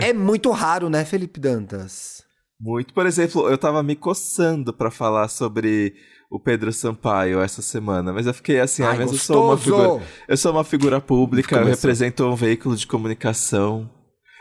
É, 0.00 0.08
é 0.08 0.12
muito 0.12 0.50
raro, 0.50 0.88
né, 0.88 1.04
Felipe 1.04 1.38
Dantas? 1.40 2.22
Muito. 2.60 2.92
Por 2.94 3.06
exemplo, 3.06 3.48
eu 3.48 3.58
tava 3.58 3.82
me 3.82 3.94
coçando 3.94 4.72
pra 4.72 4.90
falar 4.90 5.28
sobre 5.28 5.94
o 6.30 6.40
Pedro 6.40 6.72
Sampaio 6.72 7.40
essa 7.40 7.62
semana, 7.62 8.12
mas 8.12 8.26
eu 8.26 8.34
fiquei 8.34 8.58
assim, 8.60 8.82
ah, 8.82 8.90
Ai, 8.90 8.98
mas 8.98 9.12
eu 9.12 9.18
sou 9.18 9.44
uma 9.44 9.54
gostoso! 9.56 9.82
figura. 9.82 10.02
Eu 10.28 10.36
sou 10.36 10.52
uma 10.52 10.64
figura 10.64 11.00
pública, 11.00 11.56
eu 11.56 11.66
represento 11.66 12.24
um 12.24 12.34
veículo 12.34 12.74
de 12.76 12.86
comunicação. 12.86 13.88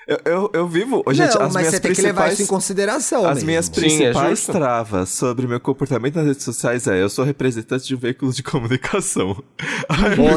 Eu, 0.07 0.19
eu, 0.25 0.49
eu 0.53 0.67
vivo. 0.67 1.03
Gente, 1.09 1.35
não, 1.35 1.41
as 1.47 1.53
mas 1.53 1.55
minhas 1.55 1.73
você 1.75 1.79
tem 1.79 1.93
que 1.93 2.01
levar 2.01 2.23
principais. 2.25 2.33
isso 2.33 2.43
em 2.43 2.45
consideração 2.45 3.25
As 3.25 3.35
mesmo. 3.35 3.47
minhas 3.47 3.65
Sim, 3.65 3.71
é 3.71 3.75
principais 3.81 4.45
travas 4.45 5.09
sobre 5.09 5.47
meu 5.47 5.59
comportamento 5.59 6.15
nas 6.15 6.25
redes 6.27 6.43
sociais 6.43 6.85
é 6.87 7.01
eu 7.01 7.09
sou 7.09 7.25
representante 7.25 7.87
de 7.87 7.95
um 7.95 7.97
veículo 7.97 8.31
de 8.31 8.43
comunicação. 8.43 9.35
Bom, 10.15 10.29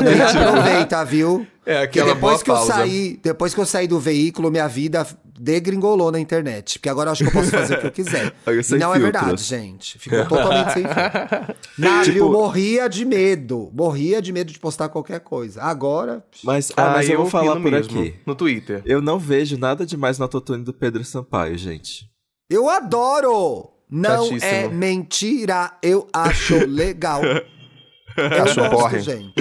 aproveita, 0.49 1.05
viu? 1.05 1.47
É, 1.67 1.83
aquela 1.83 2.15
depois 2.15 2.33
boa 2.33 2.45
que 2.45 2.51
eu 2.51 2.55
pausa. 2.55 2.73
saí, 2.73 3.21
depois 3.23 3.55
que 3.55 3.61
eu 3.61 3.67
saí 3.67 3.87
do 3.87 4.01
veículo, 4.01 4.51
minha 4.51 4.67
vida 4.67 5.07
degringolou 5.41 6.11
na 6.13 6.19
internet. 6.21 6.79
Porque 6.79 6.89
agora 6.89 7.09
eu 7.09 7.13
acho 7.13 7.25
que 7.25 7.29
eu 7.31 7.33
posso 7.33 7.51
fazer 7.51 7.75
o 7.77 7.81
que 7.81 7.87
eu 7.87 7.91
quiser. 7.93 8.33
Aí, 8.47 8.55
E 8.61 8.75
não 8.79 8.95
é 8.95 8.99
filtros. 8.99 9.01
verdade, 9.01 9.43
gente. 9.43 9.99
Ficou 9.99 10.27
totalmente 10.27 10.73
sem 10.73 10.83
filtro. 10.83 11.55
Navio 11.79 12.13
Tipo- 12.15 12.31
morria 12.31 12.89
de 12.89 13.05
medo. 13.05 13.71
Morria 13.73 14.21
de 14.23 14.33
medo 14.33 14.53
de 14.53 14.59
postar 14.59 14.89
qualquer 14.89 15.21
coisa. 15.21 15.63
Agora. 15.63 16.25
Mas, 16.43 16.73
ah, 16.77 16.91
mas 16.91 17.09
eu 17.09 17.19
vou 17.19 17.27
falar 17.31 17.53
por 17.61 17.71
mesmo, 17.71 18.01
aqui. 18.01 18.15
No 18.27 18.35
Twitter. 18.35 18.83
Eu 18.85 19.01
não 19.01 19.19
vejo 19.19 19.57
nada 19.59 19.85
demais 19.87 20.19
no 20.19 20.25
autotune 20.25 20.65
do 20.65 20.73
Pedro 20.73 21.05
Sampaio, 21.05 21.57
gente. 21.59 22.09
Eu 22.51 22.69
adoro! 22.69 23.71
Não 23.91 24.25
Chatíssimo. 24.27 24.53
é 24.53 24.69
mentira, 24.69 25.73
eu 25.83 26.07
acho 26.13 26.67
legal. 26.67 27.23
Eu 28.19 28.43
Acho 28.43 28.69
gosto, 28.71 28.99
gente. 29.01 29.33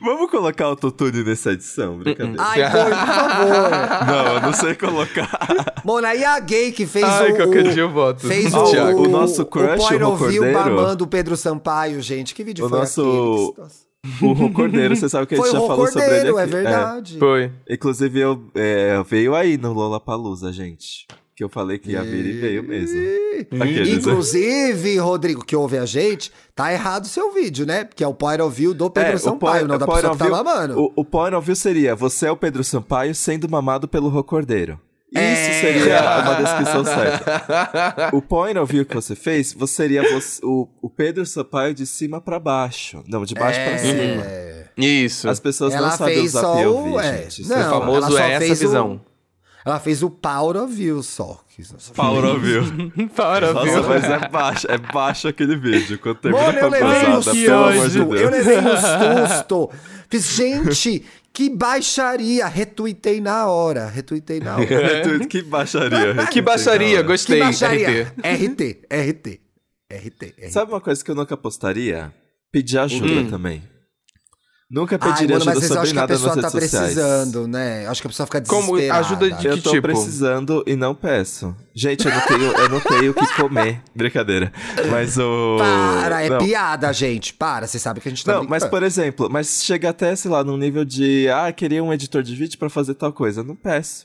Vamos 0.00 0.30
colocar 0.30 0.66
autotune 0.66 1.22
nessa 1.24 1.52
edição, 1.52 1.98
brincadeira. 1.98 2.42
Ai, 2.42 2.62
por 2.70 2.90
favor. 2.90 4.06
Não, 4.06 4.34
eu 4.34 4.40
não 4.42 4.52
sei 4.52 4.74
colocar. 4.74 5.74
Mona, 5.84 6.14
e 6.14 6.24
a 6.24 6.38
gay 6.40 6.72
que 6.72 6.86
fez 6.86 7.04
Ai, 7.04 7.32
o... 7.32 7.36
qualquer 7.36 7.66
o- 7.66 7.72
dia 7.72 7.82
eu 7.82 7.90
voto. 7.90 8.26
Fez 8.26 8.52
o, 8.54 8.64
Thiago, 8.70 9.04
o 9.06 9.08
nosso 9.08 9.44
crush, 9.46 9.74
o 9.84 9.88
point 9.88 10.02
o 10.02 10.08
of 10.12 10.26
view 10.28 10.42
Cordeiro. 10.42 10.76
babando 10.76 11.04
o 11.04 11.06
Pedro 11.06 11.36
Sampaio, 11.36 12.00
gente. 12.02 12.34
Que 12.34 12.44
vídeo 12.44 12.66
O 12.66 12.68
foi 12.68 12.78
nosso- 12.80 13.54
aquele? 13.56 13.86
O 14.22 14.32
Rô 14.34 14.50
Cordeiro, 14.52 14.94
você 14.94 15.08
sabe 15.08 15.26
que 15.26 15.34
a 15.34 15.38
gente 15.38 15.50
já 15.50 15.60
falou 15.60 15.86
sobre 15.88 16.02
ele 16.04 16.30
Cordeiro, 16.32 16.38
aqui. 16.38 16.42
é 16.42 16.46
verdade. 16.62 17.18
Foi. 17.18 17.50
Inclusive, 17.68 18.20
eu, 18.20 18.40
é, 18.54 19.02
veio 19.04 19.34
aí 19.34 19.56
no 19.58 19.72
Lollapalooza, 19.72 20.52
gente. 20.52 21.06
Que 21.36 21.44
eu 21.44 21.50
falei 21.50 21.76
que 21.78 21.90
ia 21.90 22.02
vir 22.02 22.24
e 22.24 22.32
veio 22.40 22.62
mesmo. 22.62 22.98
Aqueles, 23.60 23.88
né? 23.88 23.94
Inclusive, 24.12 24.96
Rodrigo, 24.96 25.44
que 25.44 25.54
ouve 25.54 25.76
a 25.76 25.84
gente, 25.84 26.32
tá 26.54 26.72
errado 26.72 27.04
o 27.04 27.08
seu 27.08 27.30
vídeo, 27.34 27.66
né? 27.66 27.84
Porque 27.84 28.02
é 28.02 28.08
o 28.08 28.14
point 28.14 28.40
of 28.40 28.56
view 28.56 28.72
do 28.72 28.88
Pedro 28.88 29.12
É, 29.12 29.18
Sampaio, 29.18 29.66
point- 29.66 29.68
não 29.68 29.76
da 29.78 29.84
o 29.84 29.86
point 29.86 30.00
pessoa 30.02 30.16
que 30.16 30.22
of 30.24 30.30
tá 30.30 30.34
view- 30.42 30.44
mamando. 30.44 30.80
O, 30.80 30.92
o 30.96 31.04
point 31.04 31.34
of 31.36 31.44
view 31.44 31.54
seria, 31.54 31.94
você 31.94 32.26
é 32.26 32.30
o 32.30 32.36
Pedro 32.38 32.64
Sampaio 32.64 33.14
sendo 33.14 33.46
mamado 33.50 33.86
pelo 33.86 34.08
Rô 34.08 34.24
Cordeiro. 34.24 34.80
Isso 35.12 35.20
É. 35.20 35.60
seria 35.60 36.00
uma 36.24 36.34
descrição 36.42 36.84
certa. 36.86 38.10
O 38.16 38.22
point 38.22 38.58
of 38.58 38.72
view 38.72 38.86
que 38.86 38.94
você 38.94 39.14
fez, 39.14 39.52
você 39.52 39.74
seria 39.74 40.02
você- 40.10 40.40
o, 40.42 40.66
o 40.80 40.88
Pedro 40.88 41.26
Sampaio 41.26 41.74
de 41.74 41.84
cima 41.86 42.18
pra 42.18 42.40
baixo. 42.40 43.04
Não, 43.06 43.26
de 43.26 43.34
baixo 43.34 43.60
pra 43.60 43.76
cima. 43.78 44.24
Isso. 44.74 45.28
As 45.28 45.38
pessoas 45.38 45.74
É. 45.74 45.76
Ela 45.76 45.90
não 45.90 45.96
sabem 45.98 46.20
usar 46.20 46.40
POV, 46.42 46.64
o- 46.92 46.98
é, 47.00 47.28
gente. 47.30 47.46
Não, 47.46 47.56
é 47.58 47.66
o 47.66 47.70
famoso. 47.70 48.06
ela 48.18 48.22
é 48.26 48.30
essa 48.32 48.38
fez 48.46 48.58
o- 48.58 48.66
visão. 48.66 49.00
Ela 49.66 49.80
fez 49.80 50.00
o 50.00 50.08
power 50.08 50.56
of 50.58 50.72
view 50.72 51.02
só. 51.02 51.44
Power 51.96 52.24
of 52.24 52.38
view. 52.38 52.62
Para, 53.16 53.52
Nossa, 53.52 53.80
viu? 53.80 53.88
mas 53.88 54.04
é 54.04 54.28
baixo, 54.28 54.66
é 54.70 54.78
baixo 54.78 55.26
aquele 55.26 55.56
vídeo. 55.56 55.98
Quando 55.98 56.18
termina 56.18 56.44
Mano, 56.44 56.58
eu 56.58 56.68
com 56.68 56.74
a 56.76 56.78
levei 56.78 57.08
um 57.08 57.16
pesada, 57.16 57.32
que 57.32 57.44
pelo 57.44 57.64
amor 57.64 57.72
de 57.72 57.80
susto. 57.80 58.04
Deus. 58.10 58.20
Eu 58.20 58.30
levei 58.30 58.58
um 58.58 59.26
susto. 59.28 59.70
Fiz, 60.08 60.36
gente, 60.36 61.04
que 61.32 61.50
baixaria. 61.50 62.46
Retuitei 62.46 63.20
na 63.20 63.46
hora. 63.48 63.88
Retuitei 63.88 64.38
na 64.38 64.54
hora. 64.56 65.26
que 65.28 65.42
baixaria. 65.42 66.26
Que 66.30 66.40
baixaria, 66.40 66.98
Que 66.98 67.02
gostei. 67.02 67.40
baixaria. 67.40 68.14
RT. 68.18 68.22
RT, 68.22 68.86
RT. 68.92 69.40
RT, 69.90 70.24
RT. 70.44 70.50
Sabe 70.52 70.70
uma 70.70 70.80
coisa 70.80 71.04
que 71.04 71.10
eu 71.10 71.14
nunca 71.16 71.36
postaria? 71.36 72.14
Pedir 72.52 72.78
ajuda 72.78 73.28
também. 73.28 73.62
Nunca 74.68 74.96
Hum. 74.96 74.98
Ai, 75.00 75.12
pediria 75.12 75.38
mano, 75.38 75.44
mas 75.44 75.58
ajuda 75.58 75.64
eu 75.64 75.68
sobre 75.68 75.82
acho 75.82 75.92
que 75.92 75.98
a 75.98 76.00
nada 76.02 76.12
nas 76.12 76.20
pessoa 76.22 76.34
redes 76.34 76.50
tá 76.52 76.60
sociais. 76.60 76.94
precisando, 76.94 77.46
né? 77.46 77.86
Acho 77.86 78.00
que 78.02 78.06
a 78.08 78.10
pessoa 78.10 78.26
fica 78.26 78.40
Como 78.42 78.72
desesperada. 78.72 79.06
ajuda 79.06 79.30
de- 79.30 79.46
Eu 79.46 79.54
Que 79.56 79.60
tô 79.62 79.70
tipo? 79.70 79.82
precisando 79.82 80.64
e 80.66 80.74
não 80.74 80.92
peço. 80.92 81.54
Gente, 81.72 82.04
eu 82.04 82.12
não 82.12 82.20
tenho, 82.22 82.42
eu 82.52 82.68
não 82.68 82.80
tenho 82.80 83.10
o 83.12 83.14
que 83.14 83.26
comer. 83.34 83.80
Brincadeira. 83.94 84.52
Mas 84.90 85.16
o. 85.18 85.56
Para, 85.56 86.22
é 86.24 86.28
não. 86.28 86.38
piada, 86.38 86.92
gente. 86.92 87.32
Para, 87.32 87.68
você 87.68 87.78
sabe 87.78 88.00
que 88.00 88.08
a 88.08 88.10
gente 88.10 88.24
tá 88.24 88.32
Não, 88.32 88.40
mas 88.40 88.48
brincando. 88.64 88.70
por 88.70 88.82
exemplo, 88.82 89.28
mas 89.30 89.62
chega 89.62 89.90
até, 89.90 90.16
sei 90.16 90.30
lá, 90.30 90.42
num 90.42 90.56
nível 90.56 90.84
de, 90.84 91.28
ah, 91.28 91.52
queria 91.52 91.84
um 91.84 91.92
editor 91.92 92.22
de 92.24 92.34
vídeo 92.34 92.58
pra 92.58 92.68
fazer 92.68 92.94
tal 92.94 93.12
coisa. 93.12 93.42
Eu 93.42 93.44
não 93.44 93.54
peço. 93.54 94.04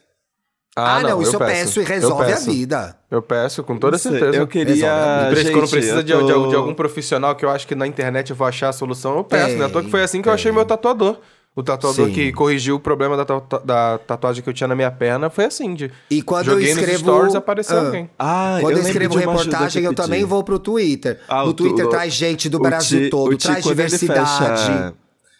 Ah, 0.75 1.01
não, 1.01 1.21
isso 1.21 1.35
eu 1.35 1.39
peço, 1.39 1.81
e 1.81 1.83
resolve 1.83 2.23
eu 2.23 2.27
a 2.29 2.31
peço. 2.31 2.51
vida. 2.51 2.95
Eu 3.09 3.21
peço, 3.21 3.61
com 3.63 3.77
toda 3.77 3.91
Não 3.93 3.99
certeza. 3.99 4.37
Eu 4.37 4.47
queria. 4.47 5.29
Gente, 5.35 5.51
Quando 5.51 5.69
precisa 5.69 5.95
eu 5.95 6.03
de, 6.03 6.13
de- 6.13 6.33
tô- 6.33 6.47
de 6.47 6.55
algum 6.55 6.73
profissional 6.73 7.35
que 7.35 7.43
eu 7.43 7.49
acho 7.49 7.67
que 7.67 7.75
na 7.75 7.85
internet 7.85 8.29
eu 8.29 8.35
vou 8.35 8.47
achar 8.47 8.69
a 8.69 8.73
solução, 8.73 9.17
eu 9.17 9.23
peço, 9.23 9.47
Tem, 9.47 9.57
né? 9.57 9.69
Que 9.69 9.89
foi 9.89 10.01
assim 10.01 10.21
que 10.21 10.29
eu 10.29 10.33
achei 10.33 10.51
meu 10.51 10.63
tatuador. 10.65 11.17
O 11.53 11.61
tatuador 11.61 12.05
Sim. 12.07 12.13
que 12.13 12.31
corrigiu 12.31 12.77
o 12.77 12.79
problema 12.79 13.17
da, 13.17 13.25
da 13.65 13.97
tatuagem 13.97 14.41
que 14.41 14.47
eu 14.49 14.53
tinha 14.53 14.69
na 14.69 14.75
minha 14.75 14.89
perna 14.89 15.29
foi 15.29 15.43
assim, 15.43 15.73
de... 15.73 15.91
E 16.09 16.21
quando 16.21 16.45
Joguei 16.45 16.67
eu 16.67 16.69
escrevo. 16.69 16.91
nos 16.93 17.01
stories, 17.01 17.35
apareceu 17.35 17.77
Ah, 17.77 17.85
alguém. 17.85 18.09
Ah, 18.17 18.57
Quando 18.61 18.71
eu, 18.71 18.77
lembro 18.77 18.87
escrevo 18.91 19.15
reportagem, 19.17 19.83
eu 19.83 19.93
também 19.93 20.23
vou 20.23 20.41
pro 20.45 20.57
Twitter. 20.57 21.19
Ah, 21.27 21.43
no 21.43 21.53
Twitter 21.53 21.85
o- 21.85 21.89
traz 21.89 22.13
gente 22.13 22.47
do 22.47 22.57
Brasil 22.57 23.01
Ti- 23.01 23.09
todo, 23.09 23.35
Ti, 23.35 23.47
traz 23.49 23.65
diversidade. 23.65 24.37
fecha- 24.39 24.93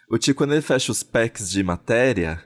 o 0.09 0.17
Ti, 0.17 0.33
quando 0.33 0.51
ele 0.51 0.61
fecha 0.61 0.91
os 0.91 1.01
packs 1.01 1.49
de 1.49 1.63
matéria, 1.63 2.41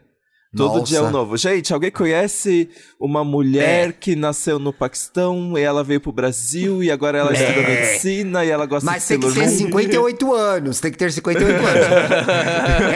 todo 0.56 0.80
Nossa. 0.80 0.86
dia 0.86 1.00
é 1.00 1.02
um 1.02 1.12
novo. 1.12 1.36
Gente, 1.38 1.74
alguém 1.74 1.92
conhece 1.92 2.70
uma 3.00 3.24
mulher 3.24 3.94
que 3.94 4.16
nasceu 4.16 4.58
no 4.58 4.72
Paquistão 4.72 5.58
e 5.58 5.62
ela 5.62 5.84
veio 5.84 6.00
pro 6.00 6.12
Brasil 6.12 6.82
e 6.82 6.90
agora 6.90 7.18
ela 7.18 7.34
estuda 7.34 7.62
medicina 7.62 8.46
e 8.46 8.50
ela 8.50 8.66
gosta 8.66 8.90
É. 8.90 8.94
Mas 8.94 9.04
de 9.04 9.10
tem 9.10 9.20
que 9.20 9.26
ter 9.28 9.34
Sailor 9.34 9.52
Moon? 9.52 9.58
58 9.58 10.34
anos, 10.34 10.80
tem 10.80 10.92
que 10.92 10.98
ter 10.98 11.12
58 11.12 11.54
anos. 11.54 11.86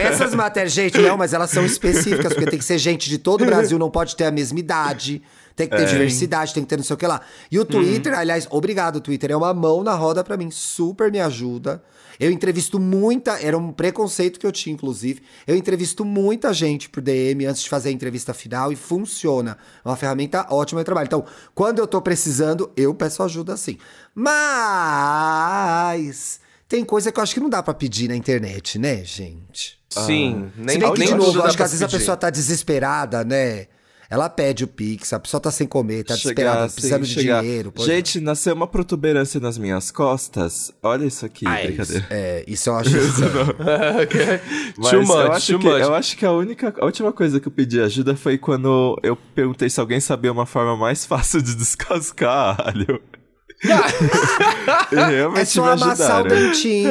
Essas 0.02 0.34
matérias, 0.34 0.72
gente, 0.72 0.98
não, 0.98 1.16
mas 1.16 1.32
elas 1.32 1.50
são 1.50 1.64
específicas, 1.64 2.32
porque 2.32 2.50
tem 2.50 2.58
que 2.58 2.64
ser 2.64 2.78
gente 2.78 3.08
de 3.08 3.18
todo 3.18 3.42
o 3.42 3.46
Brasil, 3.46 3.78
não 3.78 3.90
pode 3.90 4.16
ter 4.16 4.24
a 4.24 4.30
mesma 4.30 4.58
idade, 4.58 5.22
tem 5.54 5.68
que 5.68 5.76
ter 5.76 5.86
diversidade, 5.86 6.54
tem 6.54 6.62
que 6.62 6.68
ter 6.68 6.76
não 6.76 6.84
sei 6.84 6.94
o 6.94 6.96
que 6.96 7.06
lá. 7.06 7.20
E 7.50 7.58
o 7.58 7.64
Twitter, 7.64 8.18
aliás, 8.18 8.46
obrigado, 8.50 9.00
Twitter, 9.00 9.30
é 9.30 9.36
uma 9.36 9.52
mão 9.52 9.84
na 9.84 9.94
roda 9.94 10.24
pra 10.24 10.36
mim, 10.36 10.50
super 10.50 11.12
me 11.12 11.20
ajuda. 11.20 11.82
Eu 12.20 12.30
entrevisto 12.30 12.78
muita, 12.78 13.42
era 13.42 13.56
um 13.56 13.72
preconceito 13.72 14.38
que 14.38 14.46
eu 14.46 14.52
tinha, 14.52 14.74
inclusive. 14.74 15.22
Eu 15.46 15.56
entrevisto 15.56 16.04
muita 16.04 16.52
gente 16.52 16.90
por 16.90 17.00
DM 17.00 17.46
antes 17.46 17.62
de 17.62 17.68
fazer 17.70 17.88
a 17.88 17.92
entrevista 17.92 18.34
final 18.34 18.70
e 18.70 18.76
funciona. 18.76 19.56
É 19.82 19.88
uma 19.88 19.96
ferramenta 19.96 20.46
ótima 20.50 20.82
de 20.82 20.84
trabalho. 20.84 21.06
Então, 21.06 21.24
quando 21.54 21.78
eu 21.78 21.86
tô 21.86 22.02
precisando, 22.02 22.70
eu 22.76 22.94
peço 22.94 23.22
ajuda 23.22 23.56
sim. 23.56 23.78
Mas 25.10 26.40
tem 26.68 26.84
coisa 26.84 27.10
que 27.10 27.18
eu 27.18 27.22
acho 27.22 27.32
que 27.32 27.40
não 27.40 27.48
dá 27.48 27.62
pra 27.62 27.72
pedir 27.72 28.06
na 28.08 28.14
internet, 28.14 28.78
né, 28.78 29.02
gente? 29.02 29.80
Sim, 29.88 30.52
nem, 30.56 30.74
Se 30.74 30.78
bem 30.78 30.92
que, 30.92 31.04
de 31.06 31.14
novo, 31.14 31.42
acho 31.42 31.56
que 31.56 31.62
às 31.62 31.70
vezes 31.70 31.82
a 31.82 31.86
pedir. 31.86 31.98
pessoa 31.98 32.16
tá 32.16 32.28
desesperada, 32.30 33.24
né? 33.24 33.66
Ela 34.10 34.28
pede 34.28 34.64
o 34.64 34.66
Pix, 34.66 35.12
a 35.12 35.20
pessoa 35.20 35.40
tá 35.40 35.52
sem 35.52 35.68
comer, 35.68 36.02
tá 36.02 36.16
Chegar 36.16 36.32
desesperada, 36.34 36.64
assim, 36.64 36.74
precisando 36.74 37.02
de 37.04 37.14
chegar. 37.14 37.42
dinheiro. 37.42 37.72
Gente, 37.78 38.18
nasceu 38.20 38.52
uma 38.54 38.66
protuberância 38.66 39.38
nas 39.38 39.56
minhas 39.56 39.92
costas. 39.92 40.72
Olha 40.82 41.04
isso 41.04 41.24
aqui, 41.24 41.46
Ah, 41.46 41.60
é 41.60 41.66
brincadeira. 41.68 42.00
isso. 42.02 42.12
É, 42.12 42.44
isso 42.48 42.70
eu 42.70 42.74
acho 42.74 42.90
insano. 42.98 43.54
Mas 44.76 44.90
too 44.90 44.98
eu, 45.00 45.06
much, 45.06 45.30
acho 45.30 45.52
too 45.52 45.58
que, 45.60 45.66
much. 45.68 45.80
eu 45.80 45.94
acho 45.94 46.16
que 46.16 46.26
a 46.26 46.32
única, 46.32 46.74
a 46.80 46.84
última 46.84 47.12
coisa 47.12 47.38
que 47.38 47.46
eu 47.46 47.52
pedi 47.52 47.80
ajuda 47.80 48.16
foi 48.16 48.36
quando 48.36 48.98
eu 49.04 49.14
perguntei 49.14 49.70
se 49.70 49.78
alguém 49.78 50.00
sabia 50.00 50.32
uma 50.32 50.44
forma 50.44 50.76
mais 50.76 51.06
fácil 51.06 51.40
de 51.40 51.54
descascar 51.54 52.56
alho. 52.66 53.00
É 55.36 55.44
só 55.44 55.62
me 55.76 55.82
amassar 55.82 56.22
o 56.22 56.28
dentinho. 56.28 56.90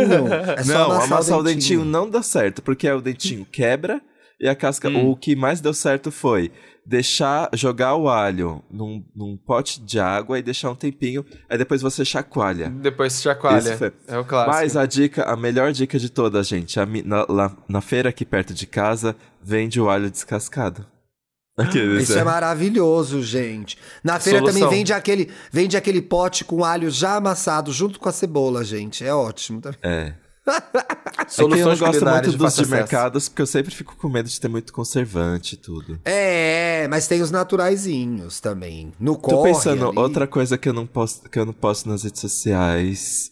É 0.57 0.63
só 0.63 0.73
não, 0.73 0.91
amassar, 1.01 1.39
o 1.39 1.43
dentinho 1.43 1.79
dentinho. 1.79 1.85
não 1.85 2.09
dá 2.09 2.21
certo, 2.21 2.61
porque 2.61 2.87
aí 2.87 2.93
o 2.93 3.01
dentinho 3.01 3.45
quebra 3.51 3.99
e 4.39 4.47
a 4.47 4.55
casca. 4.55 4.89
Hum. 4.89 5.09
O 5.09 5.15
que 5.15 5.35
mais 5.35 5.59
deu 5.61 5.73
certo 5.73 6.11
foi 6.11 6.51
deixar, 6.85 7.49
jogar 7.53 7.95
o 7.95 8.09
alho 8.09 8.63
num, 8.71 9.03
num 9.15 9.37
pote 9.37 9.79
de 9.81 9.99
água 9.99 10.39
e 10.39 10.41
deixar 10.41 10.71
um 10.71 10.75
tempinho, 10.75 11.23
aí 11.47 11.57
depois 11.57 11.81
você 11.81 12.03
chacoalha. 12.03 12.69
Depois 12.69 13.13
se 13.13 13.21
chacoalha. 13.23 13.59
Isso 13.59 13.77
foi- 13.77 13.93
É 14.07 14.17
o 14.17 14.25
clássico. 14.25 14.55
Mas 14.55 14.75
a 14.75 14.85
dica, 14.87 15.23
a 15.23 15.35
melhor 15.35 15.71
dica 15.71 15.99
de 15.99 16.09
todas, 16.09 16.47
gente, 16.47 16.79
a 16.79 16.85
na, 16.85 17.25
lá- 17.29 17.55
na 17.67 17.79
feira 17.81 18.09
aqui 18.09 18.25
perto 18.25 18.53
de 18.53 18.65
casa, 18.65 19.15
vende 19.43 19.79
o 19.79 19.87
alho 19.89 20.09
descascado. 20.09 20.83
Aqueles, 21.59 22.03
Isso 22.09 22.17
é 22.17 22.23
maravilhoso, 22.23 23.21
gente. 23.21 23.77
Na 24.03 24.17
feira 24.19 24.39
Solução. 24.39 24.61
também 24.61 24.77
vende 24.79 24.93
aquele, 24.93 25.29
vende 25.51 25.75
aquele 25.75 26.01
pote 26.01 26.45
com 26.45 26.63
alho 26.63 26.89
já 26.89 27.17
amassado 27.17 27.71
junto 27.73 27.99
com 27.99 28.07
a 28.07 28.13
cebola, 28.13 28.63
gente. 28.63 29.03
É 29.05 29.13
ótimo. 29.13 29.59
também. 29.61 29.77
É. 29.83 30.13
É 31.19 31.25
que 31.25 31.41
eu 31.41 31.47
não 31.49 31.57
Soluções 31.57 31.79
gosto 31.79 32.05
muito 32.05 32.37
dos 32.37 32.55
de 32.55 32.65
mercados, 32.65 33.29
porque 33.29 33.41
eu 33.41 33.45
sempre 33.45 33.73
fico 33.73 33.95
com 33.95 34.09
medo 34.09 34.27
de 34.27 34.39
ter 34.39 34.47
muito 34.47 34.73
conservante 34.73 35.53
e 35.53 35.57
tudo. 35.57 35.99
É, 36.03 36.87
mas 36.89 37.07
tem 37.07 37.21
os 37.21 37.29
naturaizinhos 37.29 38.39
também. 38.39 38.91
No 38.99 39.15
Tô 39.15 39.43
pensando, 39.43 39.89
ali. 39.89 39.99
outra 39.99 40.25
coisa 40.25 40.57
que 40.57 40.67
eu 40.69 40.73
não 40.73 40.87
posto, 40.87 41.29
que 41.29 41.37
eu 41.37 41.45
não 41.45 41.53
posto 41.53 41.87
nas 41.87 42.03
redes 42.03 42.21
sociais. 42.21 43.31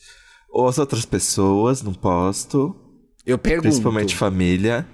Ou 0.49 0.67
as 0.67 0.77
outras 0.77 1.05
pessoas, 1.05 1.81
não 1.81 1.93
posto. 1.93 2.75
Eu 3.25 3.37
pergunto. 3.37 3.63
Principalmente 3.63 4.15
família. 4.15 4.87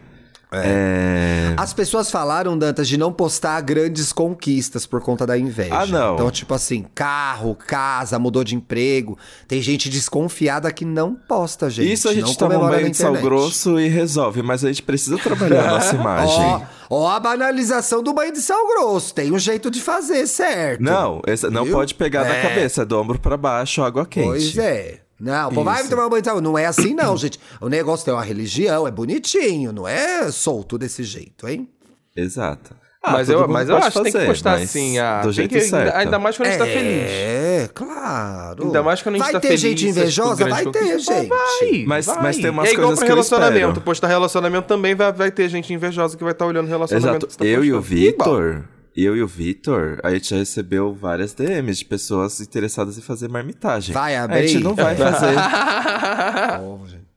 É. 0.54 1.54
As 1.58 1.74
pessoas 1.74 2.10
falaram, 2.12 2.58
Dantas, 2.58 2.88
de 2.88 2.98
não 2.98 3.12
postar 3.12 3.60
grandes 3.62 4.12
conquistas 4.12 4.86
por 4.86 5.02
conta 5.02 5.26
da 5.26 5.38
inveja. 5.38 5.74
Ah, 5.76 5.86
não. 5.86 6.14
Então, 6.16 6.32
tipo 6.32 6.54
assim, 6.54 6.86
carro, 6.94 7.56
casa, 7.56 8.18
mudou 8.20 8.44
de 8.44 8.56
emprego. 8.56 9.18
Tem 9.48 9.62
gente 9.62 9.90
desconfiada 9.90 10.72
que 10.72 10.86
não 10.86 11.14
posta, 11.16 11.70
gente. 11.70 11.92
Isso 11.94 12.10
a 12.10 12.14
gente 12.14 12.28
não 12.28 12.34
toma 12.36 12.56
um 12.58 12.70
banho 12.70 12.84
na 12.84 12.90
de 12.90 12.98
sal 12.98 13.14
grosso 13.14 13.80
e 13.80 13.88
resolve, 13.88 14.42
mas 14.42 14.64
a 14.64 14.68
gente 14.68 14.84
precisa 14.84 15.18
trabalhar 15.18 15.70
a 15.70 15.72
nossa 15.74 15.96
imagem. 15.96 16.40
Ó, 16.40 16.62
ó 16.90 17.10
a 17.12 17.20
banalização 17.20 18.02
do 18.04 18.14
banho 18.14 18.34
de 18.34 18.42
sal 18.42 18.68
grosso. 18.68 19.14
Tem 19.14 19.32
um 19.32 19.40
jeito 19.40 19.70
de 19.70 19.82
fazer, 19.82 20.28
certo? 20.28 20.82
Não, 20.82 21.22
não 21.52 21.64
Viu? 21.66 21.74
pode 21.76 21.94
pegar 21.96 22.24
na 22.24 22.36
É. 22.36 22.42
cabeça, 22.42 22.86
do 22.86 23.00
ombro 23.00 23.20
pra 23.20 23.38
baixo, 23.38 23.82
água 23.84 24.06
quente. 24.06 24.28
Pois 24.28 24.58
é. 24.58 25.03
Não, 25.24 25.50
pô, 25.52 25.64
vai 25.64 25.80
Isso. 25.82 25.90
tomar 25.90 26.06
um 26.08 26.10
banho 26.10 26.22
de 26.22 26.28
sal. 26.28 26.42
Não 26.42 26.58
é 26.58 26.66
assim, 26.66 26.94
não, 26.94 27.16
gente. 27.16 27.40
O 27.62 27.70
negócio 27.70 28.04
tem 28.04 28.14
uma 28.14 28.24
religião, 28.24 28.86
é 28.88 28.92
bonitinho, 28.92 29.72
não 29.72 29.88
é 29.88 30.30
solto 30.32 30.78
desse 30.78 31.04
jeito, 31.04 31.48
hein? 31.48 31.70
Exato. 32.16 32.76
Ah, 33.06 33.12
mas 33.12 33.28
eu, 33.30 33.46
mas 33.50 33.68
eu 33.68 33.76
acho 33.76 33.92
que 34.02 34.04
tem 34.04 34.14
que 34.14 34.26
postar 34.26 34.54
assim. 34.54 34.98
Ah, 34.98 35.22
do 35.22 35.32
jeito 35.34 35.50
que, 35.50 35.56
ainda, 35.58 35.68
certo. 35.70 35.96
ainda 35.96 36.20
mais 36.20 36.38
quando 36.38 36.48
a 36.48 36.52
gente 36.52 36.60
tá 36.60 36.66
feliz. 36.66 37.04
É, 37.10 37.70
claro. 37.74 38.64
Ainda 38.66 38.82
mais 38.84 39.02
quando 39.02 39.16
a 39.16 39.18
gente 39.18 39.24
vai 39.26 39.34
tá 39.34 39.40
ter 39.42 39.48
feliz. 39.48 39.62
gente 39.62 39.84
essas 39.88 39.98
invejosa? 39.98 40.36
grandes 40.36 40.64
Vai 40.64 40.72
ter, 40.72 41.00
gente. 41.00 41.28
Vai, 41.28 41.84
Mas- 41.86 42.06
vai. 42.06 42.22
mas 42.22 42.38
tem 42.38 42.50
umas 42.50 42.70
é 42.70 42.72
igual 42.72 42.88
coisas 42.88 43.00
pra 43.00 43.08
relacionamento. 43.10 43.82
Postar 43.82 44.08
relacionamento 44.08 44.68
também 44.68 44.96
vai, 44.96 45.12
vai 45.12 45.32
ter 45.32 45.50
gente 45.50 45.74
invejosa 45.74 46.16
que 46.16 46.24
vai 46.24 46.32
estar 46.32 46.46
olhando 46.46 46.66
o 46.66 46.70
relacionamento 46.70 47.26
Exato. 47.26 47.28
que 47.28 47.34
você 47.34 47.40
tá 47.40 47.46
Eu 47.46 47.66
e 47.66 47.74
o 47.74 47.78
postando. 47.78 47.96
Vitor, 48.02 48.64
eu 48.96 49.16
e 49.16 49.22
o 49.24 49.28
Vitor, 49.28 50.00
a 50.04 50.12
gente 50.12 50.30
já 50.30 50.36
recebeu 50.38 50.94
várias 50.94 51.34
DMs 51.34 51.80
de 51.80 51.86
pessoas 51.86 52.40
interessadas 52.40 52.98
em 52.98 53.02
fazer 53.02 53.28
marmitagem. 53.30 53.94
Vai 53.94 54.16
A 54.16 54.24
abrir? 54.24 54.48
gente 54.48 54.64
não 54.64 54.76
vai 54.76 54.96
fazer. 54.98 55.36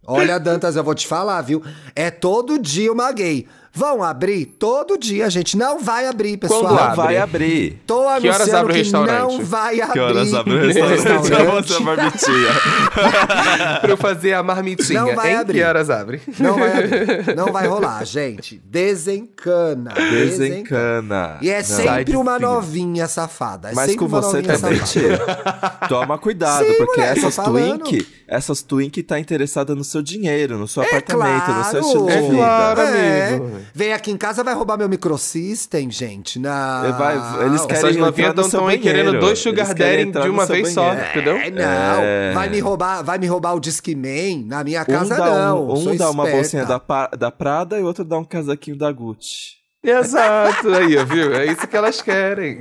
Olha, 0.08 0.38
Dantas, 0.38 0.76
eu 0.76 0.84
vou 0.84 0.94
te 0.94 1.06
falar, 1.06 1.42
viu? 1.42 1.62
É 1.94 2.10
todo 2.10 2.58
dia 2.58 2.92
uma 2.92 3.10
gay. 3.12 3.46
Vão 3.76 4.02
abrir? 4.02 4.46
Todo 4.58 4.96
dia, 4.96 5.28
gente 5.28 5.54
não 5.54 5.78
vai 5.78 6.06
abrir, 6.06 6.38
pessoal. 6.38 6.62
Quando 6.62 6.72
não 6.76 6.82
abre? 6.82 6.96
vai 6.96 7.16
abrir. 7.18 7.82
Tô 7.86 7.96
Que 7.96 8.28
horas 8.28 8.40
anunciando 8.48 8.56
abre 8.58 8.72
o 8.72 8.74
que 8.74 8.82
restaurante? 8.82 9.18
não 9.20 9.44
vai 9.44 9.80
abrir. 9.82 9.92
Que 9.92 9.98
horas 10.00 10.34
abre 10.34 10.54
o 10.54 10.60
restaurante? 10.66 11.28
Pra 11.28 11.62
fazer 11.62 11.74
a 11.76 11.80
marmitinha. 11.80 12.50
pra 13.80 13.90
eu 13.90 13.96
fazer 13.98 14.32
a 14.32 14.42
marmitinha. 14.42 15.00
Não 15.02 15.14
vai 15.14 15.32
em 15.32 15.36
abrir. 15.36 15.58
que 15.58 15.64
horas 15.64 15.90
abre? 15.90 16.22
Não 16.38 16.54
vai 16.54 16.72
abrir. 16.84 17.36
Não 17.36 17.52
vai 17.52 17.66
rolar, 17.66 18.02
gente. 18.06 18.62
Desencana. 18.64 19.92
Desencana. 19.92 21.38
E 21.42 21.50
é 21.50 21.58
Não. 21.58 21.62
Sempre 21.64 22.16
uma 22.16 22.38
novinha 22.38 23.06
safada. 23.06 23.70
É 23.70 23.74
Mas 23.74 23.94
com 23.94 24.08
você 24.08 24.40
também. 24.42 24.78
Tia. 24.80 25.18
Toma 25.88 26.16
cuidado, 26.18 26.64
Sim, 26.64 26.74
porque 26.78 27.00
moleque, 27.00 27.20
tô 27.20 27.26
essas 27.28 27.44
twink, 27.44 28.08
essas 28.26 28.62
twink 28.62 29.02
tá 29.02 29.18
interessada 29.20 29.74
no 29.74 29.84
seu 29.84 30.00
dinheiro, 30.02 30.56
no 30.58 30.66
seu 30.66 30.82
É 30.82 30.86
apartamento, 30.86 31.50
no 31.50 31.64
seu 31.64 31.80
estilo 31.80 32.06
de 32.06 32.36
claro. 32.36 32.80
vida. 32.80 32.92
claro. 32.92 32.96
É. 32.96 33.65
Vem 33.74 33.92
aqui 33.92 34.10
em 34.10 34.16
casa, 34.16 34.42
vai 34.42 34.54
roubar 34.54 34.76
meu 34.78 34.88
microsystem, 34.88 35.90
gente. 35.90 36.38
Não. 36.38 36.50
Vai- 36.98 37.16
eles 37.46 37.62
querem 37.62 37.76
Essas 37.76 37.90
entrar 37.96 38.06
novinhas 38.06 38.34
no 38.34 38.42
seu 38.42 38.46
estão 38.46 38.66
aí 38.68 38.78
querendo 38.78 39.18
dois 39.20 39.38
sugar 39.38 39.74
daddy 39.74 40.10
de 40.10 40.28
uma 40.28 40.46
vez 40.46 40.70
só, 40.72 40.88
banheiro. 40.88 41.08
entendeu? 41.10 41.36
É, 41.36 41.50
não. 41.50 42.02
É. 42.02 42.32
Vai 42.34 42.48
me 42.48 42.58
roubar, 42.60 43.02
vai 43.02 43.18
me 43.18 43.26
roubar 43.26 43.54
o 43.54 43.60
Discman 43.60 44.44
na 44.46 44.64
minha 44.64 44.82
Um 44.82 44.84
casa, 44.84 45.16
dá, 45.16 45.30
não. 45.30 45.68
um, 45.68 45.90
um 45.90 45.96
dá 45.96 46.10
uma 46.10 46.26
bolsinha 46.26 46.64
da, 46.64 46.80
da 47.18 47.30
Prada 47.30 47.78
e 47.78 47.82
o 47.82 47.86
outro 47.86 48.04
dá 48.04 48.18
um 48.18 48.24
casaquinho 48.24 48.76
da 48.76 48.90
Gucci. 48.90 49.56
Exato, 49.84 50.68
aí, 50.74 50.96
viu? 51.04 51.32
É 51.34 51.46
isso 51.46 51.66
que 51.68 51.76
elas 51.76 52.02
querem. 52.02 52.58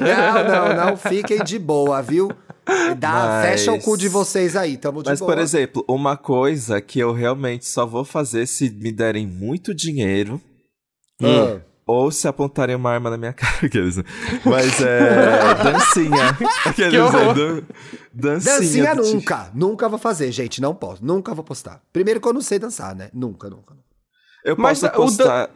Não, 0.00 0.44
não, 0.76 0.86
não. 0.90 0.96
Fiquem 0.96 1.42
de 1.42 1.58
boa, 1.58 2.00
viu? 2.00 2.30
Dá, 2.98 3.12
Mas- 3.12 3.50
Fecha 3.50 3.72
o 3.72 3.80
cu 3.80 3.96
de 3.96 4.08
vocês 4.08 4.56
aí, 4.56 4.76
tamo 4.76 5.02
de 5.02 5.10
Mas, 5.10 5.18
boa. 5.20 5.32
por 5.32 5.40
exemplo, 5.40 5.84
uma 5.88 6.16
coisa 6.16 6.80
que 6.80 6.98
eu 6.98 7.12
realmente 7.12 7.66
só 7.66 7.84
vou 7.86 8.04
fazer 8.04 8.46
se 8.46 8.70
me 8.70 8.90
derem 8.92 9.26
muito 9.26 9.74
dinheiro 9.74 10.40
Ah. 11.22 11.60
ou 11.86 12.10
se 12.10 12.26
apontarem 12.28 12.74
uma 12.76 12.90
arma 12.90 13.10
na 13.10 13.16
minha 13.16 13.32
cara. 13.34 13.66
Aqueles? 13.66 13.96
Mas 14.44 14.80
é. 14.80 15.54
dancinha. 15.62 16.38
Aqueles, 16.64 16.90
Que 16.92 16.98
horror. 16.98 17.34
né? 17.36 17.62
Dan- 18.12 18.32
dancinha. 18.38 18.54
Dancinha 18.58 18.94
do 18.94 19.02
tipo- 19.02 19.14
nunca. 19.16 19.50
Nunca 19.54 19.88
vou 19.88 19.98
fazer, 19.98 20.30
gente. 20.32 20.60
Não 20.60 20.74
posso. 20.74 21.04
Nunca 21.04 21.34
vou 21.34 21.44
postar. 21.44 21.80
Primeiro 21.92 22.20
que 22.20 22.28
eu 22.28 22.32
não 22.32 22.40
sei 22.40 22.58
dançar, 22.58 22.94
né? 22.94 23.10
Nunca, 23.12 23.48
nunca. 23.50 23.74
Eu 24.44 24.56
Mas 24.56 24.80
posso 24.80 25.02
o 25.02 25.16
Dan- 25.18 25.48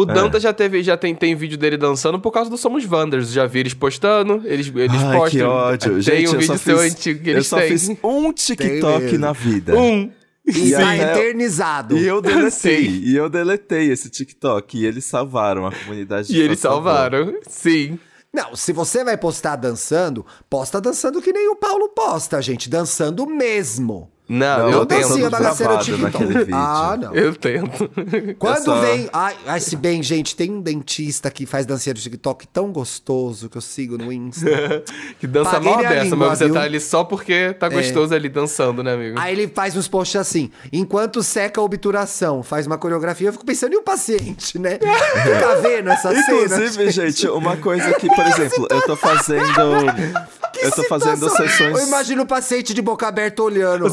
O 0.00 0.10
É. 0.10 0.14
Danta 0.14 0.38
já 0.40 0.52
teve, 0.52 0.82
já 0.82 0.96
tem, 0.96 1.14
tem 1.14 1.34
vídeo 1.34 1.56
dele 1.58 1.76
dançando 1.76 2.18
por 2.20 2.30
causa 2.30 2.50
do 2.50 2.56
Somos 2.58 2.84
Wanders. 2.84 3.30
Já 3.32 3.46
vi 3.46 3.60
eles 3.60 3.74
postando, 3.74 4.42
eles, 4.44 4.70
eles 4.74 5.02
Ai, 5.02 5.16
postam. 5.16 5.30
que 5.30 5.42
ódio. 5.42 5.92
Tem 5.94 6.02
Gente, 6.02 6.28
um 6.28 6.34
eu 6.34 6.42
só 6.42 6.52
vídeo 6.54 6.58
seu 6.58 6.78
fiz- 6.78 6.92
antigo 6.92 7.22
que 7.22 7.30
Eu 7.30 7.34
eles 7.34 7.46
só 7.46 7.56
têm. 7.58 7.68
fiz 7.68 7.88
um 8.02 8.32
TikTok 8.32 9.18
na 9.18 9.32
vida. 9.32 9.76
Um. 9.76 10.10
E 10.46 10.70
tá 10.72 10.96
eternizado. 10.96 11.98
E 11.98 12.06
eu 12.06 12.22
deletei. 12.22 12.50
Sim. 12.88 13.00
e 13.04 13.14
eu 13.16 13.28
deletei 13.28 13.90
esse 13.90 14.08
TikTok. 14.08 14.78
E 14.78 14.86
eles 14.86 15.04
salvaram 15.04 15.66
a 15.66 15.72
comunidade. 15.72 16.28
de 16.28 16.36
E 16.38 16.40
eles 16.40 16.58
salvaram. 16.58 17.34
Sim. 17.46 17.98
Não, 18.32 18.54
se 18.56 18.72
você 18.72 19.04
vai 19.04 19.16
postar 19.16 19.56
dançando, 19.56 20.24
posta 20.48 20.80
dançando 20.80 21.20
que 21.20 21.32
nem 21.32 21.48
o 21.48 21.56
Paulo 21.56 21.88
posta, 21.90 22.40
gente. 22.40 22.68
Dançando 22.70 23.26
mesmo. 23.26 24.10
Não, 24.28 24.58
Não, 24.58 24.70
eu 24.70 24.78
eu 24.80 24.86
tento. 24.86 25.18
naquele 25.98 26.38
vídeo. 26.40 26.54
Ah, 26.54 26.98
não. 27.00 27.14
Eu 27.14 27.34
tento. 27.34 27.90
Quando 28.38 28.56
Essa- 28.72 28.80
vem. 28.82 29.08
Ai, 29.10 29.34
ai, 29.46 29.58
se 29.60 29.74
bem, 29.74 30.02
gente, 30.02 30.36
tem 30.36 30.50
um 30.50 30.60
dentista 30.60 31.30
que 31.30 31.46
faz 31.46 31.64
dancinha 31.64 31.94
do 31.94 32.00
TikTok 32.00 32.46
tão 32.48 32.70
gostoso 32.70 33.48
que 33.48 33.56
eu 33.56 33.62
sigo 33.62 33.96
no 33.96 34.12
Insta. 34.12 34.84
que 35.18 35.26
dança 35.26 35.52
Paguei 35.52 35.72
mal 35.72 35.82
dessa, 35.82 36.02
língua, 36.04 36.28
mas 36.28 36.38
você 36.38 36.44
viu? 36.44 36.54
tá 36.54 36.60
ali 36.62 36.78
só 36.80 37.04
porque 37.04 37.54
tá 37.54 37.70
gostoso 37.70 38.14
ali 38.14 38.28
dançando, 38.28 38.82
né, 38.82 38.92
amigo? 38.92 39.18
Aí 39.18 39.32
ele 39.32 39.48
faz 39.48 39.74
uns 39.74 39.88
posts 39.88 40.20
assim: 40.20 40.50
enquanto 40.70 41.22
seca 41.22 41.60
a 41.60 41.64
obturação, 41.64 42.42
faz 42.42 42.66
uma 42.66 42.76
coreografia, 42.76 43.28
eu 43.28 43.32
fico 43.32 43.46
pensando, 43.46 43.72
e 43.72 43.76
o 43.76 43.82
paciente, 43.82 44.58
né? 44.58 44.72
Fica 44.78 45.60
vendo 45.62 45.88
essa 45.88 46.10
cena. 46.14 46.20
Inclusive, 46.44 46.90
gente, 46.90 47.26
uma 47.28 47.56
coisa 47.56 47.94
que, 47.94 48.08
por 48.08 48.26
exemplo, 48.28 48.66
eu 48.70 48.82
tô 48.82 48.94
fazendo. 48.94 49.42
Eu 50.62 50.70
tô 50.72 50.84
fazendo 50.84 51.16
Situação. 51.28 51.46
sessões. 51.48 51.78
Eu 51.80 51.86
imagino 51.86 52.22
o 52.22 52.26
paciente 52.26 52.72
de 52.74 52.82
boca 52.82 53.06
aberta 53.08 53.42
olhando. 53.42 53.88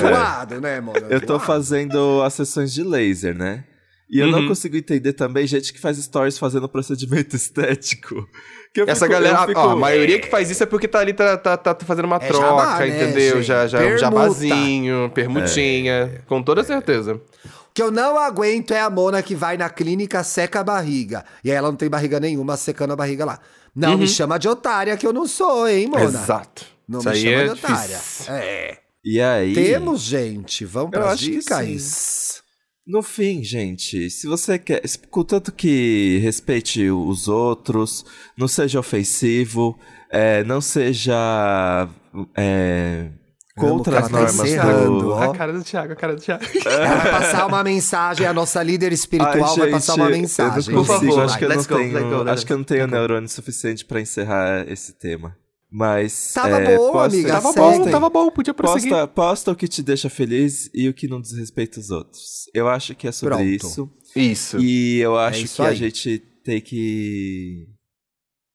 Zoado, 0.00 0.60
né, 0.60 0.80
mano? 0.80 1.06
Eu 1.10 1.20
tô 1.20 1.38
fazendo 1.38 2.22
as 2.22 2.34
sessões 2.34 2.72
de 2.72 2.82
laser, 2.82 3.36
né? 3.36 3.64
E 4.08 4.20
eu 4.20 4.28
não 4.28 4.46
consigo 4.46 4.76
entender 4.76 5.14
também 5.14 5.48
gente 5.48 5.72
que 5.72 5.80
faz 5.80 5.96
stories 5.98 6.38
fazendo 6.38 6.68
procedimento 6.68 7.34
estético. 7.36 8.24
Que 8.72 8.82
eu 8.82 8.84
Essa 8.86 9.06
fico- 9.06 9.12
galera, 9.12 9.38
eu 9.42 9.46
fico- 9.48 9.58
ó, 9.60 9.70
a 9.70 9.76
maioria 9.76 10.20
que 10.20 10.28
faz 10.28 10.48
isso 10.48 10.62
é 10.62 10.66
porque 10.66 10.86
tá 10.86 11.00
ali, 11.00 11.12
tá, 11.12 11.36
tá, 11.36 11.56
tá 11.56 11.74
fazendo 11.84 12.04
uma 12.04 12.16
É 12.16 12.28
troca, 12.28 12.46
jabá, 12.46 12.78
né, 12.78 12.88
entendeu? 12.88 13.36
gente? 13.36 13.46
Já, 13.46 13.66
já, 13.66 13.78
um 13.78 13.80
Permuta. 13.82 13.98
jabazinho, 14.00 15.10
permutinha, 15.12 16.22
com 16.28 16.40
toda 16.40 16.62
certeza. 16.62 17.14
O 17.14 17.65
que 17.76 17.82
eu 17.82 17.90
não 17.90 18.18
aguento 18.18 18.70
é 18.70 18.80
a 18.80 18.88
Mona 18.88 19.22
que 19.22 19.34
vai 19.34 19.58
na 19.58 19.68
clínica, 19.68 20.24
seca 20.24 20.60
a 20.60 20.64
barriga. 20.64 21.26
E 21.44 21.50
aí 21.50 21.56
ela 21.58 21.68
não 21.68 21.76
tem 21.76 21.90
barriga 21.90 22.18
nenhuma, 22.18 22.56
secando 22.56 22.94
a 22.94 22.96
barriga 22.96 23.22
lá. 23.26 23.38
Não 23.74 23.98
me 23.98 24.08
chama 24.08 24.38
de 24.38 24.48
otária, 24.48 24.96
que 24.96 25.06
eu 25.06 25.12
não 25.12 25.28
sou, 25.28 25.68
hein, 25.68 25.86
Mona? 25.86 26.04
Exato. 26.04 26.64
Não 26.88 27.00
Isso 27.00 27.10
me 27.10 27.16
chama 27.16 27.36
é 27.36 27.44
de 27.44 27.50
otária. 27.50 27.96
difícil. 27.98 28.32
É. 28.34 28.78
E 29.04 29.20
aí. 29.20 29.52
Temos, 29.52 30.00
gente. 30.00 30.64
Vamos 30.64 30.90
para 30.90 31.14
que 31.14 31.32
dicas. 31.32 32.42
No 32.86 33.02
fim, 33.02 33.44
gente, 33.44 34.08
se 34.08 34.26
você 34.26 34.58
quer. 34.58 34.80
Contanto 35.10 35.52
que 35.52 36.18
respeite 36.22 36.88
os 36.88 37.28
outros, 37.28 38.06
não 38.38 38.48
seja 38.48 38.80
ofensivo, 38.80 39.78
é, 40.10 40.42
não 40.44 40.62
seja. 40.62 41.86
é, 42.34 43.10
contra 43.56 44.00
as 44.00 44.10
normas 44.10 44.34
encerrando, 44.34 45.00
do. 45.00 45.14
A 45.14 45.34
cara 45.34 45.52
do 45.52 45.64
Thiago, 45.64 45.92
a 45.92 45.96
cara 45.96 46.14
do 46.14 46.20
Thiago. 46.20 46.44
Ela 46.64 46.96
vai 46.96 47.10
passar 47.10 47.46
uma 47.46 47.64
mensagem, 47.64 48.26
a 48.26 48.32
nossa 48.32 48.62
líder 48.62 48.92
espiritual 48.92 49.52
Ai, 49.52 49.58
vai 49.58 49.70
passar 49.70 49.94
uma 49.94 50.06
gente, 50.12 50.20
mensagem. 50.20 50.72
Eu 50.72 50.76
não 50.76 50.84
Por 50.84 50.94
favor, 50.94 51.20
acho 51.24 51.38
que 51.38 51.44
eu 51.44 51.48
não 51.48 51.56
let's 51.56 51.66
go, 51.66 51.76
tenho, 51.76 51.92
let's 51.94 52.08
go, 52.24 52.30
acho 52.30 52.46
que 52.46 52.52
eu 52.52 52.56
não 52.58 52.64
tenho 52.64 52.86
neurônio 52.86 53.28
suficiente 53.28 53.84
pra 53.84 54.00
encerrar 54.00 54.70
esse 54.70 54.92
tema. 54.92 55.36
Mas. 55.70 56.32
Tava 56.32 56.60
é, 56.60 56.76
boa, 56.76 56.92
posta- 56.92 57.16
amiga, 57.16 57.32
Tava 57.32 57.52
bom, 57.52 57.90
tava 57.90 58.10
bom, 58.10 58.30
podia 58.30 58.54
prosseguir. 58.54 58.90
Posta, 58.90 59.08
posta 59.08 59.50
o 59.50 59.56
que 59.56 59.66
te 59.66 59.82
deixa 59.82 60.08
feliz 60.08 60.70
e 60.72 60.88
o 60.88 60.94
que 60.94 61.08
não 61.08 61.20
desrespeita 61.20 61.80
os 61.80 61.90
outros. 61.90 62.44
Eu 62.54 62.68
acho 62.68 62.94
que 62.94 63.08
é 63.08 63.12
sobre 63.12 63.34
Pronto. 63.34 63.48
isso. 63.48 63.90
Isso. 64.14 64.58
E 64.60 64.98
eu 65.00 65.18
acho 65.18 65.44
isso 65.44 65.56
que 65.56 65.62
a 65.62 65.70
aí. 65.70 65.76
gente 65.76 66.18
tem 66.44 66.60
que. 66.60 67.66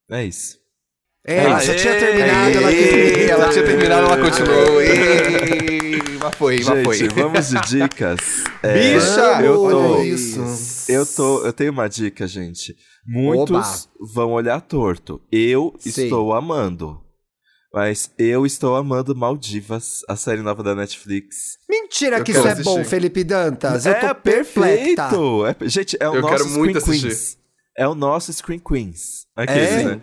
É 0.10 0.24
isso. 0.24 0.61
É, 1.26 1.44
já 1.62 1.76
tinha 1.76 2.00
terminado, 2.00 2.58
ela 2.58 2.72
quis 2.72 3.30
ela 3.30 3.50
tinha 3.50 3.66
terminado, 3.66 4.06
ela 4.08 4.18
continuou. 4.18 4.82
Ei, 4.82 6.02
Mas 6.22 6.36
foi, 6.36 6.62
mas 6.64 6.84
foi. 6.84 6.98
Gente, 6.98 7.16
vamos 7.16 7.50
de 7.50 7.62
dicas. 7.62 8.20
É, 8.64 8.74
Bicha! 8.94 9.42
eu 9.44 9.56
tô. 9.56 9.96
Olha 9.98 10.04
isso. 10.08 10.40
Eu 10.88 11.04
tô. 11.04 11.44
Eu 11.44 11.52
tenho 11.52 11.72
uma 11.72 11.88
dica, 11.88 12.28
gente. 12.28 12.76
Muitos 13.08 13.90
vão 14.14 14.34
olhar 14.34 14.62
torto. 14.62 15.20
Eu 15.32 15.74
Sim. 15.80 16.04
estou 16.04 16.32
amando. 16.32 17.02
Mas 17.74 18.12
eu 18.20 18.46
estou 18.46 18.76
amando 18.76 19.16
Maldivas, 19.16 20.02
a 20.08 20.16
série 20.16 20.42
nova 20.44 20.62
da 20.62 20.76
Netflix. 20.76 21.58
Mentira 21.68 22.18
Eu 22.20 22.24
que 22.24 22.32
isso 22.34 22.46
é 22.48 22.52
assistir. 22.52 22.64
bom, 22.70 22.84
Felipe 22.84 23.24
Dantas. 23.24 23.86
Eu 23.88 24.00
tô 24.00 24.06
é 24.08 24.14
perplexa. 24.14 24.62
perfeito! 24.62 25.46
É- 25.48 25.56
gente, 25.70 25.98
é 26.00 26.08
o 26.10 26.16
Eu 26.16 26.22
nosso 26.22 26.34
quero 26.36 26.50
muito 26.50 26.80
Screen 26.80 26.98
assistir. 26.98 27.08
Queens. 27.08 27.38
É 27.78 27.88
o 27.88 27.96
nosso 27.96 28.32
Screen 28.34 28.60
Queens. 28.60 29.26
Aqueles, 29.36 29.70
É? 29.72 29.84
né? 29.86 30.02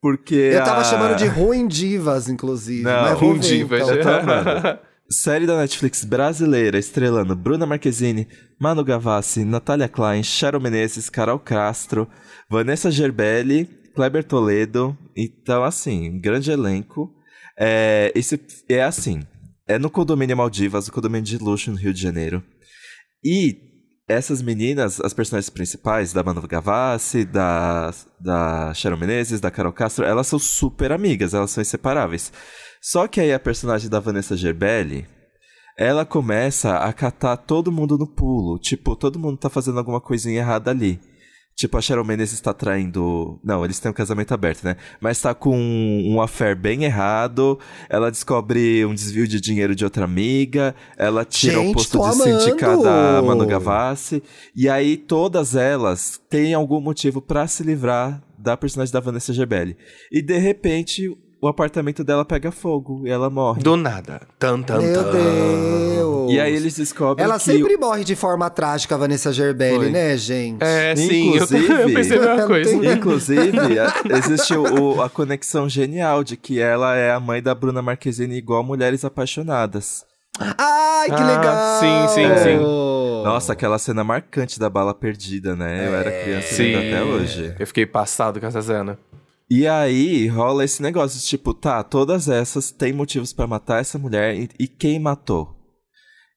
Porque. 0.00 0.34
Eu 0.34 0.64
tava 0.64 0.80
a- 0.80 0.84
chamando 0.84 1.16
de 1.16 1.26
ruim 1.26 1.66
divas, 1.66 2.28
inclusive. 2.28 2.82
Não, 2.82 3.02
mas 3.02 3.18
ruim 3.18 3.38
divas, 3.38 3.82
então. 3.82 3.94
Eu 3.96 4.02
tô 4.02 4.08
amando. 4.08 4.78
Série 5.10 5.46
da 5.46 5.56
Netflix 5.56 6.04
brasileira 6.04 6.78
estrelando 6.78 7.34
Bruna 7.34 7.64
Marquezine, 7.64 8.28
Manu 8.60 8.84
Gavassi, 8.84 9.42
Natália 9.42 9.88
Klein, 9.88 10.22
Sharon 10.22 10.60
Menezes, 10.60 11.08
Carol 11.08 11.38
Castro, 11.38 12.06
Vanessa 12.50 12.90
Gerbelli, 12.90 13.64
Kleber 13.94 14.22
Toledo. 14.22 14.96
Então, 15.16 15.64
assim, 15.64 16.10
um 16.10 16.20
grande 16.20 16.50
elenco. 16.50 17.10
É, 17.58 18.12
esse 18.14 18.38
é 18.68 18.82
assim, 18.82 19.22
é 19.66 19.78
no 19.78 19.88
condomínio 19.90 20.36
Maldivas, 20.36 20.88
o 20.88 20.92
condomínio 20.92 21.24
de 21.24 21.38
luxo 21.38 21.70
no 21.70 21.76
Rio 21.78 21.94
de 21.94 22.02
Janeiro. 22.02 22.42
E 23.24 23.56
essas 24.08 24.40
meninas, 24.40 25.00
as 25.00 25.12
personagens 25.12 25.50
principais, 25.50 26.12
da 26.12 26.24
Manu 26.24 26.40
Gavassi, 26.48 27.24
da, 27.24 27.92
da 28.18 28.72
Sharon 28.72 28.96
Menezes, 28.96 29.40
da 29.40 29.50
Carol 29.50 29.72
Castro, 29.72 30.04
elas 30.04 30.26
são 30.26 30.38
super 30.38 30.90
amigas, 30.92 31.34
elas 31.34 31.50
são 31.50 31.60
inseparáveis. 31.60 32.32
Só 32.80 33.06
que 33.06 33.20
aí 33.20 33.32
a 33.32 33.38
personagem 33.38 33.90
da 33.90 34.00
Vanessa 34.00 34.36
Gerbelli, 34.36 35.06
ela 35.76 36.06
começa 36.06 36.78
a 36.78 36.92
catar 36.92 37.36
todo 37.36 37.70
mundo 37.70 37.98
no 37.98 38.06
pulo. 38.06 38.58
Tipo, 38.58 38.96
todo 38.96 39.18
mundo 39.18 39.36
tá 39.36 39.50
fazendo 39.50 39.78
alguma 39.78 40.00
coisinha 40.00 40.40
errada 40.40 40.70
ali. 40.70 40.98
Tipo, 41.58 41.76
a 41.76 41.80
Sharon 41.80 42.04
Mendes 42.04 42.40
tá 42.40 42.54
traindo. 42.54 43.40
Não, 43.42 43.64
eles 43.64 43.80
têm 43.80 43.90
um 43.90 43.92
casamento 43.94 44.32
aberto, 44.32 44.62
né? 44.62 44.76
Mas 45.00 45.20
tá 45.20 45.34
com 45.34 45.58
um, 45.58 46.14
um 46.14 46.22
affair 46.22 46.54
bem 46.54 46.84
errado. 46.84 47.58
Ela 47.90 48.12
descobre 48.12 48.86
um 48.86 48.94
desvio 48.94 49.26
de 49.26 49.40
dinheiro 49.40 49.74
de 49.74 49.82
outra 49.82 50.04
amiga. 50.04 50.72
Ela 50.96 51.24
tira 51.24 51.58
o 51.58 51.64
Gente, 51.64 51.74
posto 51.74 51.98
tô 51.98 52.08
de 52.08 52.14
síndica 52.14 52.68
amando! 52.68 52.84
da 52.84 53.22
Manu 53.22 53.44
Gavassi. 53.44 54.22
E 54.54 54.68
aí, 54.68 54.96
todas 54.96 55.56
elas 55.56 56.20
têm 56.30 56.54
algum 56.54 56.80
motivo 56.80 57.20
pra 57.20 57.48
se 57.48 57.64
livrar 57.64 58.22
da 58.38 58.56
personagem 58.56 58.92
da 58.92 59.00
Vanessa 59.00 59.32
Gerbelli. 59.32 59.76
E 60.12 60.22
de 60.22 60.38
repente, 60.38 61.12
o 61.40 61.46
apartamento 61.48 62.02
dela 62.02 62.24
pega 62.24 62.50
fogo 62.50 63.02
e 63.06 63.10
ela 63.10 63.30
morre. 63.30 63.62
Do 63.62 63.76
nada. 63.76 64.20
Tan, 64.38 64.60
tan, 64.62 64.78
Meu 64.80 65.04
tan. 65.04 65.12
Deus. 65.12 66.32
E 66.32 66.38
aí 66.40 66.54
eles 66.54 66.74
descobrem 66.76 67.24
Ela 67.24 67.38
que 67.38 67.44
sempre 67.44 67.76
morre 67.76 68.04
de 68.04 68.14
forma 68.14 68.50
trágica, 68.50 68.94
a 68.94 68.98
Vanessa 68.98 69.32
Gerbelli, 69.32 69.76
Foi. 69.76 69.90
né, 69.90 70.16
gente? 70.16 70.62
É, 70.62 70.94
sim, 70.94 71.28
eu, 71.30 71.34
Inclusive- 71.44 71.72
eu 71.82 71.94
pensei 71.94 72.18
a 72.18 72.20
mesma 72.20 72.46
coisa. 72.46 72.74
Inclusive, 72.92 73.78
a- 73.78 73.94
existe 74.18 74.54
o- 74.54 75.00
a 75.00 75.08
conexão 75.08 75.68
genial 75.68 76.22
de 76.22 76.36
que 76.36 76.60
ela 76.60 76.94
é 76.96 77.12
a 77.12 77.20
mãe 77.20 77.42
da 77.42 77.54
Bruna 77.54 77.80
Marquezine 77.80 78.36
igual 78.36 78.62
Mulheres 78.62 79.04
Apaixonadas. 79.04 80.04
Ai, 80.40 81.06
que 81.06 81.14
Ah, 81.14 81.26
legal! 81.26 81.80
sim, 81.80 82.14
sim, 82.14 82.42
sim. 82.42 82.58
Nossa, 83.24 83.52
aquela 83.52 83.78
cena 83.78 84.04
marcante 84.04 84.58
da 84.60 84.70
bala 84.70 84.94
perdida, 84.94 85.56
né? 85.56 85.88
Eu 85.88 85.94
era 85.94 86.10
criança 86.22 86.46
e 86.52 86.56
Sim. 86.56 86.62
lembro 86.76 86.88
até 86.88 87.02
hoje. 87.04 87.54
Eu 87.58 87.66
fiquei 87.66 87.84
passado 87.86 88.38
com 88.38 88.46
essa 88.46 88.62
cena. 88.62 88.96
E 89.50 89.66
aí 89.66 90.26
rola 90.28 90.64
esse 90.64 90.82
negócio, 90.82 91.20
tipo, 91.26 91.54
tá, 91.54 91.82
todas 91.82 92.28
essas 92.28 92.70
têm 92.70 92.92
motivos 92.92 93.32
pra 93.32 93.46
matar 93.46 93.80
essa 93.80 93.98
mulher 93.98 94.34
e, 94.36 94.48
e 94.58 94.68
quem 94.68 94.98
matou? 94.98 95.56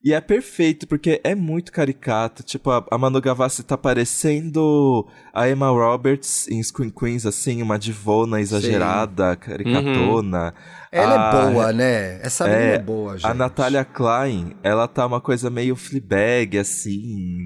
E 0.04 0.14
é 0.14 0.20
perfeito, 0.20 0.88
porque 0.88 1.22
é 1.24 1.36
muito 1.36 1.72
caricato. 1.72 2.42
Tipo, 2.42 2.72
a, 2.72 2.84
a 2.90 2.98
Manu 2.98 3.22
Gavassi 3.22 3.62
tá 3.64 3.78
parecendo 3.78 5.08
a 5.32 5.48
Emma 5.48 5.70
Roberts 5.70 6.48
em 6.48 6.62
Screen 6.64 6.90
Queens, 6.90 7.24
assim, 7.24 7.62
uma 7.62 7.78
divona 7.78 8.42
exagerada, 8.42 9.36
caricatona. 9.36 10.56
Ela 10.92 11.30
A- 11.32 11.46
é 11.48 11.52
boa, 11.52 11.72
né? 11.74 12.20
Essa 12.24 12.46
menina 12.48 12.64
é, 12.64 12.76
é, 12.76 12.80
boa, 12.80 13.16
gente. 13.16 13.28
A 13.30 13.34
Natália 13.36 13.86
Klein, 13.86 14.56
ela 14.64 14.88
tá 14.88 15.06
uma 15.06 15.22
coisa 15.22 15.52
meio 15.52 15.76
Fleabag, 15.76 16.58
assim. 16.58 17.38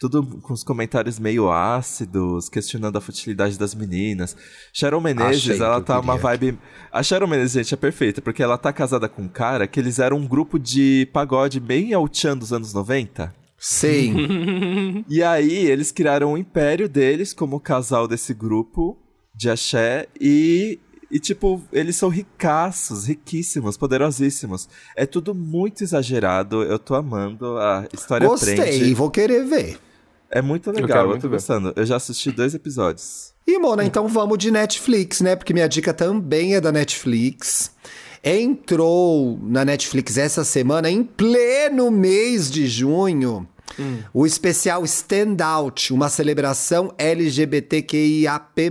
Tudo 0.00 0.22
com 0.40 0.54
os 0.54 0.64
comentários 0.64 1.18
meio 1.18 1.52
ácidos, 1.52 2.48
questionando 2.48 2.96
a 2.96 3.02
futilidade 3.02 3.58
das 3.58 3.74
meninas. 3.74 4.34
Sharon 4.72 4.98
Menezes, 4.98 5.60
ela 5.60 5.78
tá 5.82 6.00
uma 6.00 6.16
vibe. 6.16 6.58
A 6.90 7.02
Sharon 7.02 7.26
Menezes, 7.26 7.52
gente, 7.52 7.74
é 7.74 7.76
perfeita, 7.76 8.22
porque 8.22 8.42
ela 8.42 8.56
tá 8.56 8.72
casada 8.72 9.10
com 9.10 9.20
um 9.20 9.28
cara 9.28 9.66
que 9.66 9.78
eles 9.78 9.98
eram 9.98 10.16
um 10.16 10.26
grupo 10.26 10.58
de 10.58 11.06
pagode 11.12 11.60
bem 11.60 11.92
ao 11.92 12.08
dos 12.08 12.50
anos 12.50 12.72
90. 12.72 13.30
Sim. 13.58 15.04
E 15.06 15.22
aí, 15.22 15.66
eles 15.66 15.92
criaram 15.92 16.32
o 16.32 16.38
império 16.38 16.88
deles 16.88 17.34
como 17.34 17.60
casal 17.60 18.08
desse 18.08 18.32
grupo 18.32 18.96
de 19.34 19.50
axé 19.50 20.06
e. 20.18 20.78
E, 21.10 21.18
tipo, 21.18 21.60
eles 21.72 21.96
são 21.96 22.08
ricaços, 22.08 23.06
riquíssimos, 23.06 23.76
poderosíssimos. 23.76 24.68
É 24.96 25.04
tudo 25.04 25.34
muito 25.34 25.82
exagerado. 25.82 26.62
Eu 26.62 26.78
tô 26.78 26.94
amando. 26.94 27.58
A 27.58 27.86
história 27.92 28.28
Gostei, 28.28 28.54
prende. 28.54 28.94
vou 28.94 29.10
querer 29.10 29.44
ver. 29.44 29.78
É 30.30 30.40
muito 30.40 30.70
legal, 30.70 31.04
eu, 31.04 31.08
muito 31.10 31.28
gostando. 31.28 31.72
Eu 31.74 31.84
já 31.84 31.96
assisti 31.96 32.30
dois 32.30 32.54
episódios. 32.54 33.34
E, 33.46 33.58
Mona, 33.58 33.84
então 33.84 34.06
vamos 34.06 34.38
de 34.38 34.50
Netflix, 34.50 35.20
né? 35.20 35.34
Porque 35.34 35.52
minha 35.52 35.68
dica 35.68 35.92
também 35.92 36.54
é 36.54 36.60
da 36.60 36.70
Netflix. 36.70 37.72
Entrou 38.22 39.38
na 39.42 39.64
Netflix 39.64 40.16
essa 40.16 40.44
semana, 40.44 40.90
em 40.90 41.02
pleno 41.02 41.90
mês 41.90 42.50
de 42.50 42.68
junho, 42.68 43.48
o 44.12 44.26
especial 44.26 44.84
Stand 44.84 45.38
Out, 45.42 45.92
uma 45.92 46.08
celebração 46.08 46.92
LGBTQIAP+. 46.98 48.70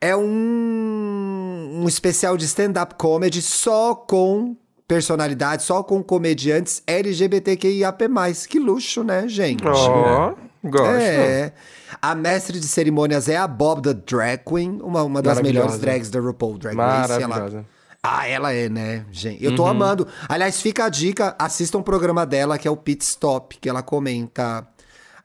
É 0.00 0.16
um, 0.16 1.80
um 1.82 1.88
especial 1.88 2.36
de 2.36 2.44
stand-up 2.44 2.96
comedy 2.96 3.40
só 3.40 3.94
com 3.94 4.56
personalidades, 4.86 5.64
só 5.64 5.82
com 5.82 6.02
comediantes 6.02 6.82
LGBTQIAP+. 6.86 8.04
Que 8.48 8.58
luxo, 8.58 9.02
né, 9.02 9.28
gente? 9.28 9.66
Ó, 9.66 10.34
gosto. 10.64 10.86
É. 10.86 11.52
A 12.00 12.14
mestre 12.14 12.58
de 12.60 12.66
cerimônias 12.66 13.28
é 13.28 13.36
a 13.36 13.46
Bob 13.46 13.82
the 13.82 13.94
Drag 13.94 14.42
Queen, 14.44 14.80
uma, 14.82 15.02
uma 15.02 15.22
das 15.22 15.40
melhores 15.40 15.78
drags 15.78 16.10
da 16.10 16.20
RuPaul 16.20 16.58
Drag 16.58 16.76
Race. 16.76 17.22
Ela... 17.22 17.64
Ah, 18.02 18.28
ela 18.28 18.52
é, 18.52 18.68
né, 18.68 19.04
gente? 19.10 19.44
Eu 19.44 19.56
tô 19.56 19.66
amando. 19.66 20.06
Aliás, 20.28 20.60
fica 20.60 20.84
a 20.84 20.88
dica, 20.88 21.34
assista 21.38 21.76
um 21.76 21.82
programa 21.82 22.24
dela 22.24 22.56
que 22.56 22.68
é 22.68 22.70
o 22.70 22.76
Pit 22.76 23.04
Stop, 23.04 23.58
que 23.58 23.68
ela 23.68 23.82
comenta 23.82 24.66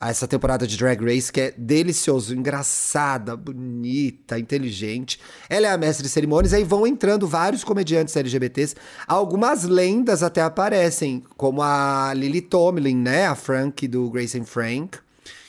essa 0.09 0.27
temporada 0.27 0.65
de 0.65 0.77
Drag 0.77 1.03
Race, 1.03 1.31
que 1.31 1.41
é 1.41 1.53
delicioso, 1.55 2.33
engraçada, 2.33 3.35
bonita, 3.35 4.39
inteligente. 4.39 5.19
Ela 5.49 5.67
é 5.67 5.71
a 5.71 5.77
mestre 5.77 6.03
de 6.03 6.09
cerimônias, 6.09 6.53
aí 6.53 6.63
vão 6.63 6.87
entrando 6.87 7.27
vários 7.27 7.63
comediantes 7.63 8.15
LGBTs. 8.15 8.75
Algumas 9.07 9.63
lendas 9.63 10.23
até 10.23 10.41
aparecem, 10.41 11.23
como 11.37 11.61
a 11.61 12.13
Lily 12.15 12.41
Tomlin, 12.41 12.95
né? 12.95 13.27
A 13.27 13.35
Frank 13.35 13.87
do 13.87 14.09
Grace 14.09 14.39
and 14.39 14.45
Frank. 14.45 14.97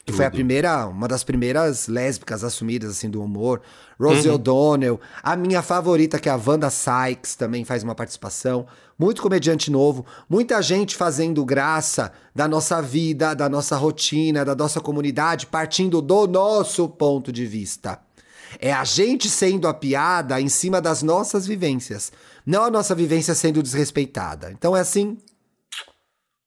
Que 0.04 0.12
foi 0.12 0.24
a 0.24 0.30
primeira, 0.30 0.86
uma 0.88 1.06
das 1.06 1.22
primeiras 1.22 1.86
lésbicas 1.86 2.42
assumidas, 2.42 2.90
assim, 2.90 3.08
do 3.08 3.22
humor. 3.22 3.62
Rosie 4.00 4.28
O'Donnell. 4.28 5.00
A 5.22 5.36
minha 5.36 5.62
favorita, 5.62 6.18
que 6.18 6.28
é 6.28 6.32
a 6.32 6.40
Wanda 6.44 6.68
Sykes, 6.70 7.36
também 7.36 7.64
faz 7.64 7.84
uma 7.84 7.94
participação. 7.94 8.66
Muito 8.98 9.22
comediante 9.22 9.70
novo. 9.70 10.04
Muita 10.28 10.60
gente 10.60 10.96
fazendo 10.96 11.44
graça 11.44 12.12
da 12.34 12.48
nossa 12.48 12.82
vida, 12.82 13.32
da 13.32 13.48
nossa 13.48 13.76
rotina, 13.76 14.44
da 14.44 14.56
nossa 14.56 14.80
comunidade, 14.80 15.46
partindo 15.46 16.02
do 16.02 16.26
nosso 16.26 16.88
ponto 16.88 17.30
de 17.30 17.46
vista. 17.46 18.00
É 18.58 18.72
a 18.72 18.82
gente 18.82 19.28
sendo 19.28 19.68
a 19.68 19.74
piada 19.74 20.40
em 20.40 20.48
cima 20.48 20.80
das 20.80 21.02
nossas 21.02 21.46
vivências. 21.46 22.12
Não 22.44 22.64
a 22.64 22.70
nossa 22.70 22.92
vivência 22.92 23.36
sendo 23.36 23.62
desrespeitada. 23.62 24.50
Então 24.50 24.76
é 24.76 24.80
assim, 24.80 25.16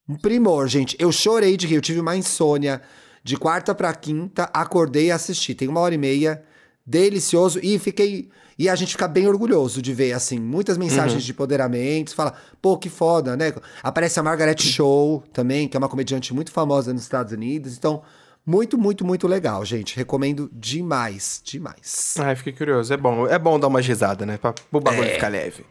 um 0.08 0.16
primor, 0.16 0.68
gente. 0.68 0.96
Eu 1.00 1.12
chorei 1.12 1.58
de 1.58 1.68
rir, 1.68 1.76
eu 1.76 1.82
tive 1.82 2.00
uma 2.00 2.16
insônia 2.16 2.82
de 3.26 3.36
quarta 3.36 3.74
pra 3.74 3.92
quinta, 3.92 4.48
acordei 4.54 5.08
e 5.08 5.12
assisti. 5.12 5.56
Tem 5.56 5.68
uma 5.68 5.80
hora 5.80 5.96
e 5.96 5.98
meia, 5.98 6.44
delicioso, 6.86 7.60
e 7.64 7.80
fiquei. 7.80 8.30
E 8.58 8.70
a 8.70 8.76
gente 8.76 8.92
fica 8.92 9.08
bem 9.08 9.28
orgulhoso 9.28 9.82
de 9.82 9.94
ver, 9.96 10.14
assim, 10.14 10.40
muitas 10.40 10.78
mensagens 10.78 11.24
de 11.24 11.32
empoderamento. 11.32 12.14
Fala, 12.14 12.36
pô, 12.62 12.78
que 12.78 12.88
foda, 12.88 13.36
né? 13.36 13.52
Aparece 13.82 14.20
a 14.20 14.24
Margaret 14.24 14.56
Show 14.60 15.24
também, 15.34 15.68
que 15.68 15.76
é 15.76 15.80
uma 15.80 15.90
comediante 15.90 16.34
muito 16.36 16.52
famosa 16.52 16.94
nos 16.94 17.02
Estados 17.02 17.34
Unidos. 17.34 17.76
Então, 17.76 18.04
muito, 18.46 18.78
muito, 18.78 19.04
muito 19.04 19.28
legal, 19.28 19.66
gente. 19.66 19.98
Recomendo 19.98 20.48
demais, 20.54 21.42
demais. 21.44 22.14
Ai, 22.20 22.36
fiquei 22.36 22.54
curioso. 22.54 22.94
É 22.94 22.98
bom, 22.98 23.28
é 23.28 23.40
bom 23.40 23.60
dar 23.60 23.68
uma 23.68 23.82
risada, 23.82 24.24
né? 24.24 24.38
Pra 24.38 24.54
o 24.72 24.80
bagulho 24.80 25.10
É. 25.10 25.16
ficar 25.16 25.30
leve. 25.30 25.66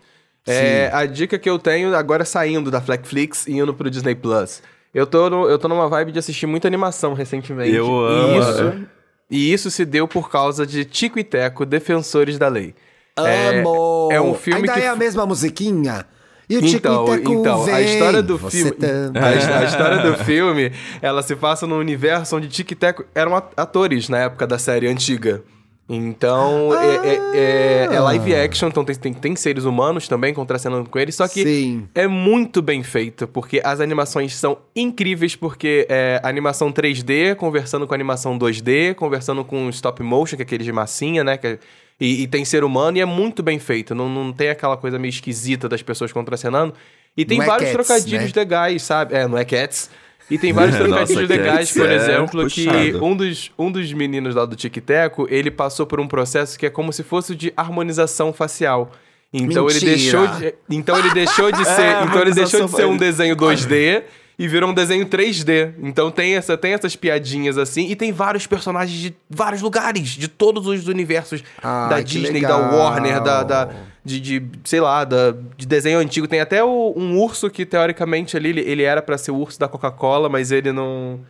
É, 0.46 0.90
a 0.92 1.06
dica 1.06 1.38
que 1.38 1.48
eu 1.48 1.58
tenho 1.58 1.94
agora 1.96 2.24
saindo 2.24 2.70
da 2.70 2.80
Flexflix 2.82 3.46
e 3.46 3.52
indo 3.52 3.72
pro 3.72 3.88
Disney 3.88 4.14
Plus. 4.16 4.60
Eu 4.94 5.06
tô, 5.06 5.28
no- 5.28 5.48
eu 5.48 5.58
tô 5.58 5.66
numa 5.68 5.88
vibe 5.88 6.12
de 6.12 6.18
assistir 6.18 6.46
muita 6.46 6.68
animação 6.68 7.14
recentemente. 7.14 7.74
Eu 7.74 7.86
E 7.86 8.14
amo. 8.14 8.38
isso, 8.38 8.86
e 9.30 9.52
isso 9.52 9.70
se 9.70 9.84
deu 9.84 10.06
por 10.06 10.30
causa 10.30 10.64
de 10.66 10.84
Tico 10.84 11.18
e 11.18 11.24
Teco, 11.24 11.66
Defensores 11.66 12.38
da 12.38 12.48
Lei. 12.48 12.74
É- 13.16 13.58
Amo! 13.60 14.08
É, 14.12 14.20
um 14.20 14.34
filme 14.34 14.60
Ainda 14.60 14.72
que 14.74 14.80
é 14.80 14.88
a 14.88 14.96
mesma 14.96 15.26
musiquinha? 15.26 16.04
E 16.48 16.58
o 16.58 16.60
Tico 16.62 16.76
então, 16.76 17.04
e 17.06 17.10
Teco 17.18 17.32
então 17.32 17.62
a 17.62 17.64
vem, 17.64 17.84
história 17.94 18.22
do 18.22 18.36
você 18.36 18.58
filme, 18.58 18.72
também. 18.72 19.22
a, 19.22 19.58
a 19.60 19.64
história 19.64 19.98
do 20.10 20.18
filme, 20.24 20.72
ela 21.00 21.22
se 21.22 21.34
passa 21.34 21.66
num 21.66 21.78
universo 21.78 22.36
onde 22.36 22.48
Tic 22.48 22.70
e 22.70 22.74
Teco 22.74 23.04
eram 23.14 23.34
at- 23.34 23.52
atores 23.56 24.08
na 24.10 24.18
época 24.18 24.46
da 24.46 24.58
série 24.58 24.86
antiga. 24.86 25.42
Então, 25.88 26.70
é, 26.74 26.96
é- 26.96 27.20
é- 27.34 27.88
é 27.94 28.00
live 28.00 28.34
action, 28.34 28.68
então 28.68 28.84
tem, 28.84 28.94
tem, 28.94 29.12
tem 29.12 29.36
seres 29.36 29.64
humanos 29.64 30.08
também 30.08 30.32
contracenando 30.32 30.88
com 30.88 30.98
eles, 30.98 31.14
só 31.14 31.28
que 31.28 31.42
Sim. 31.42 31.88
é 31.94 32.06
muito 32.06 32.62
bem 32.62 32.82
feito, 32.82 33.28
porque 33.28 33.60
as 33.62 33.80
animações 33.80 34.34
são 34.34 34.56
incríveis, 34.74 35.36
porque 35.36 35.86
é 35.90 36.20
animação 36.22 36.72
3D 36.72 37.34
conversando 37.36 37.86
com 37.86 37.92
animação 37.92 38.38
2D, 38.38 38.94
conversando 38.94 39.44
com 39.44 39.68
stop 39.68 40.02
motion, 40.02 40.36
que 40.36 40.42
é 40.42 40.44
aquele 40.46 40.64
de 40.64 40.72
massinha, 40.72 41.22
né? 41.22 41.36
que 41.36 41.46
é- 41.46 41.58
e, 42.00 42.22
e 42.22 42.26
tem 42.26 42.44
ser 42.44 42.64
humano, 42.64 42.96
e 42.96 43.00
é 43.00 43.04
muito 43.04 43.42
bem 43.42 43.58
feito. 43.58 43.94
Não, 43.94 44.08
não 44.08 44.32
tem 44.32 44.48
aquela 44.48 44.76
coisa 44.76 44.98
meio 44.98 45.10
esquisita 45.10 45.68
das 45.68 45.80
pessoas 45.82 46.10
contracenando. 46.10 46.74
E 47.16 47.24
tem 47.24 47.38
Não 47.38 47.44
é 47.44 47.46
vários 47.48 47.70
Cats, 47.70 47.86
trocadilhos 47.86 48.32
né? 48.34 48.40
legais, 48.42 48.82
sabe? 48.82 49.14
É, 49.14 49.28
não 49.28 49.38
é 49.38 49.44
Cats. 49.44 49.88
E 50.30 50.38
tem 50.38 50.52
vários 50.52 50.76
trocadilhos 50.78 51.28
legais, 51.28 51.72
Cats 51.72 51.72
por 51.72 51.88
é 51.88 51.94
exemplo, 51.94 52.46
que 52.46 52.68
um 53.00 53.16
dos, 53.16 53.52
um 53.58 53.70
dos 53.70 53.92
meninos 53.92 54.34
lá 54.34 54.44
do 54.44 54.56
Tic 54.56 54.76
Teco, 54.78 55.26
ele 55.30 55.50
passou 55.50 55.86
por 55.86 56.00
um 56.00 56.08
processo 56.08 56.58
que 56.58 56.66
é 56.66 56.70
como 56.70 56.92
se 56.92 57.02
fosse 57.02 57.34
de 57.34 57.52
harmonização 57.56 58.32
facial. 58.32 58.90
Então 59.32 59.68
ele 59.68 59.74
Mentira. 59.74 59.96
deixou 59.96 60.26
de, 60.28 60.54
então 60.70 60.98
ele 60.98 61.10
deixou 61.12 61.50
de 61.50 61.64
ser, 61.66 61.82
É, 61.82 62.04
então 62.04 62.20
ele 62.20 62.32
deixou 62.32 62.64
de 62.64 62.70
ser 62.70 62.86
um 62.86 62.96
desenho 62.96 63.36
2D 63.36 64.04
e 64.38 64.48
virou 64.48 64.70
um 64.70 64.74
desenho 64.74 65.04
3D. 65.06 65.74
Então 65.82 66.10
tem 66.10 66.36
essa 66.36 66.56
tem 66.56 66.72
essas 66.72 66.94
piadinhas 66.94 67.58
assim 67.58 67.88
e 67.90 67.96
tem 67.96 68.12
vários 68.12 68.46
personagens 68.46 68.98
de 68.98 69.14
vários 69.28 69.60
lugares, 69.60 70.10
de 70.10 70.28
todos 70.28 70.66
os 70.68 70.86
universos 70.86 71.42
Ai, 71.62 71.88
da 71.88 72.00
Disney, 72.00 72.30
legal. 72.40 72.60
da 72.60 72.76
Warner, 72.76 73.20
da, 73.20 73.42
da 73.42 73.70
de, 74.04 74.20
de, 74.20 74.42
sei 74.64 74.80
lá, 74.80 75.04
da, 75.04 75.34
de 75.56 75.66
desenho 75.66 75.98
antigo. 75.98 76.28
Tem 76.28 76.40
até 76.40 76.62
o- 76.62 76.92
um 76.96 77.18
urso 77.18 77.48
que, 77.50 77.64
teoricamente, 77.64 78.36
ali, 78.36 78.50
ele, 78.50 78.60
ele 78.60 78.82
era 78.82 79.00
pra 79.00 79.16
ser 79.16 79.30
o 79.30 79.36
urso 79.36 79.58
da 79.58 79.66
Coca-Cola, 79.68 80.28
mas 80.28 80.52
ele 80.52 80.72
não. 80.72 81.20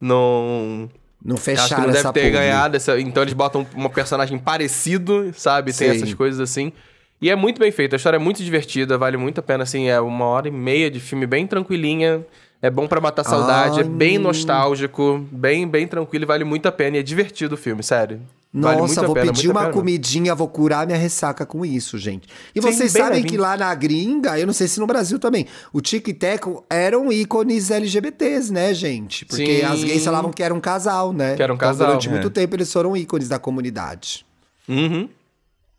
Não. 0.00 0.88
Não 1.24 1.36
fecharam 1.36 1.82
não 1.82 1.86
deve 1.88 1.98
essa 1.98 2.12
ter 2.12 2.30
ganhado, 2.30 2.76
essa- 2.76 2.98
então 3.00 3.22
eles 3.24 3.34
botam 3.34 3.66
uma 3.74 3.90
personagem 3.90 4.38
parecido, 4.38 5.32
sabe? 5.34 5.72
Tem 5.72 5.90
Sim. 5.90 5.96
essas 5.96 6.14
coisas 6.14 6.38
assim. 6.38 6.72
E 7.20 7.28
é 7.28 7.34
muito 7.34 7.58
bem 7.58 7.72
feito, 7.72 7.94
a 7.94 7.96
história 7.96 8.16
é 8.16 8.20
muito 8.20 8.40
divertida, 8.44 8.96
vale 8.96 9.16
muito 9.16 9.40
a 9.40 9.42
pena, 9.42 9.64
assim, 9.64 9.88
é 9.88 10.00
uma 10.00 10.24
hora 10.26 10.46
e 10.46 10.52
meia 10.52 10.88
de 10.88 11.00
filme 11.00 11.26
bem 11.26 11.44
tranquilinha, 11.44 12.24
é 12.60 12.70
bom 12.70 12.86
pra 12.88 13.00
matar 13.00 13.24
saudade, 13.24 13.80
é 13.80 13.84
bem 13.84 14.18
nostálgico, 14.18 15.24
bem, 15.30 15.66
bem 15.66 15.86
tranquilo 15.86 16.24
e 16.24 16.26
vale 16.26 16.44
muito 16.44 16.66
a 16.66 16.72
pena. 16.72 16.96
E 16.96 17.00
é 17.00 17.02
divertido 17.02 17.54
o 17.54 17.58
filme, 17.58 17.82
sério. 17.82 18.20
vale 18.52 18.80
Nossa, 18.80 19.02
vou 19.02 19.14
pena, 19.14 19.26
pedir 19.32 19.48
uma 19.50 19.60
pena. 19.60 19.72
comidinha, 19.72 20.34
vou 20.34 20.48
curar 20.48 20.86
minha 20.86 20.98
ressaca 20.98 21.44
com 21.46 21.64
isso, 21.64 21.96
gente. 21.98 22.26
E 22.54 22.60
Sim, 22.60 22.72
vocês 22.72 22.92
bem 22.92 23.02
sabem 23.02 23.22
que 23.22 23.36
lá 23.36 23.56
na 23.56 23.72
gringa, 23.74 24.38
eu 24.38 24.46
não 24.46 24.52
sei 24.54 24.66
se 24.66 24.80
no 24.80 24.86
Brasil 24.86 25.18
também, 25.18 25.46
o 25.72 25.80
Tic 25.80 26.08
Teco 26.18 26.64
eram 26.68 27.12
ícones 27.12 27.70
LGBTs, 27.70 28.52
né, 28.52 28.74
gente? 28.74 29.24
Porque 29.24 29.60
Sim. 29.60 29.64
as 29.64 29.84
gays 29.84 30.04
falavam 30.04 30.32
que 30.32 30.42
era 30.42 30.52
um 30.54 30.60
casal, 30.60 31.12
né? 31.12 31.36
Que 31.36 31.42
era 31.42 31.52
um 31.52 31.56
Então, 31.56 31.68
casal, 31.68 31.86
durante 31.88 32.08
é. 32.08 32.10
muito 32.10 32.30
tempo 32.30 32.56
eles 32.56 32.72
foram 32.72 32.96
ícones 32.96 33.28
da 33.28 33.38
comunidade. 33.38 34.24
Uhum. 34.68 35.08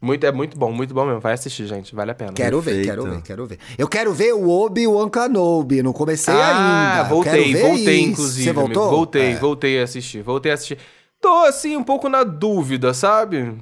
Muito, 0.02 0.26
é 0.26 0.32
muito 0.32 0.58
bom, 0.58 0.72
muito 0.72 0.94
bom 0.94 1.06
mesmo. 1.06 1.20
Vai 1.20 1.34
assistir, 1.34 1.66
gente, 1.66 1.94
vale 1.94 2.12
a 2.12 2.16
pena. 2.16 2.32
Quero 2.32 2.62
ver, 2.62 2.72
Perfeito. 2.76 2.88
quero 2.90 3.04
ver, 3.04 3.22
quero 3.22 3.46
ver. 3.46 3.60
Eu 3.78 3.88
quero 3.88 4.14
ver 4.14 4.34
o 4.34 4.50
Obi-Wan 4.50 5.10
Kenobi, 5.10 5.84
não 5.84 5.92
comecei 5.92 6.34
ah, 6.34 6.94
ainda. 7.00 7.10
voltei, 7.10 7.32
Quero 7.32 7.54
ver 7.54 7.62
voltei, 7.62 8.00
isso. 8.00 8.10
inclusive. 8.12 8.44
Você 8.44 8.50
amigo. 8.52 8.62
voltou? 8.74 8.90
Voltei, 8.90 9.32
É. 9.32 9.36
voltei 9.36 9.80
a 9.82 9.84
assistir. 9.84 10.22
Voltei 10.22 10.52
a 10.52 10.56
assistir. 10.56 10.78
Tô, 11.22 11.44
assim, 11.44 11.76
um 11.76 11.84
pouco 11.84 12.08
na 12.08 12.24
dúvida, 12.24 12.94
sabe? 12.94 13.54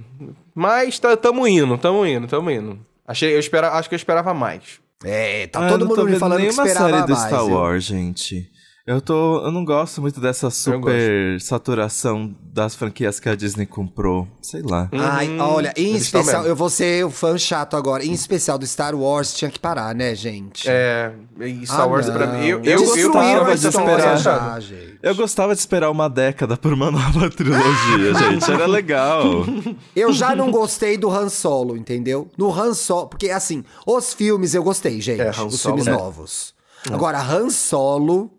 Mas 0.54 1.00
tá, 1.00 1.18
tamo 1.18 1.48
indo, 1.48 1.76
tamo 1.78 2.06
indo, 2.06 2.28
tamo 2.28 2.52
indo. 2.52 2.78
Achei, 3.08 3.34
eu 3.34 3.40
espera, 3.40 3.72
acho 3.72 3.90
que 3.90 3.96
eu 3.96 3.98
esperava 3.98 4.32
mais. 4.34 4.80
É, 5.04 5.48
tá 5.48 5.62
Ah, 5.62 5.64
eu 5.64 5.70
todo 5.70 5.80
não 5.82 5.88
tô 5.88 5.96
mundo 5.96 6.06
me 6.06 6.12
vendo 6.12 6.20
falando 6.20 6.38
que 6.40 6.44
nenhuma 6.46 6.68
esperava 6.68 6.90
série 6.94 7.08
do 7.08 7.14
mais. 7.14 7.26
Star? 7.26 7.46
Wars, 7.48 7.84
gente. 7.84 8.48
Eu 8.88 9.02
tô. 9.02 9.42
Eu 9.46 9.52
não 9.52 9.66
gosto 9.66 10.00
muito 10.02 10.22
dessa 10.22 10.50
super 10.50 11.42
saturação 11.42 12.34
das 12.54 12.74
franquias 12.74 13.20
que 13.20 13.28
a 13.28 13.36
Disney 13.36 13.66
comprou. 13.66 14.26
Sei 14.42 14.62
lá. 14.62 14.88
Ai, 14.94 15.28
Uhum. 15.28 15.40
olha, 15.42 15.74
em 15.76 15.90
Eles 15.90 16.04
especial, 16.04 16.46
eu 16.46 16.56
vou 16.56 16.70
ser 16.70 17.06
o 17.06 17.12
fã 17.12 17.38
chato 17.38 17.76
agora. 17.76 18.06
Em 18.06 18.14
especial 18.14 18.58
do 18.58 18.66
Star 18.66 18.96
Wars, 18.96 19.34
tinha 19.34 19.52
que 19.52 19.60
parar, 19.60 19.94
né, 19.94 20.16
gente? 20.16 20.70
É, 20.70 21.12
Star 21.66 21.82
Ah, 21.82 21.86
Wars 21.86 22.10
pra 22.10 22.28
não. 22.28 22.40
mim. 22.40 22.48
Eu, 22.48 22.64
eu, 22.64 22.80
gostava 22.80 23.56
de 23.58 23.68
esperar. 23.68 24.62
gente. 24.62 24.98
Eu 25.04 25.16
gostava 25.16 25.54
de 25.54 25.60
esperar 25.60 25.92
uma 25.92 26.08
década 26.10 26.56
por 26.56 26.72
uma 26.72 26.90
nova 26.90 27.30
trilogia, 27.30 28.14
gente. 28.16 28.50
Era 28.50 28.66
legal. 28.68 29.24
Eu 29.94 30.14
já 30.14 30.34
não 30.34 30.50
gostei 30.50 30.98
do 30.98 31.10
Han 31.10 31.28
Solo, 31.28 31.76
entendeu? 31.76 32.30
No 32.38 32.54
Han 32.58 32.74
Solo, 32.74 33.08
porque 33.08 33.32
assim, 33.32 33.66
os 33.86 34.14
filmes 34.14 34.54
eu 34.54 34.64
gostei, 34.64 35.02
gente. 35.02 35.20
É, 35.20 35.28
Han 35.28 35.48
os 35.48 35.60
Solo, 35.60 35.76
filmes 35.76 35.88
é. 35.88 35.92
novos. 35.92 36.54
Agora, 36.90 37.20
Han 37.22 37.50
Solo, 37.50 38.32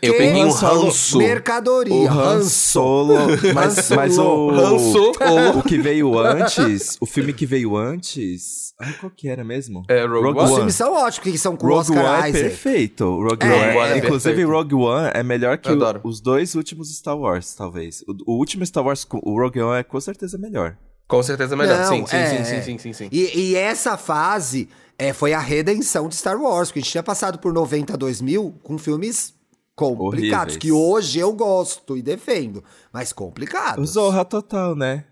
eu 0.00 0.12
que 0.12 0.18
peguei 0.18 0.44
um 0.44 0.48
Han 0.48 0.50
Solo- 0.52 0.84
ranço. 0.84 1.18
mercadoria. 1.18 1.94
O 1.94 2.08
Han 2.20 2.42
Solo. 2.42 3.14
Mas, 3.54 3.90
mas 3.94 4.18
o. 4.18 4.78
Solo. 4.78 5.12
O 5.58 5.62
que 5.62 5.78
veio 5.78 6.18
antes. 6.18 6.96
O 7.00 7.06
filme 7.06 7.32
que 7.32 7.44
veio 7.46 7.76
antes. 7.76 8.72
Ai, 8.80 8.92
qual 9.00 9.10
que 9.14 9.28
era 9.28 9.44
mesmo? 9.44 9.84
É, 9.88 10.04
Rogue 10.04 10.38
Os 10.38 10.44
One. 10.44 10.54
filmes 10.56 10.74
são 10.74 10.92
ótimos, 10.94 11.18
porque 11.18 11.38
são 11.38 11.56
com 11.56 11.66
o 11.66 11.70
Rogue 11.70 11.90
One 11.92 12.00
Oscar 12.00 12.24
é 12.24 12.28
Isaac. 12.30 12.44
perfeito. 12.44 13.04
O 13.04 13.22
Rogue 13.28 13.46
É. 13.46 13.46
One, 13.46 13.64
Rogue 13.66 13.78
One 13.78 13.92
é 13.92 13.98
inclusive, 13.98 14.34
perfeito. 14.34 14.50
Rogue 14.50 14.74
One 14.74 15.10
é 15.14 15.22
melhor 15.22 15.58
que 15.58 15.70
o- 15.70 16.00
os 16.04 16.20
dois 16.20 16.54
últimos 16.54 16.94
Star 16.96 17.16
Wars, 17.16 17.54
talvez. 17.54 18.02
O, 18.08 18.32
o 18.32 18.38
último 18.38 18.64
Star 18.66 18.84
Wars, 18.84 19.06
o 19.10 19.40
Rogue 19.40 19.60
One 19.60 19.80
é 19.80 19.82
com 19.82 20.00
certeza 20.00 20.36
melhor. 20.38 20.76
Com 21.06 21.22
certeza 21.22 21.54
é 21.54 21.56
melhor. 21.58 21.78
Não, 21.78 21.88
sim, 21.88 22.06
sim, 22.06 22.16
é, 22.16 22.26
sim, 22.26 22.36
é. 22.36 22.44
sim, 22.44 22.62
sim, 22.62 22.78
sim, 22.78 22.92
sim. 22.92 23.08
E, 23.12 23.50
e 23.50 23.54
essa 23.56 23.96
fase 23.96 24.68
é, 24.98 25.12
foi 25.12 25.32
a 25.34 25.38
redenção 25.38 26.08
de 26.08 26.16
Star 26.16 26.40
Wars, 26.40 26.68
porque 26.68 26.78
a 26.80 26.82
gente 26.82 26.90
tinha 26.92 27.02
passado 27.02 27.38
por 27.38 27.52
90, 27.52 27.96
2000 27.96 28.54
com 28.62 28.78
filmes 28.78 29.34
complicados, 29.74 30.54
Horríveis. 30.54 30.56
que 30.58 30.70
hoje 30.72 31.18
eu 31.18 31.32
gosto 31.32 31.96
e 31.96 32.02
defendo, 32.02 32.62
mas 32.92 33.12
complicados. 33.12 33.90
Zorra 33.90 34.24
total, 34.24 34.74
né? 34.76 35.04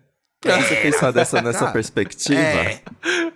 Pra 0.43 0.59
você 0.63 0.75
pensar 0.77 1.11
dessa, 1.11 1.41
nessa 1.43 1.59
Cara, 1.59 1.73
perspectiva. 1.73 2.41
É. 2.41 2.81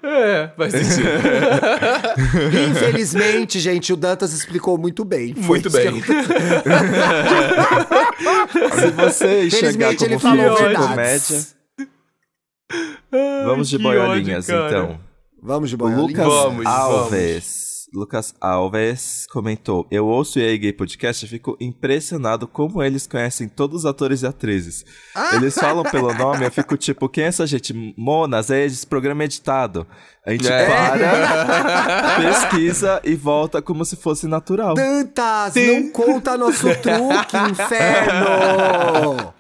É, 0.03 0.53
faz 0.57 0.73
sentido. 0.73 1.09
Infelizmente, 2.73 3.61
gente, 3.61 3.93
o 3.93 3.97
Dantas 3.97 4.33
explicou 4.33 4.79
muito 4.79 5.05
bem. 5.05 5.35
Muito 5.37 5.69
bem. 5.71 5.87
eu- 5.87 6.03
Se 8.81 8.91
você 8.93 9.45
enxergar 9.49 9.95
como 9.97 10.19
falou 10.19 10.57
comédia, 10.75 11.43
vamos 13.45 13.69
de 13.69 13.79
boiolinhas, 13.79 14.49
ódio, 14.49 14.67
então. 14.67 15.01
Vamos 15.43 15.69
de 15.69 15.75
O 15.75 15.79
boiolinha? 15.79 16.07
Lucas 16.25 16.25
Vamos, 16.27 16.67
Alves. 16.67 17.64
Lucas 17.95 18.35
Alves 18.41 19.27
comentou: 19.31 19.87
Eu 19.91 20.07
ouço 20.07 20.39
o 20.39 20.43
EA 20.43 20.57
Gay 20.57 20.73
Podcast 20.73 21.25
e 21.25 21.29
fico 21.29 21.57
impressionado 21.61 22.49
como 22.49 22.83
eles 22.83 23.07
conhecem 23.07 23.49
todos 23.49 23.81
os 23.81 23.87
atores 23.87 24.23
e 24.23 24.27
atrizes. 24.27 24.85
Eles 25.33 25.55
falam 25.55 25.85
pelo 25.85 26.13
nome, 26.13 26.45
eu 26.45 26.51
fico 26.51 26.77
tipo: 26.77 27.09
quem 27.09 27.25
é 27.25 27.29
essa 27.29 27.47
gente? 27.47 27.73
Monas, 27.97 28.51
é 28.51 28.65
esse 28.65 28.87
programa 28.87 29.25
editado. 29.25 29.87
A 30.27 30.31
gente 30.33 30.49
É. 30.49 30.67
para, 30.67 32.17
pesquisa 32.17 32.99
e 33.05 33.15
volta 33.15 33.61
como 33.61 33.85
se 33.85 33.95
fosse 33.95 34.27
natural. 34.27 34.75
Dantas, 34.75 35.55
não 35.55 35.91
conta 35.91 36.39
nosso 36.39 36.67
truque, 36.77 37.37
inferno! 37.51 39.35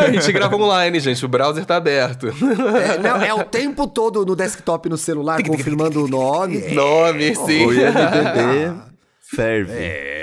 a 0.00 0.10
gente 0.12 0.30
grava 0.30 0.54
online, 0.56 1.00
gente. 1.00 1.24
O 1.24 1.28
browser 1.28 1.64
tá 1.64 1.76
aberto. 1.76 2.28
É, 2.28 2.98
não, 2.98 3.16
é 3.22 3.32
o 3.32 3.44
tempo 3.44 3.86
todo 3.86 4.26
no 4.26 4.36
desktop 4.36 4.90
no 4.90 4.98
celular 4.98 5.42
confirmando 5.42 6.04
o 6.04 6.08
nome. 6.08 6.58
É 6.58 6.74
Nome, 6.74 7.34
sim. 7.34 7.63
O 7.66 7.72
IMDB 7.72 8.82
ferve. 9.20 9.72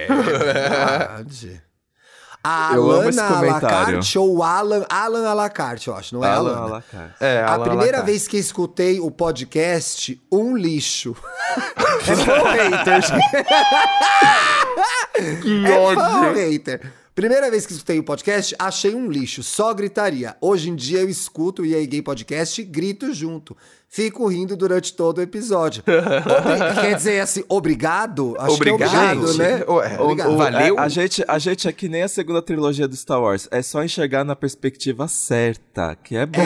verdade. 0.08 1.62
A 2.44 2.72
Eu 2.74 2.90
amo 2.90 3.08
esse 3.10 3.20
Alana 3.20 3.36
comentário. 3.38 3.68
Alacarte 3.78 4.18
ou 4.18 4.42
Alan, 4.42 4.84
Alan 4.90 5.28
Alacarte, 5.30 5.88
eu 5.90 5.96
acho, 5.96 6.16
não 6.16 6.26
é 6.26 6.28
Alan 6.30 6.50
Alana? 6.56 6.66
Alacarte. 6.66 7.14
É, 7.20 7.40
A 7.42 7.52
Alan 7.54 7.64
primeira 7.66 7.98
Alacarte. 7.98 8.06
vez 8.12 8.28
que 8.28 8.38
escutei 8.38 9.00
o 9.00 9.12
podcast, 9.12 10.20
um 10.32 10.58
lixo. 10.58 11.16
é 12.08 12.16
fã 12.16 12.52
hater, 12.52 13.02
gente. 13.04 13.22
Que 15.44 15.66
É 15.66 15.96
fã 15.96 16.34
hater. 16.34 16.92
Primeira 17.14 17.52
vez 17.52 17.66
que 17.68 17.74
escutei 17.74 18.00
o 18.00 18.04
podcast, 18.04 18.56
achei 18.58 18.96
um 18.96 19.08
lixo, 19.08 19.44
só 19.44 19.72
gritaria. 19.74 20.36
Hoje 20.42 20.70
em 20.70 20.76
dia 20.76 21.02
eu 21.02 21.10
escuto 21.10 21.62
o 21.62 21.66
EA 21.66 21.86
Gay 21.86 22.02
Podcast 22.02 22.60
e 22.60 22.64
grito 22.64 23.14
junto. 23.14 23.56
Fico 23.94 24.26
rindo 24.30 24.56
durante 24.56 24.94
todo 24.94 25.18
o 25.18 25.22
episódio. 25.22 25.84
Obri- 25.86 26.80
Quer 26.82 26.96
dizer 26.96 27.20
assim, 27.20 27.44
obrigado? 27.50 28.38
Acho 28.40 28.54
Obrigado, 28.56 28.78
que 28.78 28.84
é 28.84 28.88
obrigado, 28.88 29.28
gente. 29.28 29.38
né? 29.38 29.64
Obrigado. 30.00 30.32
ô, 30.32 30.38
Valeu. 30.38 30.80
A, 30.80 30.84
a 30.84 30.88
gente, 30.88 31.26
a 31.28 31.38
gente 31.38 31.68
é 31.68 31.74
que 31.74 31.90
nem 31.90 32.02
a 32.02 32.08
segunda 32.08 32.42
trilogia 32.42 32.88
do 32.88 32.96
Star 32.96 33.22
Wars. 33.22 33.50
É 33.52 33.62
só 33.62 33.84
enxergar 33.84 34.24
na 34.24 34.34
perspectiva 34.34 35.10
certa, 35.10 35.94
que 36.02 36.16
é 36.16 36.26
bom. 36.26 36.40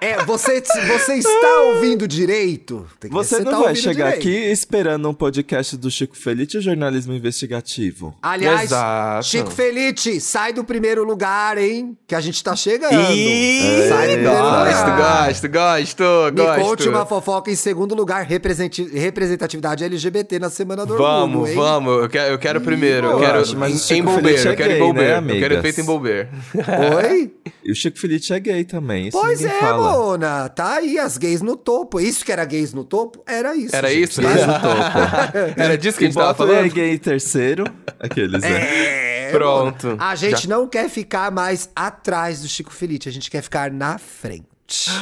É, 0.00 0.10
é 0.12 0.24
você, 0.24 0.60
você 0.62 1.14
está 1.14 1.60
ouvindo 1.74 2.06
direito? 2.06 2.86
Tem 3.00 3.10
que 3.10 3.16
ver 3.16 3.24
se 3.24 3.34
Você 3.36 3.42
não 3.44 3.50
tá 3.52 3.58
vai 3.62 3.74
chegar 3.74 4.12
direito. 4.12 4.18
aqui 4.20 4.50
esperando 4.52 5.08
um 5.08 5.14
podcast 5.14 5.76
do 5.76 5.90
Chico 5.90 6.16
Felice 6.16 6.56
ou 6.56 6.62
jornalismo 6.62 7.12
investigativo. 7.12 8.14
Aliás, 8.22 8.62
Exato. 8.70 9.26
Chico 9.26 9.50
Felice, 9.50 10.20
sai 10.20 10.52
do 10.52 10.62
primeiro 10.62 11.02
lugar, 11.04 11.58
hein? 11.58 11.96
Que 12.06 12.14
a 12.14 12.20
gente 12.20 12.42
tá 12.44 12.54
chegando. 12.54 12.92
Ih, 13.12 13.88
Sai 13.88 14.06
do 14.08 14.12
primeiro 14.14 14.44
lugar. 14.44 14.59
Gosto, 14.74 15.48
gosto, 15.48 16.02
Me 16.32 16.42
gosto. 16.42 16.60
conte 16.62 16.88
uma 16.88 17.06
fofoca 17.06 17.50
em 17.50 17.54
segundo 17.56 17.94
lugar, 17.94 18.24
representatividade 18.26 19.84
LGBT 19.84 20.38
na 20.38 20.50
Semana 20.50 20.84
do 20.86 20.96
Vamos, 20.96 21.34
Orgulho, 21.36 21.50
hein? 21.50 21.56
vamos. 21.56 22.02
Eu 22.02 22.08
quero, 22.08 22.32
eu 22.32 22.38
quero 22.38 22.60
primeiro. 22.60 23.06
Eu 23.06 23.12
eu 23.12 23.18
quero 23.18 23.40
acho, 23.40 23.56
mas 23.56 23.90
em, 23.90 23.98
envolver. 23.98 24.22
Felice 24.22 24.48
é 24.48 24.52
eu 24.52 24.56
quero 24.56 24.68
gay, 24.70 24.78
envolver. 24.78 25.20
né, 25.22 25.34
eu 25.34 25.38
quero 25.40 25.54
efeito 25.54 25.80
envolver. 25.80 26.28
Oi? 27.04 27.34
E 27.64 27.72
o 27.72 27.74
Chico 27.74 27.98
Felice 27.98 28.32
é 28.32 28.40
gay 28.40 28.64
também, 28.64 29.08
isso 29.08 29.18
Pois 29.20 29.44
é, 29.44 29.48
fala. 29.60 29.92
Mona. 29.92 30.48
Tá 30.48 30.76
aí, 30.76 30.98
as 30.98 31.18
gays 31.18 31.42
no 31.42 31.56
topo. 31.56 32.00
Isso 32.00 32.24
que 32.24 32.32
era 32.32 32.44
gays 32.44 32.72
no 32.72 32.84
topo? 32.84 33.22
Era 33.26 33.54
isso. 33.54 33.74
Era 33.76 33.88
gente. 33.90 34.10
isso? 34.10 34.20
Gays 34.22 34.46
no 34.46 34.52
topo. 34.60 35.60
Era 35.60 35.76
disso 35.78 35.98
que 35.98 36.04
a 36.04 36.06
gente 36.06 36.16
tava 36.16 36.34
falando? 36.34 36.70
gay 36.72 36.94
em 36.94 36.98
terceiro. 36.98 37.64
Aqueles, 37.98 38.42
né? 38.42 39.26
É, 39.26 39.30
Pronto. 39.30 39.86
Mona. 39.88 40.04
A 40.04 40.14
gente 40.14 40.48
não 40.48 40.66
quer 40.66 40.88
ficar 40.88 41.30
mais 41.30 41.68
atrás 41.76 42.40
do 42.40 42.48
Chico 42.48 42.72
Felice, 42.72 43.08
a 43.08 43.12
gente 43.12 43.30
quer 43.30 43.42
ficar 43.42 43.70
na 43.70 43.98
frente. 43.98 44.49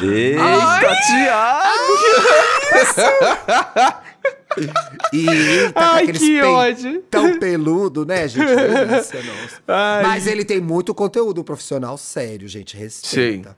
Eita, 0.03 0.97
Thiago! 1.07 1.69
E 5.13 5.73
tá 5.73 5.73
com 5.73 5.81
Ai, 5.81 6.03
aqueles 6.03 6.21
que 6.21 6.41
ódio. 6.41 7.03
tão 7.11 7.39
peludo, 7.39 8.05
né, 8.07 8.27
gente? 8.27 8.47
Delícia. 8.47 9.21
Mas 10.03 10.27
ele 10.27 10.45
tem 10.45 10.61
muito 10.61 10.95
conteúdo 10.95 11.45
profissional 11.45 11.97
sério, 11.99 12.49
gente. 12.49 12.77
Respeita. 12.77 13.57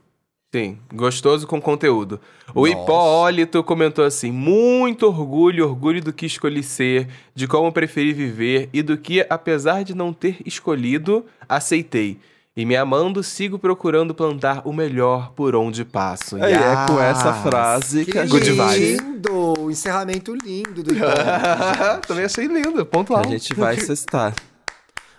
Sim, 0.53 0.79
gostoso 0.93 1.47
com 1.47 1.61
conteúdo. 1.61 2.21
O 2.53 2.67
Nossa. 2.67 2.83
Hipólito 2.83 3.63
comentou 3.63 4.05
assim: 4.05 4.33
muito 4.33 5.07
orgulho, 5.07 5.65
orgulho 5.65 6.03
do 6.03 6.13
que 6.13 6.27
escolhi 6.27 6.63
ser, 6.65 7.07
de 7.35 7.47
como 7.47 7.71
preferi 7.71 8.13
viver 8.13 8.69
e 8.73 8.83
do 8.83 8.99
que, 8.99 9.25
apesar 9.31 9.85
de 9.85 9.95
não 9.95 10.13
ter 10.13 10.39
escolhido, 10.45 11.25
aceitei. 11.49 12.19
E 12.57 12.65
me 12.67 12.77
amando, 12.77 13.23
sigo 13.23 13.59
procurando 13.59 14.13
plantar 14.15 14.63
o 14.67 14.73
melhor 14.73 15.33
por 15.33 15.55
onde 15.55 15.85
passo. 15.85 16.37
Aí, 16.37 16.53
é 16.53 16.87
com 16.87 17.01
essa 17.01 17.31
Yes. 17.31 17.43
frase 17.43 18.05
que, 18.05 18.13
Que 18.13 18.19
a 18.19 18.27
Good 18.27 18.45
gente, 18.45 18.57
vibes. 18.75 19.01
lindo! 19.01 19.71
Encerramento 19.71 20.35
lindo 20.35 20.83
do. 20.83 20.93
Também 22.07 22.25
achei 22.25 22.47
lindo, 22.47 22.85
ponto 22.85 23.15
a 23.15 23.19
alto. 23.19 23.31
gente 23.31 23.55
vai 23.55 23.77
cestar. 23.81 24.35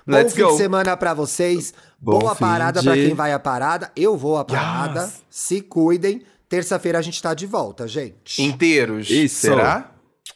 Let's 0.06 0.34
Bom 0.34 0.38
fim 0.38 0.44
go. 0.44 0.52
de 0.52 0.58
semana 0.58 0.98
pra 0.98 1.14
vocês. 1.14 1.74
Bom 2.00 2.20
Boa 2.20 2.36
parada 2.36 2.80
de- 2.82 2.86
pra 2.88 2.96
quem 2.96 3.14
vai 3.14 3.32
à 3.32 3.40
parada. 3.40 3.92
Eu 3.96 4.18
vou 4.18 4.38
à 4.38 4.44
parada. 4.44 5.04
Yes. 5.04 5.24
Se 5.30 5.62
cuidem. 5.62 6.24
Terça-feira 6.50 7.00
a 7.00 7.02
gente 7.02 7.22
tá 7.22 7.34
de 7.34 7.46
volta, 7.46 7.88
gente. 7.88 8.42
Inteiros. 8.42 9.10
Isso. 9.10 9.40
Será? 9.42 9.90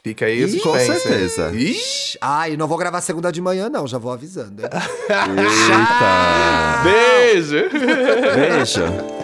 Fica 0.06 0.28
aí 0.28 0.44
Ih, 0.44 0.60
com 0.60 0.78
certeza. 0.78 1.52
Ih, 1.52 1.76
Ai, 2.22 2.56
não 2.56 2.68
vou 2.68 2.78
gravar 2.78 3.02
segunda 3.02 3.32
de 3.32 3.42
manhã, 3.42 3.70
não. 3.70 3.88
Já 3.88 3.98
vou 3.98 4.12
avisando. 4.12 4.62
Eita! 5.10 5.24
beijo! 6.84 7.68
Beijo! 8.36 9.15